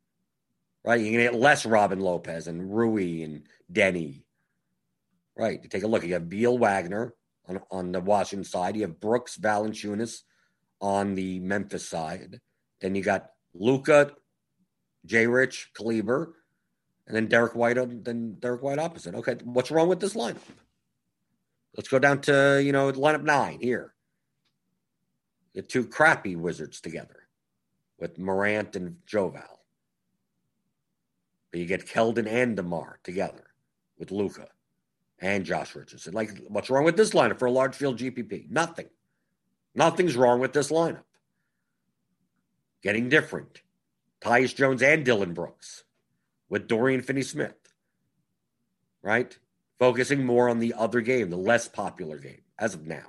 Right. 0.84 1.00
You're 1.00 1.12
going 1.12 1.26
to 1.26 1.32
get 1.32 1.40
less 1.40 1.66
Robin 1.66 2.00
Lopez 2.00 2.46
and 2.46 2.74
Rui 2.74 3.22
and 3.22 3.42
Deni. 3.70 4.22
Right. 5.36 5.60
You 5.62 5.68
take 5.68 5.82
a 5.82 5.86
look. 5.86 6.04
You 6.04 6.14
have 6.14 6.28
Beal 6.28 6.56
Wagner 6.56 7.14
on, 7.48 7.60
on 7.70 7.92
the 7.92 8.00
Washington 8.00 8.44
side. 8.44 8.76
You 8.76 8.82
have 8.82 9.00
Brooks 9.00 9.36
Valanciunas 9.36 10.22
on 10.80 11.14
the 11.14 11.40
Memphis 11.40 11.88
side. 11.88 12.40
Then 12.80 12.94
you 12.94 13.02
got 13.02 13.30
Luka 13.58 14.12
Jay 15.06 15.26
Rich, 15.26 15.70
Kleber, 15.74 16.34
and 17.06 17.16
then 17.16 17.26
Derrick 17.26 17.54
White, 17.54 17.76
then 18.04 18.36
Derrick 18.40 18.62
White 18.62 18.78
opposite. 18.78 19.14
Okay, 19.14 19.36
what's 19.44 19.70
wrong 19.70 19.88
with 19.88 20.00
this 20.00 20.14
lineup? 20.14 20.36
Let's 21.76 21.88
go 21.88 21.98
down 21.98 22.20
to 22.22 22.60
you 22.62 22.72
know 22.72 22.90
lineup 22.92 23.22
nine 23.22 23.60
here. 23.60 23.94
The 25.54 25.62
two 25.62 25.86
crappy 25.86 26.36
Wizards 26.36 26.80
together 26.80 27.28
with 27.98 28.18
Morant 28.18 28.76
and 28.76 28.96
Joval. 29.06 29.60
But 31.50 31.60
you 31.60 31.66
get 31.66 31.86
Keldon 31.86 32.26
and 32.26 32.56
DeMar 32.56 32.98
together 33.02 33.44
with 33.98 34.10
Luka 34.10 34.48
and 35.18 35.44
Josh 35.44 35.74
Richardson. 35.74 36.12
Like, 36.12 36.30
what's 36.48 36.68
wrong 36.68 36.84
with 36.84 36.96
this 36.96 37.12
lineup 37.12 37.38
for 37.38 37.46
a 37.46 37.50
large 37.50 37.74
field 37.74 37.98
GPP? 37.98 38.50
Nothing. 38.50 38.88
Nothing's 39.74 40.16
wrong 40.16 40.40
with 40.40 40.52
this 40.52 40.70
lineup. 40.70 41.04
Getting 42.86 43.08
different. 43.08 43.62
Tyus 44.20 44.54
Jones 44.54 44.80
and 44.80 45.04
Dillon 45.04 45.34
Brooks 45.34 45.82
with 46.48 46.68
Dorian 46.68 47.02
Finney 47.02 47.22
Smith, 47.22 47.56
right? 49.02 49.36
Focusing 49.80 50.24
more 50.24 50.48
on 50.48 50.60
the 50.60 50.72
other 50.72 51.00
game, 51.00 51.28
the 51.28 51.36
less 51.36 51.66
popular 51.66 52.16
game 52.16 52.42
as 52.56 52.74
of 52.74 52.86
now. 52.86 53.08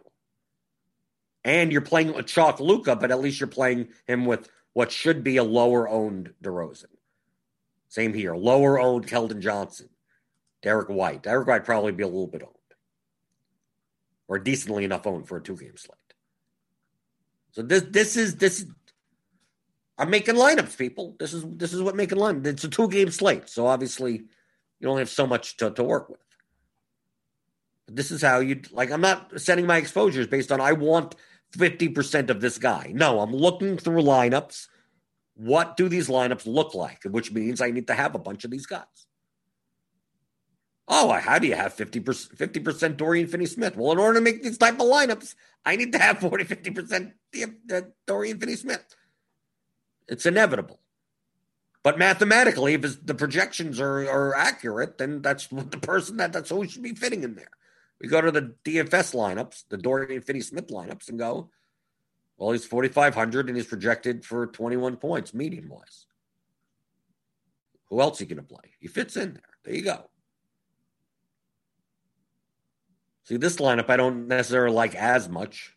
And 1.44 1.72
you're 1.72 1.82
playing 1.82 2.10
a 2.10 2.24
chalk 2.24 2.60
Luka, 2.60 2.96
but 2.96 3.12
at 3.12 3.20
least 3.20 3.40
you're 3.40 3.46
playing 3.46 3.90
him 4.08 4.26
with 4.26 4.50
what 4.74 4.92
should 4.92 5.24
be 5.24 5.38
a 5.38 5.44
lower 5.44 5.88
owned 5.88 6.34
DeRozan. 6.42 6.86
Same 7.88 8.16
here. 8.16 8.36
Lower 8.36 8.80
owned 8.80 9.06
Keldon 9.06 9.42
Johnson. 9.42 9.90
Derrick 10.64 10.90
White. 10.90 11.22
Derrick 11.22 11.48
White 11.48 11.66
probably 11.66 11.92
be 11.92 12.02
a 12.02 12.08
little 12.08 12.26
bit 12.26 12.42
owned. 12.42 12.54
or 14.28 14.40
decently 14.40 14.86
enough 14.86 15.06
owned 15.06 15.28
for 15.28 15.38
a 15.38 15.44
two 15.44 15.56
game 15.56 15.78
slate. 15.78 15.98
So 17.52 17.62
this 17.62 17.84
this 17.92 18.18
is 18.18 18.38
this 18.38 18.66
I'm 19.98 20.10
making 20.10 20.36
lineups, 20.36 20.78
people. 20.78 21.16
This 21.20 21.34
is 21.34 21.44
this 21.48 21.74
is 21.74 21.82
what 21.82 21.96
making 21.96 22.20
lineups. 22.20 22.46
It's 22.46 22.64
a 22.64 22.70
two 22.70 22.88
game 22.88 23.10
slate, 23.10 23.50
so 23.50 23.66
obviously 23.66 24.26
you 24.80 24.90
only 24.90 25.02
have 25.02 25.10
so 25.10 25.26
much 25.26 25.58
to, 25.58 25.72
to 25.72 25.84
work 25.84 26.10
with. 26.10 26.20
But 27.88 27.96
this 27.96 28.12
is 28.12 28.22
how 28.22 28.40
you 28.40 28.62
like. 28.72 28.92
I'm 28.92 29.02
not 29.02 29.40
setting 29.40 29.66
my 29.66 29.78
exposures 29.78 30.28
based 30.28 30.52
on 30.52 30.62
I 30.62 30.74
want 30.74 31.16
50% 31.58 32.30
of 32.30 32.42
this 32.42 32.58
guy. 32.58 32.92
No, 32.94 33.22
I'm 33.22 33.32
looking 33.32 33.78
through 33.78 34.04
lineups. 34.04 34.68
What 35.36 35.78
do 35.78 35.88
these 35.88 36.10
lineups 36.10 36.46
look 36.46 36.76
like? 36.76 37.04
Which 37.04 37.32
means 37.32 37.62
I 37.62 37.72
need 37.72 37.88
to 37.88 37.94
have 37.94 38.16
a 38.16 38.20
bunch 38.20 38.44
of 38.44 38.52
these 38.52 38.66
guys. 38.66 38.86
Oh, 40.90 41.12
how 41.14 41.38
do 41.38 41.48
you 41.48 41.56
have 41.56 41.76
50%, 41.76 42.38
50% 42.38 42.98
Dorian 42.98 43.28
Finney 43.28 43.46
Smith? 43.46 43.76
Well, 43.76 43.92
in 43.92 43.98
order 43.98 44.20
to 44.20 44.24
make 44.24 44.42
these 44.42 44.58
type 44.58 44.76
of 44.76 44.88
lineups, 44.88 45.36
I 45.66 45.76
need 45.76 45.92
to 45.92 46.00
have 46.00 46.20
40, 46.20 46.46
50% 46.46 47.12
Dorian 48.06 48.40
Finney 48.40 48.56
Smith. 48.56 48.96
It's 50.08 50.26
inevitable. 50.26 50.80
But 51.84 51.98
mathematically, 51.98 52.74
if 52.74 53.06
the 53.06 53.16
projections 53.16 53.80
are, 53.80 54.10
are 54.10 54.36
accurate, 54.36 54.98
then 54.98 55.22
that's 55.22 55.52
what 55.52 55.72
the 55.72 55.78
person 55.78 56.18
that 56.18 56.34
that's 56.34 56.50
who 56.50 56.68
should 56.68 56.84
be 56.84 56.94
fitting 56.94 57.24
in 57.24 57.36
there. 57.36 57.52
We 58.02 58.10
go 58.10 58.22
to 58.22 58.32
the 58.32 58.54
DFS 58.66 59.16
lineups, 59.16 59.64
the 59.70 59.78
Dorian 59.78 60.22
Finney 60.22 60.42
Smith 60.42 60.68
lineups, 60.68 61.10
and 61.10 61.18
go, 61.18 61.50
well, 62.38 62.52
he's 62.52 62.66
4,500 62.66 63.48
and 63.48 63.56
he's 63.56 63.66
projected 63.66 64.26
for 64.26 64.48
21 64.48 64.98
points, 64.98 65.34
median 65.34 65.70
wise. 65.70 66.06
Who 67.90 68.02
else 68.02 68.20
you 68.20 68.28
going 68.28 68.38
to 68.38 68.44
play? 68.44 68.74
He 68.80 68.88
fits 68.88 69.16
in 69.16 69.34
there. 69.34 69.44
There 69.64 69.74
you 69.74 69.84
go. 69.84 70.10
See, 73.24 73.38
this 73.38 73.58
lineup 73.58 73.90
I 73.90 73.98
don't 73.98 74.28
necessarily 74.28 74.76
like 74.76 74.96
as 74.96 75.28
much. 75.28 75.77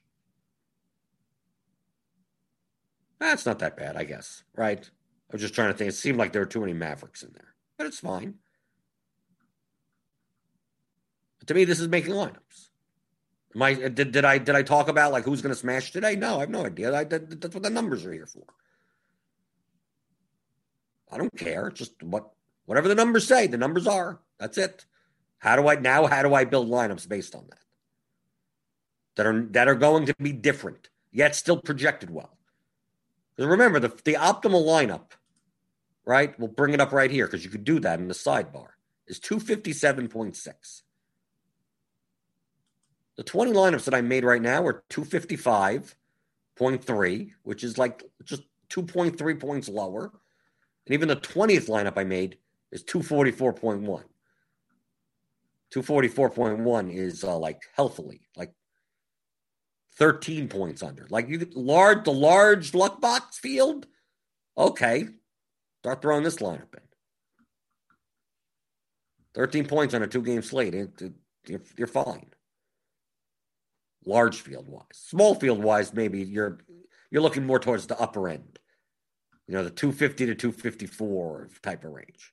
That's 3.21 3.45
not 3.47 3.59
that 3.59 3.77
bad, 3.77 3.97
I 3.97 4.05
guess, 4.05 4.43
right? 4.57 4.81
I 5.31 5.33
was 5.33 5.43
just 5.43 5.55
trying 5.55 5.71
to 5.71 5.79
think. 5.79 5.91
It 5.91 5.95
seemed 5.95 6.19
like 6.19 6.33
there 6.33 6.43
were 6.43 6.47
too 6.47 6.61
many 6.61 6.73
Mavericks 6.73 7.23
in 7.23 7.33
there, 7.33 7.55
but 7.77 7.87
it's 7.87 8.01
fine. 8.01 8.35
To 11.47 11.55
me, 11.55 11.65
this 11.65 11.81
is 11.81 11.89
making 11.89 12.15
lineups. 12.15 12.69
Am 13.55 13.63
I, 13.63 13.75
did, 13.75 14.13
did 14.13 14.25
I 14.25 14.39
did 14.39 14.55
I 14.55 14.63
talk 14.63 14.89
about 14.89 15.13
like 15.13 15.25
who's 15.25 15.43
going 15.43 15.55
to 15.55 15.59
smash 15.59 15.91
today? 15.91 16.17
No, 16.17 16.37
I 16.37 16.41
have 16.41 16.51
no 16.51 16.65
idea. 16.65 16.95
I, 16.95 17.05
that, 17.05 17.41
that's 17.41 17.55
what 17.55 17.63
the 17.63 17.71
numbers 17.71 18.07
are 18.07 18.13
here 18.13 18.27
for. 18.27 18.45
I 21.11 21.19
don't 21.19 21.37
care. 21.37 21.71
Just 21.71 22.03
what 22.03 22.31
whatever 22.67 22.89
the 22.89 22.95
numbers 22.95 23.27
say, 23.27 23.47
the 23.47 23.59
numbers 23.59 23.87
are. 23.87 24.21
That's 24.39 24.57
it. 24.57 24.87
How 25.39 25.57
do 25.57 25.69
I 25.69 25.75
now? 25.75 26.07
How 26.07 26.23
do 26.23 26.35
I 26.35 26.45
build 26.45 26.69
lineups 26.69 27.09
based 27.09 27.35
on 27.35 27.47
that? 27.51 27.59
That 29.17 29.27
are 29.27 29.43
that 29.51 29.69
are 29.69 29.75
going 29.75 30.07
to 30.07 30.15
be 30.15 30.33
different, 30.33 30.89
yet 31.11 31.35
still 31.35 31.61
projected 31.61 32.11
well. 32.11 32.39
Because 33.41 33.53
remember, 33.53 33.81
the 33.81 33.89
the 34.05 34.19
optimal 34.21 34.67
lineup, 34.67 35.13
right? 36.05 36.39
We'll 36.39 36.49
bring 36.49 36.75
it 36.75 36.81
up 36.81 36.93
right 36.93 37.11
here 37.11 37.25
because 37.25 37.43
you 37.43 37.49
could 37.49 37.65
do 37.65 37.81
that 37.81 37.99
in 37.99 38.07
the 38.07 38.13
sidebar. 38.13 38.73
Is 39.07 39.19
two 39.19 39.41
fifty 39.41 39.73
seven 39.73 40.09
point 40.09 40.37
six. 40.37 40.83
The 43.17 43.25
20 43.25 43.53
lineups 43.53 43.85
that 43.85 43.95
I 43.95 44.03
made 44.03 44.25
right 44.25 44.43
now 44.43 44.67
are 44.67 44.85
255.3, 44.91 47.31
which 47.43 47.65
is 47.65 47.79
like 47.79 48.05
just 48.25 48.43
2.3 48.71 49.41
points 49.41 49.69
lower. 49.69 50.13
And 50.87 50.95
even 50.95 51.09
the 51.09 51.17
20th 51.17 51.69
lineup 51.69 51.95
I 51.97 52.05
made 52.05 52.39
is 52.73 52.83
244.1. 52.85 54.05
244.1 55.75 56.95
is 56.95 57.25
uh, 57.25 57.37
like 57.37 57.63
healthily, 57.75 58.23
like 58.37 58.55
13 60.01 60.49
points 60.49 60.83
under. 60.83 61.07
Like 61.11 61.29
you 61.29 61.47
large 61.55 62.05
the 62.05 62.13
large 62.13 62.75
luck 62.75 63.01
box 63.01 63.39
field. 63.39 63.87
Okay. 64.59 65.07
Start 65.83 66.03
throwing 66.03 66.25
this 66.25 66.39
lineup 66.39 66.75
in. 66.75 66.81
13 69.35 69.67
points 69.67 69.95
on 69.95 70.03
a 70.03 70.09
two 70.09 70.23
game 70.23 70.43
slate. 70.43 70.75
You're, 71.47 71.63
you're 71.77 71.87
fine 71.87 72.31
large 74.05 74.41
field 74.41 74.69
wise. 74.69 74.85
Small 74.93 75.35
field 75.35 75.63
wise, 75.63 75.93
maybe 75.93 76.23
you're 76.23 76.59
you're 77.11 77.23
looking 77.23 77.47
more 77.47 77.59
towards 77.59 77.87
the 77.87 77.99
upper 77.99 78.29
end. 78.29 78.59
You 79.47 79.55
know, 79.55 79.65
the 79.65 79.71
250 79.71 80.27
to 80.27 80.35
254 80.35 81.51
type 81.63 81.85
of 81.85 81.93
range. 81.93 82.33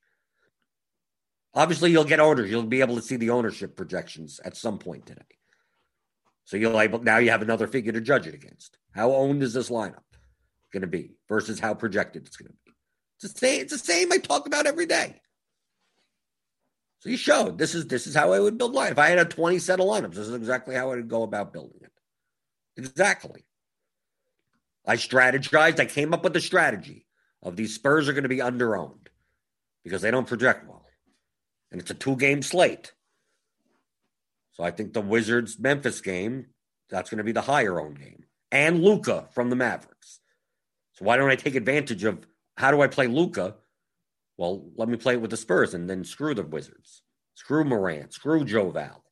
Obviously, 1.54 1.92
you'll 1.92 2.04
get 2.04 2.20
orders. 2.20 2.52
You'll 2.52 2.64
be 2.64 2.82
able 2.82 2.96
to 2.96 3.02
see 3.02 3.16
the 3.16 3.32
ownership 3.32 3.76
projections 3.76 4.40
at 4.46 4.56
some 4.56 4.78
point 4.78 5.08
today. 5.08 5.22
So 6.48 6.56
you'll 6.56 6.80
able 6.80 7.04
now 7.04 7.18
you 7.18 7.30
have 7.30 7.42
another 7.42 7.68
figure 7.68 7.92
to 7.92 8.00
judge 8.00 8.26
it 8.26 8.34
against. 8.34 8.78
How 8.92 9.12
owned 9.12 9.44
is 9.44 9.54
this 9.54 9.70
lineup 9.70 10.06
going 10.72 10.82
to 10.82 10.88
be 10.88 11.18
versus 11.28 11.60
how 11.60 11.74
projected 11.74 12.26
it's 12.26 12.38
going 12.38 12.48
to 12.48 12.54
be? 12.66 12.72
It's 13.18 13.34
the 13.34 13.38
same. 13.38 13.62
It's 13.64 13.74
the 13.74 13.78
same 13.78 14.14
I 14.14 14.18
talk 14.18 14.48
about 14.48 14.66
every 14.66 14.86
day. 14.86 15.20
So 17.00 17.10
you 17.10 17.18
showed 17.18 17.58
this 17.58 17.76
is 17.76 17.88
this 17.88 18.08
is 18.08 18.16
how 18.16 18.32
I 18.32 18.40
would 18.40 18.58
build 18.58 18.72
line. 18.72 18.94
If 18.94 18.98
I 18.98 19.10
had 19.10 19.20
a 19.20 19.26
20 19.26 19.60
set 19.60 19.82
of 19.82 19.88
lineups, 19.88 20.14
this 20.14 20.30
is 20.30 20.34
exactly 20.34 20.74
how 20.74 20.90
I 20.90 20.96
would 20.96 21.10
go 21.10 21.24
about 21.24 21.52
building 21.52 21.82
it. 21.82 21.92
Exactly. 22.78 23.44
I 24.86 24.96
strategized. 24.96 25.82
I 25.82 25.86
came 25.86 26.14
up 26.14 26.24
with 26.24 26.32
the 26.32 26.40
strategy 26.40 27.08
of 27.44 27.58
these 27.58 27.76
Spurs 27.76 28.08
are 28.08 28.14
going 28.14 28.24
to 28.24 28.30
be 28.30 28.38
underowned 28.38 29.08
because 29.84 30.02
they 30.02 30.12
don't 30.12 30.28
project 30.28 30.66
well. 30.66 30.86
And 31.74 31.82
it's 31.82 31.92
a 31.92 31.94
two 31.94 32.16
game 32.16 32.42
slate. 32.42 32.94
So 34.58 34.64
I 34.64 34.72
think 34.72 34.94
the 34.94 35.02
Wizards 35.02 35.58
Memphis 35.58 36.02
game, 36.02 36.48
that's 36.90 37.10
going 37.10 37.20
to 37.20 37.24
be 37.24 37.32
the 37.32 37.42
higher 37.42 37.80
owned 37.80 38.00
game. 38.00 38.26
And 38.52 38.84
Luka 38.84 39.28
from 39.34 39.50
the 39.50 39.56
Mavericks. 39.56 40.20
So 40.94 41.06
why 41.06 41.16
don't 41.16 41.30
I 41.30 41.36
take 41.36 41.56
advantage 41.56 42.04
of 42.04 42.26
how 42.58 42.72
do 42.72 42.82
I 42.82 42.88
play 42.88 43.08
Luka? 43.08 43.56
well, 44.38 44.70
let 44.76 44.88
me 44.88 44.98
play 44.98 45.14
it 45.14 45.22
with 45.22 45.32
the 45.32 45.38
Spurs 45.38 45.74
and 45.74 45.90
then 45.90 46.04
screw 46.04 46.34
the 46.34 46.44
Wizards. 46.44 47.02
Screw 47.34 47.64
Morant. 47.64 48.14
Screw 48.14 48.46
Joe 48.46 48.70
Val. 48.70 49.04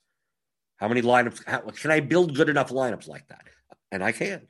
How 0.77 0.87
many 0.87 1.01
lineups? 1.01 1.43
How, 1.45 1.59
can 1.61 1.91
I 1.91 1.99
build 1.99 2.35
good 2.35 2.49
enough 2.49 2.69
lineups 2.69 3.07
like 3.07 3.27
that? 3.27 3.43
And 3.91 4.03
I 4.03 4.11
can. 4.11 4.47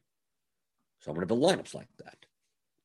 So 0.99 1.11
I'm 1.11 1.15
going 1.15 1.27
to 1.27 1.33
build 1.33 1.43
lineups 1.43 1.73
like 1.73 1.87
that. 1.99 2.17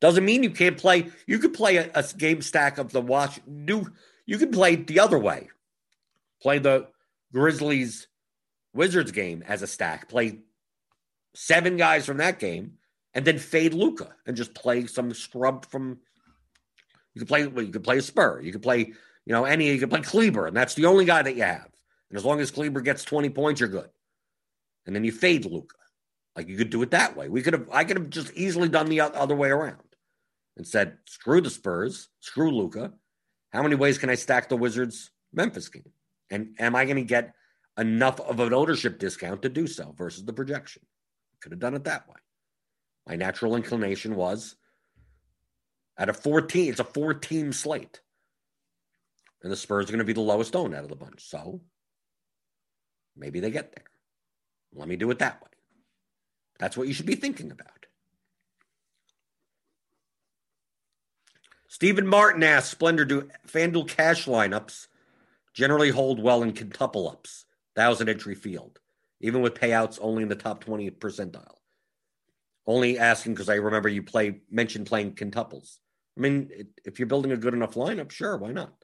Doesn't 0.00 0.24
mean 0.24 0.42
you 0.42 0.50
can't 0.50 0.78
play. 0.78 1.08
You 1.26 1.38
could 1.38 1.52
play 1.52 1.76
a, 1.76 1.90
a 1.94 2.04
game 2.16 2.42
stack 2.42 2.78
of 2.78 2.92
the 2.92 3.00
watch. 3.00 3.40
Do 3.64 3.90
you 4.24 4.38
can 4.38 4.50
play 4.50 4.76
the 4.76 5.00
other 5.00 5.18
way? 5.18 5.48
Play 6.40 6.58
the 6.58 6.86
Grizzlies 7.32 8.08
Wizards 8.74 9.12
game 9.12 9.42
as 9.46 9.62
a 9.62 9.66
stack. 9.66 10.08
Play 10.08 10.40
seven 11.34 11.76
guys 11.76 12.06
from 12.06 12.18
that 12.18 12.38
game, 12.38 12.74
and 13.14 13.24
then 13.24 13.38
fade 13.38 13.74
Luka 13.74 14.14
and 14.26 14.36
just 14.36 14.54
play 14.54 14.86
some 14.86 15.12
scrub 15.14 15.66
from 15.66 15.98
you 17.14 17.20
could 17.20 17.28
play. 17.28 17.42
You 17.42 17.72
could 17.72 17.84
play 17.84 17.98
a 17.98 18.02
Spur. 18.02 18.40
You 18.40 18.52
could 18.52 18.62
play. 18.62 18.92
You 19.26 19.32
know, 19.32 19.44
any. 19.44 19.70
You 19.70 19.78
could 19.78 19.90
play 19.90 20.00
Kleber, 20.00 20.46
and 20.46 20.56
that's 20.56 20.74
the 20.74 20.86
only 20.86 21.04
guy 21.04 21.22
that 21.22 21.36
you 21.36 21.42
have. 21.42 21.68
And 22.08 22.16
as 22.16 22.24
long 22.24 22.40
as 22.40 22.50
Kleber 22.50 22.80
gets 22.80 23.04
twenty 23.04 23.30
points, 23.30 23.60
you're 23.60 23.68
good. 23.68 23.88
And 24.86 24.94
then 24.94 25.04
you 25.04 25.12
fade 25.12 25.44
Luka. 25.44 25.76
Like 26.36 26.48
you 26.48 26.56
could 26.56 26.70
do 26.70 26.82
it 26.82 26.92
that 26.92 27.16
way. 27.16 27.28
We 27.28 27.42
could 27.42 27.52
have. 27.52 27.68
I 27.72 27.84
could 27.84 27.96
have 27.96 28.10
just 28.10 28.32
easily 28.34 28.68
done 28.68 28.86
the 28.86 29.00
other 29.00 29.34
way 29.34 29.50
around 29.50 29.96
and 30.56 30.66
said, 30.66 30.98
"Screw 31.06 31.40
the 31.40 31.50
Spurs. 31.50 32.08
Screw 32.20 32.50
Luka. 32.50 32.92
How 33.52 33.62
many 33.62 33.74
ways 33.74 33.98
can 33.98 34.10
I 34.10 34.14
stack 34.14 34.48
the 34.48 34.56
Wizards 34.56 35.10
Memphis 35.32 35.68
game? 35.68 35.92
And 36.30 36.54
am 36.58 36.76
I 36.76 36.84
going 36.84 36.96
to 36.96 37.02
get 37.02 37.34
enough 37.78 38.20
of 38.20 38.40
an 38.40 38.54
ownership 38.54 38.98
discount 38.98 39.42
to 39.42 39.48
do 39.48 39.66
so 39.66 39.94
versus 39.96 40.24
the 40.24 40.32
projection? 40.32 40.82
Could 41.40 41.52
have 41.52 41.60
done 41.60 41.74
it 41.74 41.84
that 41.84 42.08
way. 42.08 42.16
My 43.06 43.16
natural 43.16 43.56
inclination 43.56 44.14
was 44.14 44.56
at 45.98 46.08
a 46.08 46.14
14, 46.14 46.70
it's 46.70 46.80
a 46.80 46.84
four 46.84 47.14
team 47.14 47.52
slate. 47.52 48.00
And 49.42 49.50
the 49.50 49.56
Spurs 49.56 49.86
are 49.86 49.92
going 49.92 49.98
to 49.98 50.04
be 50.04 50.12
the 50.12 50.20
lowest 50.20 50.54
owned 50.54 50.74
out 50.74 50.84
of 50.84 50.90
the 50.90 50.96
bunch. 50.96 51.24
So 51.24 51.62
maybe 53.16 53.40
they 53.40 53.50
get 53.50 53.72
there. 53.74 53.86
Let 54.74 54.88
me 54.88 54.96
do 54.96 55.10
it 55.10 55.18
that 55.18 55.42
way. 55.42 55.48
That's 56.58 56.76
what 56.76 56.86
you 56.86 56.94
should 56.94 57.06
be 57.06 57.14
thinking 57.14 57.50
about. 57.50 57.86
Stephen 61.68 62.06
Martin 62.06 62.42
asks 62.42 62.74
Blender, 62.74 63.08
do 63.08 63.30
FanDuel 63.48 63.88
cash 63.88 64.26
lineups 64.26 64.88
generally 65.54 65.90
hold 65.90 66.22
well 66.22 66.42
in 66.42 66.54
quintuple 66.54 67.08
ups, 67.08 67.44
thousand 67.76 68.08
entry 68.08 68.34
field, 68.34 68.78
even 69.20 69.42
with 69.42 69.54
payouts 69.54 69.98
only 70.00 70.22
in 70.22 70.28
the 70.28 70.34
top 70.34 70.64
20 70.64 70.90
percentile? 70.92 71.56
Only 72.66 72.98
asking 72.98 73.34
because 73.34 73.48
I 73.48 73.56
remember 73.56 73.88
you 73.88 74.02
play 74.02 74.42
mentioned 74.50 74.86
playing 74.86 75.14
quintuples. 75.14 75.78
I 76.16 76.20
mean, 76.20 76.50
if 76.84 76.98
you're 76.98 77.08
building 77.08 77.32
a 77.32 77.36
good 77.36 77.54
enough 77.54 77.74
lineup, 77.74 78.10
sure, 78.10 78.36
why 78.36 78.52
not? 78.52 78.74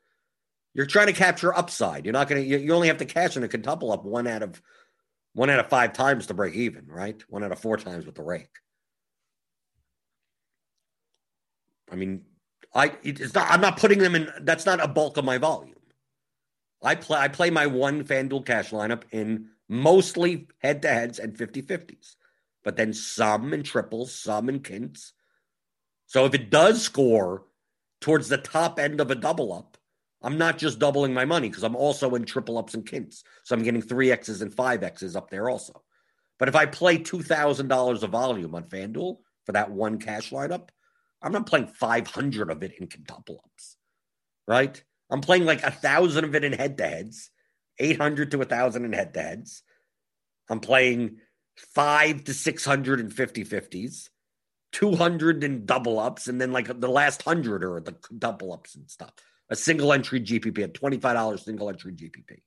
You're 0.75 0.87
trying 0.87 1.07
to 1.07 1.13
capture 1.13 1.57
upside. 1.57 2.05
You're 2.05 2.13
not 2.13 2.29
going 2.29 2.43
to. 2.43 2.59
You 2.59 2.75
only 2.75 2.89
have 2.89 2.99
to 2.99 3.05
cash 3.05 3.37
in 3.37 3.45
a 3.45 3.49
quintuple 3.49 3.93
up 3.93 4.05
one 4.05 4.27
out 4.27 4.43
of 4.43 4.61
one 5.33 5.51
out 5.51 5.61
of 5.61 5.69
five 5.69 5.93
times 5.93 6.27
to 6.27 6.35
break 6.35 6.55
even, 6.55 6.87
right? 6.87 7.23
One 7.29 7.45
out 7.45 7.53
of 7.53 7.59
four 7.59 7.77
times 7.77 8.07
with 8.07 8.15
the 8.15 8.23
rake. 8.23 8.51
I 11.91 11.95
mean, 11.95 12.25
I 12.75 12.93
it's 13.03 13.35
not. 13.35 13.51
I'm 13.51 13.61
not 13.61 13.79
putting 13.79 13.99
them 13.99 14.15
in. 14.15 14.31
That's 14.41 14.67
not 14.67 14.83
a 14.83 14.89
bulk 14.89 15.17
of 15.17 15.25
my 15.25 15.39
volume. 15.39 15.76
I 16.83 16.95
play. 16.95 17.19
I 17.19 17.29
play 17.29 17.51
my 17.51 17.67
one 17.67 18.05
FanDuel 18.05 18.47
cash 18.47 18.71
lineup 18.71 19.03
in 19.11 19.49
mostly 19.69 20.49
head 20.59 20.83
to 20.83 20.89
heads 20.89 21.19
and 21.19 21.37
50 21.37 21.63
50s, 21.63 22.17
but 22.63 22.77
then 22.77 22.93
some 22.93 23.53
in 23.53 23.63
triples, 23.63 24.15
some 24.15 24.49
in 24.49 24.63
quints. 24.63 25.13
So 26.07 26.25
if 26.25 26.35
it 26.35 26.51
does 26.51 26.83
score 26.83 27.45
towards 28.01 28.29
the 28.29 28.39
top 28.39 28.79
end 28.79 29.01
of 29.01 29.11
a 29.11 29.17
double 29.17 29.53
up, 29.53 29.77
I'm 30.23 30.39
not 30.39 30.59
just 30.59 30.79
doubling 30.79 31.15
my 31.15 31.25
money 31.25 31.49
because 31.49 31.63
I'm 31.63 31.77
also 31.77 32.15
in 32.15 32.25
triple 32.25 32.59
ups 32.59 32.75
and 32.75 32.89
quints. 32.89 33.25
So 33.45 33.55
I'm 33.55 33.63
getting 33.63 33.83
three 33.83 34.11
X's 34.11 34.43
and 34.43 34.53
five 34.55 34.83
X's 34.83 35.17
up 35.17 35.31
there 35.31 35.49
also. 35.49 35.83
But 36.39 36.49
if 36.49 36.57
I 36.57 36.67
play 36.67 36.99
$2,000 36.99 38.03
of 38.03 38.11
volume 38.11 38.55
on 38.55 38.65
FanDuel 38.65 39.19
for 39.45 39.53
that 39.53 39.71
one 39.71 39.99
cash 39.99 40.31
lineup, 40.31 40.69
I'm 41.23 41.33
not 41.33 41.47
playing 41.47 41.69
500 41.69 42.51
of 42.51 42.63
it 42.63 42.73
in 42.79 42.89
double 43.07 43.41
ups, 43.45 43.77
right? 44.47 44.83
I'm 45.11 45.21
playing 45.21 45.45
like 45.45 45.63
a 45.63 45.71
thousand 45.71 46.25
of 46.25 46.35
it 46.35 46.45
in 46.45 46.53
head 46.53 46.79
to 46.79 46.87
heads, 46.87 47.31
800 47.79 48.31
to 48.33 48.43
a 48.43 48.45
thousand 48.45 48.85
in 48.85 48.93
head 48.93 49.15
to 49.15 49.23
heads. 49.23 49.63
I'm 50.49 50.61
playing 50.61 51.19
five 51.57 52.25
to 52.25 52.35
600 52.35 53.01
and 53.01 53.13
50 53.13 53.45
50s, 53.45 54.09
200 54.73 55.45
in 55.45 55.65
double 55.65 55.99
ups, 55.99 56.29
and 56.29 56.41
then 56.41 56.53
like 56.53 56.81
the 56.81 56.89
last 56.89 57.23
hundred 57.23 57.65
are 57.65 57.81
the 57.81 57.97
double 58.19 58.53
ups 58.53 58.75
and 58.75 58.91
stuff. 58.91 59.13
A 59.49 59.57
single 59.57 59.93
entry 59.93 60.21
GPP 60.21 60.59
at 60.63 60.75
$25 60.75 61.41
single 61.41 61.69
entry 61.69 61.93
GPP. 61.93 62.41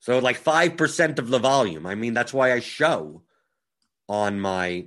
So 0.00 0.18
like 0.18 0.42
5% 0.42 1.18
of 1.18 1.28
the 1.28 1.38
volume. 1.38 1.86
I 1.86 1.94
mean, 1.94 2.14
that's 2.14 2.32
why 2.32 2.52
I 2.52 2.60
show 2.60 3.22
on 4.08 4.40
my, 4.40 4.86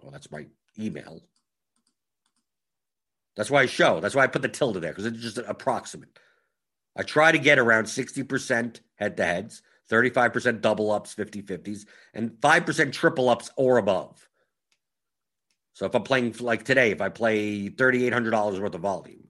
well, 0.00 0.10
that's 0.10 0.30
my 0.30 0.46
email. 0.78 1.22
That's 3.36 3.50
why 3.50 3.62
I 3.62 3.66
show. 3.66 4.00
That's 4.00 4.14
why 4.14 4.24
I 4.24 4.28
put 4.28 4.42
the 4.42 4.48
tilde 4.48 4.76
there 4.76 4.92
because 4.92 5.06
it's 5.06 5.20
just 5.20 5.38
approximate. 5.38 6.18
I 6.96 7.02
try 7.02 7.32
to 7.32 7.38
get 7.38 7.58
around 7.58 7.84
60% 7.84 8.80
head 8.96 9.16
to 9.16 9.24
heads, 9.24 9.62
35% 9.90 10.60
double 10.60 10.92
ups, 10.92 11.12
50 11.12 11.42
50s, 11.42 11.86
and 12.14 12.30
5% 12.32 12.92
triple 12.92 13.28
ups 13.28 13.50
or 13.56 13.78
above. 13.78 14.28
So 15.72 15.86
if 15.86 15.94
I'm 15.94 16.04
playing 16.04 16.36
like 16.38 16.64
today, 16.64 16.92
if 16.92 17.00
I 17.00 17.08
play 17.08 17.68
$3,800 17.68 18.60
worth 18.60 18.74
of 18.74 18.80
volume, 18.80 19.28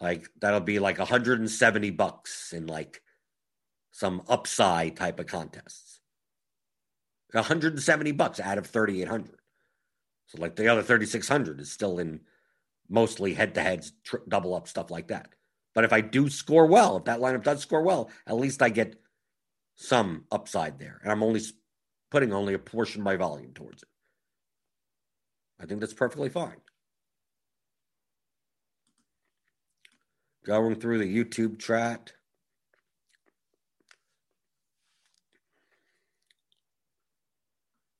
like 0.00 0.30
that'll 0.40 0.60
be 0.60 0.78
like 0.78 0.98
170 0.98 1.90
bucks 1.90 2.52
in 2.54 2.66
like 2.66 3.02
some 3.92 4.22
upside 4.28 4.96
type 4.96 5.20
of 5.20 5.26
contests. 5.26 6.00
170 7.32 8.12
bucks 8.12 8.40
out 8.40 8.56
of 8.56 8.66
3,800. 8.66 9.36
So 10.26 10.40
like 10.40 10.56
the 10.56 10.68
other 10.68 10.82
3,600 10.82 11.60
is 11.60 11.70
still 11.70 11.98
in 11.98 12.20
mostly 12.88 13.34
head 13.34 13.54
to 13.54 13.60
heads, 13.60 13.92
tr- 14.04 14.16
double 14.28 14.54
up 14.54 14.68
stuff 14.68 14.90
like 14.90 15.08
that. 15.08 15.28
But 15.74 15.84
if 15.84 15.92
I 15.92 16.00
do 16.00 16.28
score 16.28 16.66
well, 16.66 16.96
if 16.96 17.04
that 17.04 17.20
lineup 17.20 17.44
does 17.44 17.60
score 17.60 17.82
well, 17.82 18.10
at 18.26 18.36
least 18.36 18.62
I 18.62 18.68
get 18.68 18.96
some 19.76 20.24
upside 20.32 20.78
there. 20.78 21.00
And 21.02 21.12
I'm 21.12 21.22
only 21.22 21.40
putting 22.10 22.32
only 22.32 22.54
a 22.54 22.58
portion 22.58 23.00
of 23.00 23.04
my 23.04 23.16
volume 23.16 23.52
towards 23.52 23.82
it. 23.82 23.88
I 25.60 25.66
think 25.66 25.80
that's 25.80 25.94
perfectly 25.94 26.30
fine. 26.30 26.56
Going 30.44 30.76
through 30.76 30.98
the 30.98 31.24
YouTube 31.24 31.58
chat. 31.58 32.12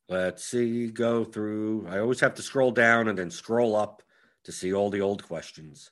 Let's 0.09 0.45
see, 0.45 0.87
go 0.87 1.25
through. 1.25 1.87
I 1.89 1.99
always 1.99 2.21
have 2.21 2.35
to 2.35 2.43
scroll 2.43 2.71
down 2.71 3.09
and 3.09 3.19
then 3.19 3.31
scroll 3.31 3.77
up 3.77 4.03
to 4.45 4.53
see 4.53 4.73
all 4.73 4.91
the 4.91 5.01
old 5.01 5.23
questions. 5.23 5.91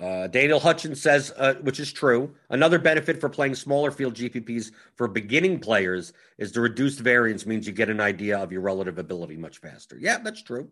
Uh, 0.00 0.26
Daniel 0.28 0.58
Hutchins 0.58 1.02
says, 1.02 1.30
uh, 1.36 1.54
which 1.60 1.78
is 1.78 1.92
true, 1.92 2.34
another 2.48 2.78
benefit 2.78 3.20
for 3.20 3.28
playing 3.28 3.54
smaller 3.54 3.90
field 3.90 4.14
GPPs 4.14 4.72
for 4.96 5.06
beginning 5.06 5.60
players 5.60 6.14
is 6.38 6.52
the 6.52 6.60
reduced 6.60 7.00
variance 7.00 7.44
means 7.44 7.66
you 7.66 7.74
get 7.74 7.90
an 7.90 8.00
idea 8.00 8.38
of 8.38 8.50
your 8.50 8.62
relative 8.62 8.98
ability 8.98 9.36
much 9.36 9.58
faster. 9.58 9.98
Yeah, 10.00 10.16
that's 10.18 10.42
true. 10.42 10.70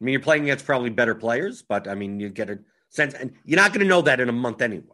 I 0.00 0.04
mean, 0.04 0.14
you're 0.14 0.22
playing 0.22 0.44
against 0.44 0.64
probably 0.64 0.88
better 0.88 1.14
players, 1.14 1.60
but 1.60 1.88
I 1.88 1.94
mean, 1.94 2.18
you 2.20 2.30
get 2.30 2.48
a 2.48 2.60
sense, 2.88 3.12
and 3.12 3.34
you're 3.44 3.60
not 3.60 3.74
going 3.74 3.84
to 3.84 3.88
know 3.88 4.00
that 4.02 4.20
in 4.20 4.30
a 4.30 4.32
month 4.32 4.62
anyway. 4.62 4.84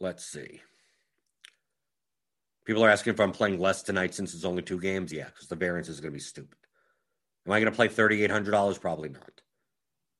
Let's 0.00 0.24
see. 0.24 0.62
People 2.68 2.84
are 2.84 2.90
asking 2.90 3.14
if 3.14 3.20
I'm 3.20 3.32
playing 3.32 3.58
less 3.58 3.82
tonight 3.82 4.14
since 4.14 4.34
it's 4.34 4.44
only 4.44 4.60
two 4.60 4.78
games. 4.78 5.10
Yeah, 5.10 5.24
because 5.24 5.48
the 5.48 5.56
variance 5.56 5.88
is 5.88 6.00
going 6.00 6.12
to 6.12 6.16
be 6.16 6.20
stupid. 6.20 6.58
Am 7.46 7.52
I 7.52 7.60
going 7.60 7.72
to 7.72 7.74
play 7.74 7.88
thirty 7.88 8.22
eight 8.22 8.30
hundred 8.30 8.50
dollars? 8.50 8.76
Probably 8.76 9.08
not. 9.08 9.40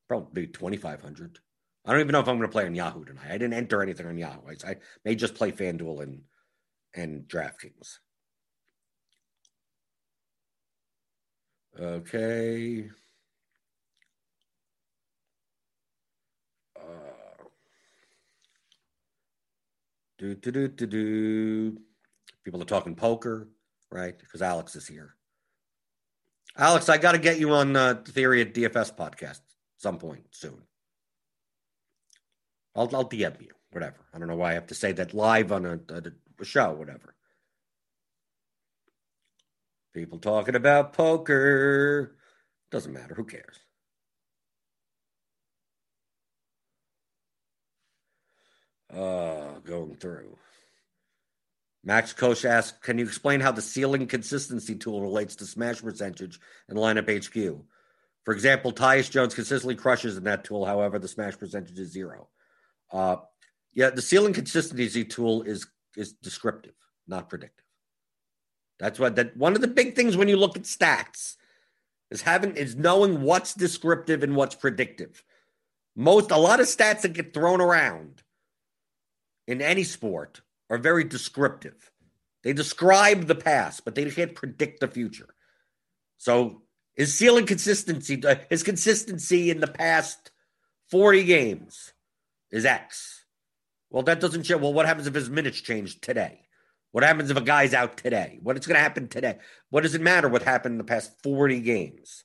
Probably 0.08 0.46
twenty 0.46 0.78
five 0.78 1.02
hundred. 1.02 1.40
I 1.84 1.92
don't 1.92 2.00
even 2.00 2.12
know 2.12 2.20
if 2.20 2.26
I'm 2.26 2.38
going 2.38 2.48
to 2.48 2.52
play 2.52 2.64
on 2.64 2.74
Yahoo 2.74 3.04
tonight. 3.04 3.26
I 3.28 3.36
didn't 3.36 3.52
enter 3.52 3.82
anything 3.82 4.06
on 4.06 4.16
Yahoo. 4.16 4.40
I, 4.48 4.70
I 4.70 4.76
may 5.04 5.14
just 5.14 5.34
play 5.34 5.52
FanDuel 5.52 6.02
and 6.02 6.22
and 6.94 7.28
DraftKings. 7.28 7.98
Okay. 11.78 12.88
Uh, 16.80 17.44
do 20.16 20.34
do 20.34 20.50
do 20.50 20.68
do 20.68 20.86
do. 20.86 21.78
People 22.48 22.62
are 22.62 22.64
talking 22.64 22.94
poker, 22.94 23.46
right? 23.92 24.18
Because 24.18 24.40
Alex 24.40 24.74
is 24.74 24.86
here. 24.86 25.14
Alex, 26.56 26.88
I 26.88 26.96
got 26.96 27.12
to 27.12 27.18
get 27.18 27.38
you 27.38 27.50
on 27.50 27.76
uh, 27.76 28.02
Theory 28.06 28.40
of 28.40 28.54
DFS 28.54 28.96
podcast 28.96 29.40
some 29.76 29.98
point 29.98 30.24
soon. 30.30 30.62
I'll, 32.74 32.88
I'll 32.96 33.06
DM 33.06 33.38
you, 33.42 33.50
whatever. 33.70 33.98
I 34.14 34.18
don't 34.18 34.28
know 34.28 34.36
why 34.36 34.52
I 34.52 34.54
have 34.54 34.68
to 34.68 34.74
say 34.74 34.92
that 34.92 35.12
live 35.12 35.52
on 35.52 35.66
a, 35.66 35.78
a 36.40 36.44
show, 36.46 36.72
whatever. 36.72 37.14
People 39.92 40.18
talking 40.18 40.54
about 40.54 40.94
poker. 40.94 42.16
Doesn't 42.70 42.94
matter. 42.94 43.14
Who 43.14 43.24
cares? 43.24 43.58
Uh, 48.90 49.58
going 49.66 49.96
through. 49.96 50.38
Max 51.88 52.12
Koch 52.12 52.44
asks, 52.44 52.76
can 52.82 52.98
you 52.98 53.06
explain 53.06 53.40
how 53.40 53.50
the 53.50 53.62
ceiling 53.62 54.06
consistency 54.06 54.74
tool 54.74 55.00
relates 55.00 55.34
to 55.36 55.46
smash 55.46 55.80
percentage 55.80 56.38
and 56.68 56.76
lineup 56.76 57.08
HQ? 57.08 57.64
For 58.26 58.34
example, 58.34 58.72
Tyus 58.72 59.10
Jones 59.10 59.34
consistently 59.34 59.74
crushes 59.74 60.18
in 60.18 60.24
that 60.24 60.44
tool. 60.44 60.66
However, 60.66 60.98
the 60.98 61.08
smash 61.08 61.38
percentage 61.38 61.78
is 61.78 61.90
zero. 61.90 62.28
Uh, 62.92 63.16
yeah, 63.72 63.88
the 63.88 64.02
ceiling 64.02 64.34
consistency 64.34 65.02
tool 65.02 65.40
is 65.44 65.66
is 65.96 66.12
descriptive, 66.12 66.74
not 67.06 67.30
predictive. 67.30 67.64
That's 68.78 68.98
what 68.98 69.16
that 69.16 69.34
one 69.34 69.54
of 69.54 69.62
the 69.62 69.66
big 69.66 69.96
things 69.96 70.14
when 70.14 70.28
you 70.28 70.36
look 70.36 70.58
at 70.58 70.64
stats 70.64 71.36
is 72.10 72.20
having 72.20 72.54
is 72.54 72.76
knowing 72.76 73.22
what's 73.22 73.54
descriptive 73.54 74.22
and 74.22 74.36
what's 74.36 74.54
predictive. 74.54 75.24
Most 75.96 76.32
a 76.32 76.36
lot 76.36 76.60
of 76.60 76.66
stats 76.66 77.00
that 77.00 77.14
get 77.14 77.32
thrown 77.32 77.62
around 77.62 78.22
in 79.46 79.62
any 79.62 79.84
sport 79.84 80.42
are 80.70 80.78
very 80.78 81.04
descriptive. 81.04 81.90
They 82.44 82.52
describe 82.52 83.26
the 83.26 83.34
past, 83.34 83.84
but 83.84 83.94
they 83.94 84.10
can't 84.10 84.34
predict 84.34 84.80
the 84.80 84.88
future. 84.88 85.28
So 86.18 86.62
his 86.94 87.14
ceiling 87.14 87.46
consistency, 87.46 88.22
uh, 88.24 88.36
his 88.50 88.62
consistency 88.62 89.50
in 89.50 89.60
the 89.60 89.66
past 89.66 90.30
40 90.90 91.24
games 91.24 91.92
is 92.50 92.64
X. 92.64 93.24
Well, 93.90 94.02
that 94.04 94.20
doesn't 94.20 94.44
show. 94.44 94.58
Well, 94.58 94.74
what 94.74 94.86
happens 94.86 95.06
if 95.06 95.14
his 95.14 95.30
minutes 95.30 95.60
change 95.60 96.00
today? 96.00 96.40
What 96.92 97.04
happens 97.04 97.30
if 97.30 97.36
a 97.36 97.42
guy's 97.42 97.74
out 97.74 97.96
today? 97.96 98.38
What 98.42 98.56
is 98.58 98.66
going 98.66 98.76
to 98.76 98.82
happen 98.82 99.08
today? 99.08 99.38
What 99.70 99.82
does 99.82 99.94
it 99.94 100.00
matter 100.00 100.28
what 100.28 100.42
happened 100.42 100.74
in 100.74 100.78
the 100.78 100.84
past 100.84 101.12
40 101.22 101.60
games? 101.60 102.24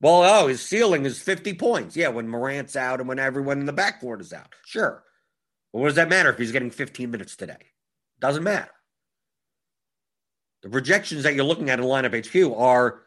Well, 0.00 0.24
oh, 0.24 0.48
his 0.48 0.60
ceiling 0.60 1.04
is 1.04 1.22
50 1.22 1.54
points. 1.54 1.96
Yeah, 1.96 2.08
when 2.08 2.28
Morant's 2.28 2.74
out 2.74 2.98
and 2.98 3.08
when 3.08 3.18
everyone 3.18 3.60
in 3.60 3.66
the 3.66 3.72
backcourt 3.72 4.20
is 4.20 4.32
out. 4.32 4.52
Sure. 4.64 5.04
Well, 5.72 5.82
what 5.82 5.88
does 5.88 5.96
that 5.96 6.08
matter 6.08 6.30
if 6.30 6.38
he's 6.38 6.52
getting 6.52 6.70
15 6.70 7.10
minutes 7.10 7.36
today? 7.36 7.56
Doesn't 8.20 8.42
matter. 8.42 8.70
The 10.62 10.68
projections 10.68 11.24
that 11.24 11.34
you're 11.34 11.44
looking 11.44 11.70
at 11.70 11.80
in 11.80 11.84
lineup 11.84 12.14
HQ 12.14 12.56
are 12.56 13.02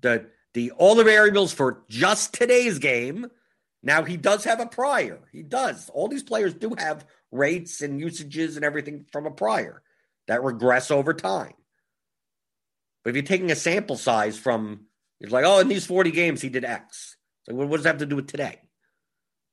the 0.00 0.26
the 0.54 0.70
all 0.72 0.94
the 0.94 1.04
variables 1.04 1.52
for 1.52 1.84
just 1.88 2.32
today's 2.34 2.78
game. 2.78 3.26
Now 3.82 4.04
he 4.04 4.16
does 4.16 4.44
have 4.44 4.60
a 4.60 4.66
prior. 4.66 5.20
He 5.32 5.42
does. 5.42 5.90
All 5.90 6.08
these 6.08 6.22
players 6.22 6.54
do 6.54 6.74
have 6.78 7.04
rates 7.30 7.82
and 7.82 8.00
usages 8.00 8.56
and 8.56 8.64
everything 8.64 9.06
from 9.12 9.26
a 9.26 9.30
prior 9.30 9.82
that 10.28 10.42
regress 10.42 10.90
over 10.90 11.12
time. 11.12 11.54
But 13.02 13.10
if 13.10 13.16
you're 13.16 13.24
taking 13.24 13.50
a 13.50 13.56
sample 13.56 13.96
size 13.96 14.38
from, 14.38 14.86
it's 15.20 15.32
like, 15.32 15.44
oh, 15.44 15.58
in 15.58 15.68
these 15.68 15.86
40 15.86 16.12
games 16.12 16.40
he 16.40 16.48
did 16.48 16.64
X. 16.64 17.16
Like, 17.48 17.56
what 17.56 17.76
does 17.76 17.82
that 17.84 17.94
have 17.94 17.98
to 17.98 18.06
do 18.06 18.16
with 18.16 18.28
today? 18.28 18.60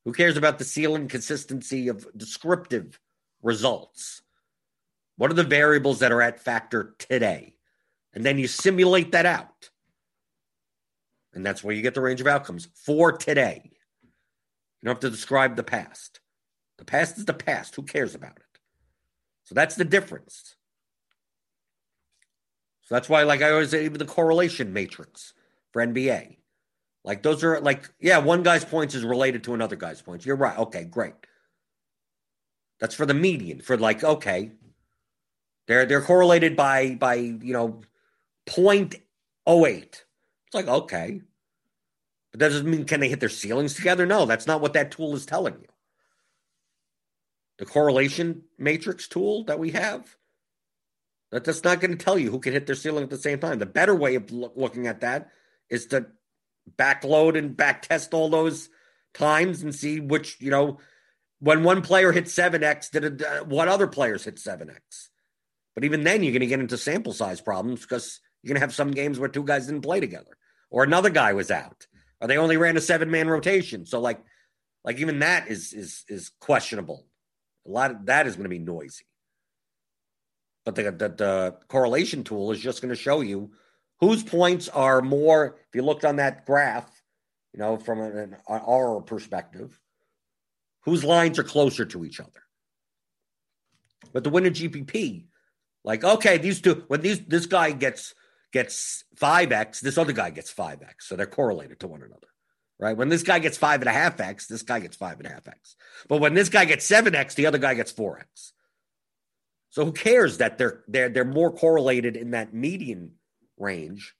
Who 0.05 0.13
cares 0.13 0.37
about 0.37 0.57
the 0.57 0.65
ceiling 0.65 1.07
consistency 1.07 1.87
of 1.87 2.07
descriptive 2.17 2.99
results? 3.41 4.21
What 5.17 5.31
are 5.31 5.35
the 5.35 5.43
variables 5.43 5.99
that 5.99 6.11
are 6.11 6.21
at 6.21 6.39
factor 6.39 6.95
today? 6.97 7.55
And 8.13 8.25
then 8.25 8.37
you 8.37 8.47
simulate 8.47 9.11
that 9.11 9.25
out. 9.25 9.69
And 11.33 11.45
that's 11.45 11.63
where 11.63 11.75
you 11.75 11.81
get 11.81 11.93
the 11.93 12.01
range 12.01 12.21
of 12.21 12.27
outcomes 12.27 12.67
for 12.73 13.11
today. 13.11 13.61
You 13.63 14.85
don't 14.85 14.95
have 14.95 15.01
to 15.01 15.09
describe 15.09 15.55
the 15.55 15.63
past. 15.63 16.21
The 16.77 16.85
past 16.85 17.17
is 17.17 17.25
the 17.25 17.33
past. 17.33 17.75
Who 17.75 17.83
cares 17.83 18.15
about 18.15 18.37
it? 18.37 18.59
So 19.43 19.53
that's 19.53 19.75
the 19.75 19.85
difference. 19.85 20.55
So 22.83 22.95
that's 22.95 23.09
why, 23.09 23.23
like 23.23 23.41
I 23.41 23.51
always 23.51 23.69
say, 23.69 23.85
even 23.85 23.99
the 23.99 24.05
correlation 24.05 24.73
matrix 24.73 25.33
for 25.71 25.85
NBA. 25.85 26.38
Like 27.03 27.23
those 27.23 27.43
are 27.43 27.59
like, 27.61 27.89
yeah, 27.99 28.17
one 28.17 28.43
guy's 28.43 28.65
points 28.65 28.95
is 28.95 29.03
related 29.03 29.43
to 29.45 29.53
another 29.53 29.75
guy's 29.75 30.01
points. 30.01 30.25
You're 30.25 30.35
right. 30.35 30.57
Okay, 30.57 30.83
great. 30.83 31.13
That's 32.79 32.95
for 32.95 33.05
the 33.05 33.13
median. 33.13 33.61
For 33.61 33.77
like, 33.77 34.03
okay, 34.03 34.51
they're 35.67 35.85
they're 35.85 36.01
correlated 36.01 36.55
by 36.55 36.95
by 36.95 37.15
you 37.15 37.53
know 37.53 37.81
0.08. 38.47 39.83
It's 39.83 40.01
like 40.53 40.67
okay, 40.67 41.21
but 42.31 42.39
that 42.39 42.49
doesn't 42.49 42.69
mean 42.69 42.85
can 42.85 42.99
they 42.99 43.09
hit 43.09 43.19
their 43.19 43.29
ceilings 43.29 43.75
together? 43.75 44.05
No, 44.05 44.25
that's 44.25 44.47
not 44.47 44.61
what 44.61 44.73
that 44.73 44.91
tool 44.91 45.15
is 45.15 45.25
telling 45.25 45.55
you. 45.55 45.67
The 47.59 47.65
correlation 47.65 48.43
matrix 48.57 49.07
tool 49.07 49.43
that 49.45 49.59
we 49.59 49.71
have, 49.71 50.15
that, 51.31 51.43
that's 51.43 51.63
not 51.63 51.81
going 51.81 51.91
to 51.97 52.03
tell 52.03 52.17
you 52.17 52.31
who 52.31 52.39
can 52.39 52.53
hit 52.53 52.65
their 52.65 52.75
ceiling 52.75 53.03
at 53.03 53.09
the 53.09 53.17
same 53.17 53.39
time. 53.39 53.59
The 53.59 53.65
better 53.65 53.93
way 53.93 54.15
of 54.15 54.31
lo- 54.31 54.53
looking 54.55 54.87
at 54.87 55.01
that 55.01 55.29
is 55.69 55.87
to 55.87 56.07
backload 56.77 57.37
and 57.37 57.55
back 57.55 57.81
test 57.81 58.13
all 58.13 58.29
those 58.29 58.69
times 59.13 59.63
and 59.63 59.73
see 59.73 59.99
which, 59.99 60.39
you 60.39 60.51
know, 60.51 60.79
when 61.39 61.63
one 61.63 61.81
player 61.81 62.11
hit 62.11 62.25
7x, 62.25 62.91
did 62.91 63.03
it, 63.03 63.21
uh, 63.23 63.43
what 63.45 63.67
other 63.67 63.87
players 63.87 64.25
hit 64.25 64.35
7x? 64.35 65.07
But 65.75 65.85
even 65.85 66.03
then, 66.03 66.23
you're 66.23 66.33
going 66.33 66.41
to 66.41 66.47
get 66.47 66.59
into 66.59 66.77
sample 66.77 67.13
size 67.13 67.39
problems 67.39 67.81
because 67.81 68.19
you're 68.41 68.49
going 68.49 68.59
to 68.59 68.65
have 68.65 68.73
some 68.73 68.91
games 68.91 69.19
where 69.19 69.29
two 69.29 69.43
guys 69.43 69.67
didn't 69.67 69.81
play 69.81 69.99
together 69.99 70.37
or 70.69 70.83
another 70.83 71.09
guy 71.09 71.33
was 71.33 71.51
out 71.51 71.87
or 72.21 72.27
they 72.27 72.37
only 72.37 72.57
ran 72.57 72.77
a 72.77 72.81
seven 72.81 73.09
man 73.09 73.29
rotation. 73.29 73.85
So 73.85 73.99
like, 73.99 74.19
like 74.83 74.97
even 74.99 75.19
that 75.19 75.47
is 75.47 75.73
is 75.73 76.03
is 76.07 76.31
questionable. 76.39 77.05
A 77.67 77.69
lot 77.69 77.91
of 77.91 78.05
that 78.05 78.27
is 78.27 78.35
going 78.35 78.43
to 78.43 78.49
be 78.49 78.59
noisy. 78.59 79.05
But 80.65 80.75
the, 80.75 80.83
the, 80.91 81.09
the 81.09 81.57
correlation 81.67 82.23
tool 82.23 82.51
is 82.51 82.59
just 82.59 82.81
going 82.81 82.93
to 82.93 83.01
show 83.01 83.21
you 83.21 83.51
whose 83.99 84.23
points 84.23 84.69
are 84.69 85.01
more. 85.01 85.57
If 85.67 85.75
you 85.75 85.81
looked 85.81 86.05
on 86.05 86.17
that 86.17 86.45
graph, 86.45 86.89
you 87.53 87.59
know, 87.59 87.77
from 87.77 88.01
an, 88.01 88.17
an 88.17 88.37
our 88.47 89.01
perspective, 89.01 89.79
whose 90.81 91.03
lines 91.03 91.39
are 91.39 91.43
closer 91.43 91.85
to 91.85 92.05
each 92.05 92.19
other. 92.19 92.43
But 94.13 94.23
the 94.23 94.29
winner 94.29 94.49
GPP, 94.49 95.25
like 95.83 96.03
okay, 96.03 96.37
these 96.37 96.61
two 96.61 96.83
when 96.87 97.01
these 97.01 97.19
this 97.25 97.45
guy 97.45 97.71
gets 97.71 98.13
gets 98.51 99.03
five 99.15 99.51
x, 99.51 99.79
this 99.81 99.97
other 99.97 100.13
guy 100.13 100.29
gets 100.29 100.49
five 100.49 100.81
x, 100.81 101.07
so 101.07 101.15
they're 101.15 101.25
correlated 101.25 101.79
to 101.81 101.87
one 101.87 102.01
another 102.01 102.27
right? 102.79 102.95
When 102.97 103.09
this 103.09 103.23
guy 103.23 103.39
gets 103.39 103.57
five 103.57 103.81
and 103.81 103.89
a 103.89 103.93
half 103.93 104.19
X, 104.19 104.47
this 104.47 104.63
guy 104.63 104.79
gets 104.79 104.95
five 104.95 105.17
and 105.19 105.27
a 105.27 105.29
half 105.29 105.47
X. 105.47 105.75
But 106.07 106.21
when 106.21 106.33
this 106.33 106.49
guy 106.49 106.65
gets 106.65 106.85
seven 106.85 107.13
X, 107.13 107.35
the 107.35 107.45
other 107.45 107.57
guy 107.57 107.73
gets 107.73 107.91
four 107.91 108.19
X. 108.19 108.53
So 109.69 109.85
who 109.85 109.91
cares 109.91 110.37
that 110.37 110.57
they're 110.57 110.83
they're 110.87 111.09
they're 111.09 111.25
more 111.25 111.51
correlated 111.51 112.15
in 112.15 112.31
that 112.31 112.53
median 112.53 113.11
range? 113.59 114.15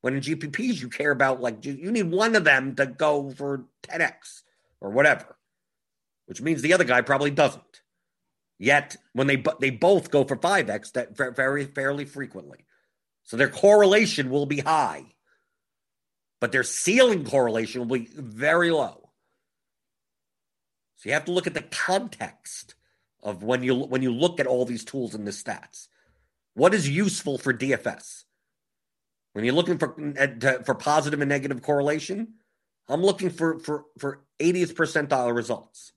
When 0.00 0.14
in 0.14 0.20
GPPs 0.20 0.80
you 0.80 0.88
care 0.88 1.10
about 1.10 1.40
like 1.40 1.64
you 1.64 1.90
need 1.90 2.10
one 2.10 2.36
of 2.36 2.44
them 2.44 2.74
to 2.76 2.86
go 2.86 3.30
for 3.30 3.64
10x 3.84 4.42
or 4.80 4.90
whatever, 4.90 5.36
which 6.26 6.40
means 6.40 6.62
the 6.62 6.74
other 6.74 6.84
guy 6.84 7.00
probably 7.00 7.30
doesn't. 7.30 7.82
Yet 8.58 8.96
when 9.12 9.26
they 9.26 9.42
they 9.60 9.70
both 9.70 10.10
go 10.10 10.24
for 10.24 10.36
5x 10.36 10.92
that 10.92 11.16
very 11.16 11.64
fairly 11.64 12.04
frequently. 12.04 12.66
So 13.24 13.36
their 13.36 13.48
correlation 13.48 14.30
will 14.30 14.46
be 14.46 14.60
high 14.60 15.06
but 16.42 16.50
their 16.50 16.64
ceiling 16.64 17.24
correlation 17.24 17.86
will 17.86 17.98
be 17.98 18.08
very 18.16 18.72
low. 18.72 19.10
So 20.96 21.08
you 21.08 21.12
have 21.12 21.26
to 21.26 21.32
look 21.32 21.46
at 21.46 21.54
the 21.54 21.62
context 21.62 22.74
of 23.22 23.44
when 23.44 23.62
you 23.62 23.76
when 23.76 24.02
you 24.02 24.12
look 24.12 24.40
at 24.40 24.48
all 24.48 24.64
these 24.64 24.84
tools 24.84 25.14
and 25.14 25.24
the 25.24 25.30
stats. 25.30 25.86
What 26.54 26.74
is 26.74 26.88
useful 26.88 27.38
for 27.38 27.54
DFS? 27.54 28.24
When 29.32 29.44
you're 29.44 29.54
looking 29.54 29.78
for 29.78 29.94
for 30.64 30.74
positive 30.74 31.20
and 31.20 31.28
negative 31.28 31.62
correlation, 31.62 32.34
I'm 32.88 33.02
looking 33.02 33.30
for 33.30 33.58
for 33.58 33.86
for 33.98 34.24
80th 34.38 34.74
percentile 34.74 35.34
results. 35.34 35.92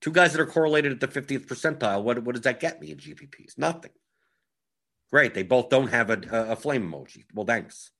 Two 0.00 0.12
guys 0.12 0.32
that 0.32 0.40
are 0.40 0.46
correlated 0.46 0.92
at 0.92 1.00
the 1.00 1.08
50th 1.08 1.46
percentile, 1.46 2.02
what, 2.02 2.22
what 2.22 2.34
does 2.34 2.44
that 2.44 2.60
get 2.60 2.78
me 2.78 2.90
in 2.90 2.98
GPPs? 2.98 3.56
Nothing. 3.56 3.92
Great. 5.10 5.32
They 5.32 5.42
both 5.42 5.70
don't 5.70 5.88
have 5.88 6.10
a, 6.10 6.18
a 6.50 6.56
flame 6.56 6.86
emoji. 6.86 7.24
Well, 7.32 7.46
thanks. 7.46 7.90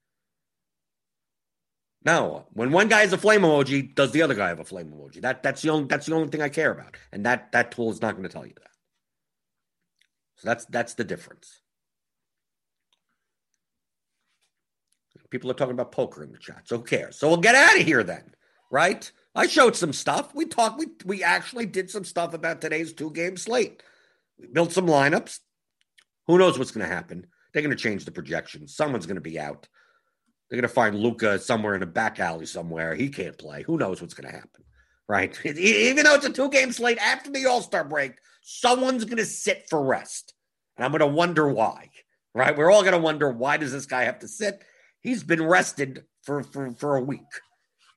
Now, 2.04 2.44
when 2.52 2.72
one 2.72 2.88
guy 2.88 3.00
has 3.00 3.14
a 3.14 3.18
flame 3.18 3.40
emoji, 3.40 3.94
does 3.94 4.12
the 4.12 4.20
other 4.20 4.34
guy 4.34 4.48
have 4.48 4.60
a 4.60 4.64
flame 4.64 4.92
emoji? 4.94 5.22
That 5.22 5.42
that's 5.42 5.62
the 5.62 5.70
only 5.70 5.86
that's 5.86 6.06
the 6.06 6.14
only 6.14 6.28
thing 6.28 6.42
I 6.42 6.50
care 6.50 6.70
about, 6.70 6.96
and 7.10 7.24
that 7.24 7.52
that 7.52 7.70
tool 7.70 7.90
is 7.90 8.02
not 8.02 8.12
going 8.12 8.24
to 8.24 8.28
tell 8.28 8.46
you 8.46 8.52
that. 8.54 8.70
So 10.36 10.48
that's 10.48 10.66
that's 10.66 10.94
the 10.94 11.04
difference. 11.04 11.60
People 15.34 15.50
are 15.50 15.54
talking 15.54 15.74
about 15.74 15.90
poker 15.90 16.22
in 16.22 16.30
the 16.30 16.38
chat, 16.38 16.62
so 16.62 16.76
who 16.76 16.84
cares? 16.84 17.18
So 17.18 17.26
we'll 17.26 17.38
get 17.38 17.56
out 17.56 17.76
of 17.76 17.84
here 17.84 18.04
then, 18.04 18.22
right? 18.70 19.10
I 19.34 19.48
showed 19.48 19.74
some 19.74 19.92
stuff. 19.92 20.32
We 20.32 20.44
talked. 20.44 20.78
We 20.78 20.86
we 21.04 21.24
actually 21.24 21.66
did 21.66 21.90
some 21.90 22.04
stuff 22.04 22.34
about 22.34 22.60
today's 22.60 22.92
two 22.92 23.10
game 23.10 23.36
slate. 23.36 23.82
We 24.38 24.46
built 24.46 24.70
some 24.70 24.86
lineups. 24.86 25.40
Who 26.28 26.38
knows 26.38 26.56
what's 26.56 26.70
going 26.70 26.88
to 26.88 26.94
happen? 26.94 27.26
They're 27.52 27.62
going 27.62 27.76
to 27.76 27.82
change 27.82 28.04
the 28.04 28.12
projections. 28.12 28.76
Someone's 28.76 29.06
going 29.06 29.16
to 29.16 29.20
be 29.20 29.40
out. 29.40 29.66
They're 30.48 30.60
going 30.60 30.68
to 30.68 30.72
find 30.72 30.94
Luka 30.94 31.40
somewhere 31.40 31.74
in 31.74 31.82
a 31.82 31.86
back 31.86 32.20
alley 32.20 32.46
somewhere. 32.46 32.94
He 32.94 33.08
can't 33.08 33.36
play. 33.36 33.64
Who 33.64 33.76
knows 33.76 34.00
what's 34.00 34.14
going 34.14 34.30
to 34.30 34.36
happen? 34.36 34.62
Right? 35.08 35.36
Even 35.44 36.04
though 36.04 36.14
it's 36.14 36.26
a 36.26 36.32
two 36.32 36.48
game 36.48 36.70
slate 36.70 36.98
after 36.98 37.28
the 37.32 37.46
All 37.46 37.60
Star 37.60 37.82
break, 37.82 38.12
someone's 38.42 39.04
going 39.04 39.16
to 39.16 39.26
sit 39.26 39.66
for 39.68 39.84
rest. 39.84 40.32
And 40.76 40.84
I'm 40.84 40.92
going 40.92 41.00
to 41.00 41.08
wonder 41.08 41.48
why. 41.48 41.90
Right? 42.36 42.56
We're 42.56 42.70
all 42.70 42.82
going 42.82 42.92
to 42.92 42.98
wonder 42.98 43.30
why 43.30 43.56
does 43.56 43.72
this 43.72 43.86
guy 43.86 44.04
have 44.04 44.20
to 44.20 44.28
sit? 44.28 44.62
He's 45.04 45.22
been 45.22 45.46
rested 45.46 46.04
for, 46.22 46.42
for, 46.42 46.72
for 46.72 46.96
a 46.96 47.02
week. 47.02 47.20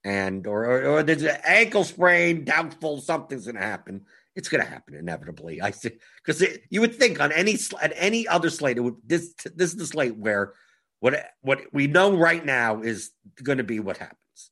And 0.04 0.46
or, 0.46 0.84
or, 0.86 1.04
there's 1.04 1.24
an 1.24 1.38
ankle 1.44 1.84
sprain, 1.84 2.46
doubtful, 2.46 3.02
something's 3.02 3.46
going 3.46 3.56
to 3.56 3.62
happen. 3.62 4.06
It's 4.36 4.50
going 4.50 4.64
to 4.64 4.70
happen 4.70 4.94
inevitably. 4.94 5.62
I 5.62 5.72
see 5.72 5.92
because 6.24 6.46
you 6.70 6.82
would 6.82 6.96
think 6.96 7.20
on 7.20 7.32
any 7.32 7.58
at 7.82 7.92
any 7.96 8.28
other 8.28 8.52
slate, 8.52 8.78
it 8.78 8.82
would 8.82 8.98
this 9.04 9.34
this 9.56 9.72
is 9.72 9.76
the 9.76 9.88
slate 9.88 10.16
where 10.16 10.54
what 11.00 11.32
what 11.42 11.62
we 11.74 11.88
know 11.88 12.16
right 12.16 12.46
now 12.46 12.82
is 12.84 13.10
going 13.42 13.58
to 13.58 13.64
be 13.64 13.80
what 13.80 13.98
happens, 13.98 14.52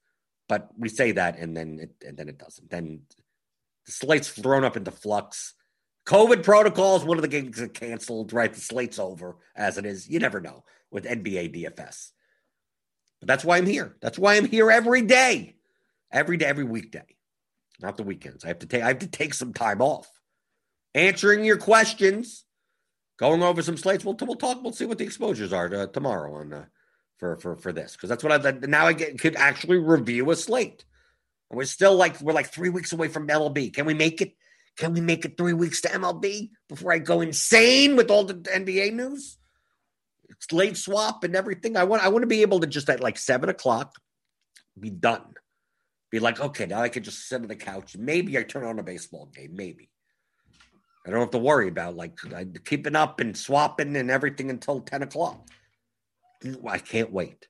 but 0.49 0.69
we 0.75 0.89
say 0.89 1.11
that 1.11 1.37
and 1.37 1.55
then 1.55 1.79
it, 1.79 2.07
and 2.07 2.17
then 2.17 2.29
it 2.29 2.39
doesn't. 2.39 2.69
Then 2.71 3.01
the 3.85 3.91
slate's 3.91 4.29
thrown 4.29 4.63
up 4.63 4.75
into 4.75 4.91
flux. 4.91 5.53
COVID 6.07 6.43
protocols, 6.43 7.05
one 7.05 7.17
of 7.17 7.21
the 7.21 7.27
games 7.27 7.61
are 7.61 7.67
canceled. 7.67 8.33
Right, 8.33 8.51
the 8.51 8.59
slate's 8.59 8.97
over 8.97 9.37
as 9.55 9.77
it 9.77 9.85
is. 9.85 10.09
You 10.09 10.17
never 10.17 10.41
know 10.41 10.63
with 10.89 11.05
NBA 11.05 11.55
DFS. 11.55 12.11
But 13.19 13.27
that's 13.27 13.45
why 13.45 13.57
I'm 13.57 13.65
here. 13.65 13.95
That's 14.01 14.19
why 14.19 14.35
I'm 14.35 14.45
here 14.45 14.69
every 14.71 15.01
day, 15.01 15.55
every 16.11 16.37
day, 16.37 16.45
every 16.45 16.63
weekday, 16.63 17.05
not 17.81 17.97
the 17.97 18.03
weekends. 18.03 18.43
I 18.43 18.49
have 18.49 18.59
to 18.59 18.67
take 18.67 18.83
I 18.83 18.87
have 18.89 18.99
to 18.99 19.07
take 19.07 19.33
some 19.33 19.53
time 19.53 19.81
off, 19.81 20.09
answering 20.93 21.43
your 21.43 21.57
questions 21.57 22.45
going 23.17 23.43
over 23.43 23.61
some 23.61 23.77
slates. 23.77 24.03
We'll 24.03 24.17
we'll 24.21 24.35
talk. 24.35 24.61
We'll 24.63 24.73
see 24.73 24.85
what 24.85 24.97
the 24.97 25.05
exposures 25.05 25.53
are 25.53 25.69
to, 25.69 25.87
tomorrow 25.87 26.35
on 26.35 26.53
uh, 26.53 26.65
for 27.17 27.37
for 27.37 27.55
for 27.55 27.71
this 27.71 27.93
because 27.93 28.09
that's 28.09 28.23
what 28.23 28.45
I 28.45 28.51
now 28.67 28.87
I 28.87 28.93
get 28.93 29.19
could 29.19 29.35
actually 29.35 29.77
review 29.77 30.29
a 30.31 30.35
slate. 30.35 30.85
And 31.49 31.57
we're 31.57 31.65
still 31.65 31.95
like 31.95 32.19
we're 32.21 32.33
like 32.33 32.51
three 32.51 32.69
weeks 32.69 32.93
away 32.93 33.07
from 33.07 33.27
MLB. 33.27 33.73
Can 33.73 33.85
we 33.85 33.93
make 33.93 34.21
it? 34.21 34.35
Can 34.77 34.93
we 34.93 34.99
make 34.99 35.23
it 35.23 35.37
three 35.37 35.53
weeks 35.53 35.81
to 35.81 35.87
MLB 35.87 36.49
before 36.67 36.91
I 36.91 36.99
go 36.99 37.21
insane 37.21 37.95
with 37.95 38.11
all 38.11 38.25
the 38.25 38.33
NBA 38.33 38.93
news? 38.93 39.37
It's 40.37 40.51
late 40.51 40.77
swap 40.77 41.23
and 41.23 41.35
everything. 41.35 41.77
I 41.77 41.83
want 41.83 42.03
I 42.03 42.09
want 42.09 42.23
to 42.23 42.27
be 42.27 42.41
able 42.41 42.59
to 42.59 42.67
just 42.67 42.89
at 42.89 42.99
like 42.99 43.17
seven 43.17 43.49
o'clock 43.49 43.95
be 44.79 44.89
done. 44.89 45.33
Be 46.11 46.19
like, 46.19 46.39
okay, 46.39 46.65
now 46.65 46.81
I 46.81 46.89
can 46.89 47.03
just 47.03 47.27
sit 47.27 47.41
on 47.41 47.47
the 47.47 47.55
couch. 47.55 47.95
Maybe 47.97 48.37
I 48.37 48.43
turn 48.43 48.65
on 48.65 48.79
a 48.79 48.83
baseball 48.83 49.29
game. 49.33 49.55
Maybe. 49.55 49.89
I 51.05 51.11
don't 51.11 51.19
have 51.19 51.31
to 51.31 51.37
worry 51.37 51.67
about 51.67 51.95
like 51.95 52.17
keeping 52.65 52.95
up 52.95 53.19
and 53.19 53.37
swapping 53.37 53.95
and 53.95 54.09
everything 54.09 54.49
until 54.49 54.81
10 54.81 55.03
o'clock. 55.03 55.47
I 56.67 56.79
can't 56.79 57.11
wait. 57.11 57.47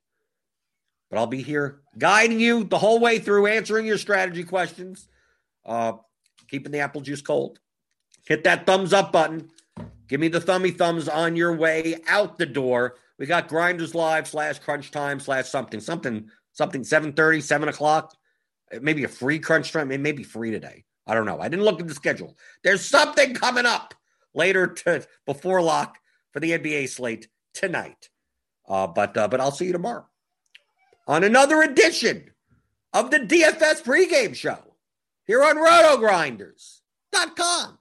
But 1.09 1.19
I'll 1.19 1.27
be 1.27 1.41
here 1.41 1.81
guiding 1.97 2.39
you 2.39 2.63
the 2.63 2.77
whole 2.77 2.99
way 2.99 3.19
through, 3.19 3.47
answering 3.47 3.85
your 3.85 3.97
strategy 3.97 4.43
questions, 4.43 5.07
uh, 5.65 5.93
keeping 6.49 6.71
the 6.71 6.79
apple 6.79 7.01
juice 7.01 7.21
cold. 7.21 7.59
Hit 8.27 8.43
that 8.43 8.65
thumbs 8.65 8.91
up 8.91 9.11
button. 9.11 9.49
Give 10.07 10.19
me 10.19 10.27
the 10.27 10.41
thummy 10.41 10.71
thumbs 10.71 11.09
on 11.09 11.35
your 11.35 11.53
way 11.53 11.99
out 12.07 12.37
the 12.37 12.45
door. 12.45 12.95
We 13.17 13.25
got 13.25 13.47
Grinders 13.47 13.95
Live 13.95 14.27
slash 14.27 14.59
crunch 14.59 14.91
time 14.91 15.19
slash 15.19 15.49
something, 15.49 15.79
something, 15.79 16.29
something 16.53 16.83
7 16.83 17.41
7 17.41 17.69
o'clock. 17.69 18.15
Maybe 18.81 19.03
a 19.03 19.07
free 19.07 19.39
crunch 19.39 19.71
time. 19.71 19.91
It 19.91 20.01
may 20.01 20.11
be 20.11 20.23
free 20.23 20.51
today. 20.51 20.83
I 21.07 21.13
don't 21.13 21.25
know. 21.25 21.39
I 21.39 21.47
didn't 21.47 21.65
look 21.65 21.79
at 21.79 21.87
the 21.87 21.93
schedule. 21.93 22.35
There's 22.63 22.85
something 22.85 23.35
coming 23.35 23.65
up 23.65 23.93
later 24.33 24.67
to 24.67 25.07
before 25.25 25.61
lock 25.61 25.97
for 26.31 26.39
the 26.39 26.51
NBA 26.51 26.89
slate 26.89 27.27
tonight. 27.53 28.09
Uh, 28.67 28.87
but 28.87 29.15
uh, 29.15 29.27
but 29.27 29.39
I'll 29.39 29.51
see 29.51 29.65
you 29.65 29.71
tomorrow. 29.71 30.07
on 31.07 31.23
another 31.23 31.61
edition 31.61 32.31
of 32.93 33.11
the 33.11 33.19
DFS 33.19 33.83
pregame 33.83 34.35
show 34.35 34.75
here 35.25 35.43
on 35.43 35.57
rotogrinders.com. 35.57 37.77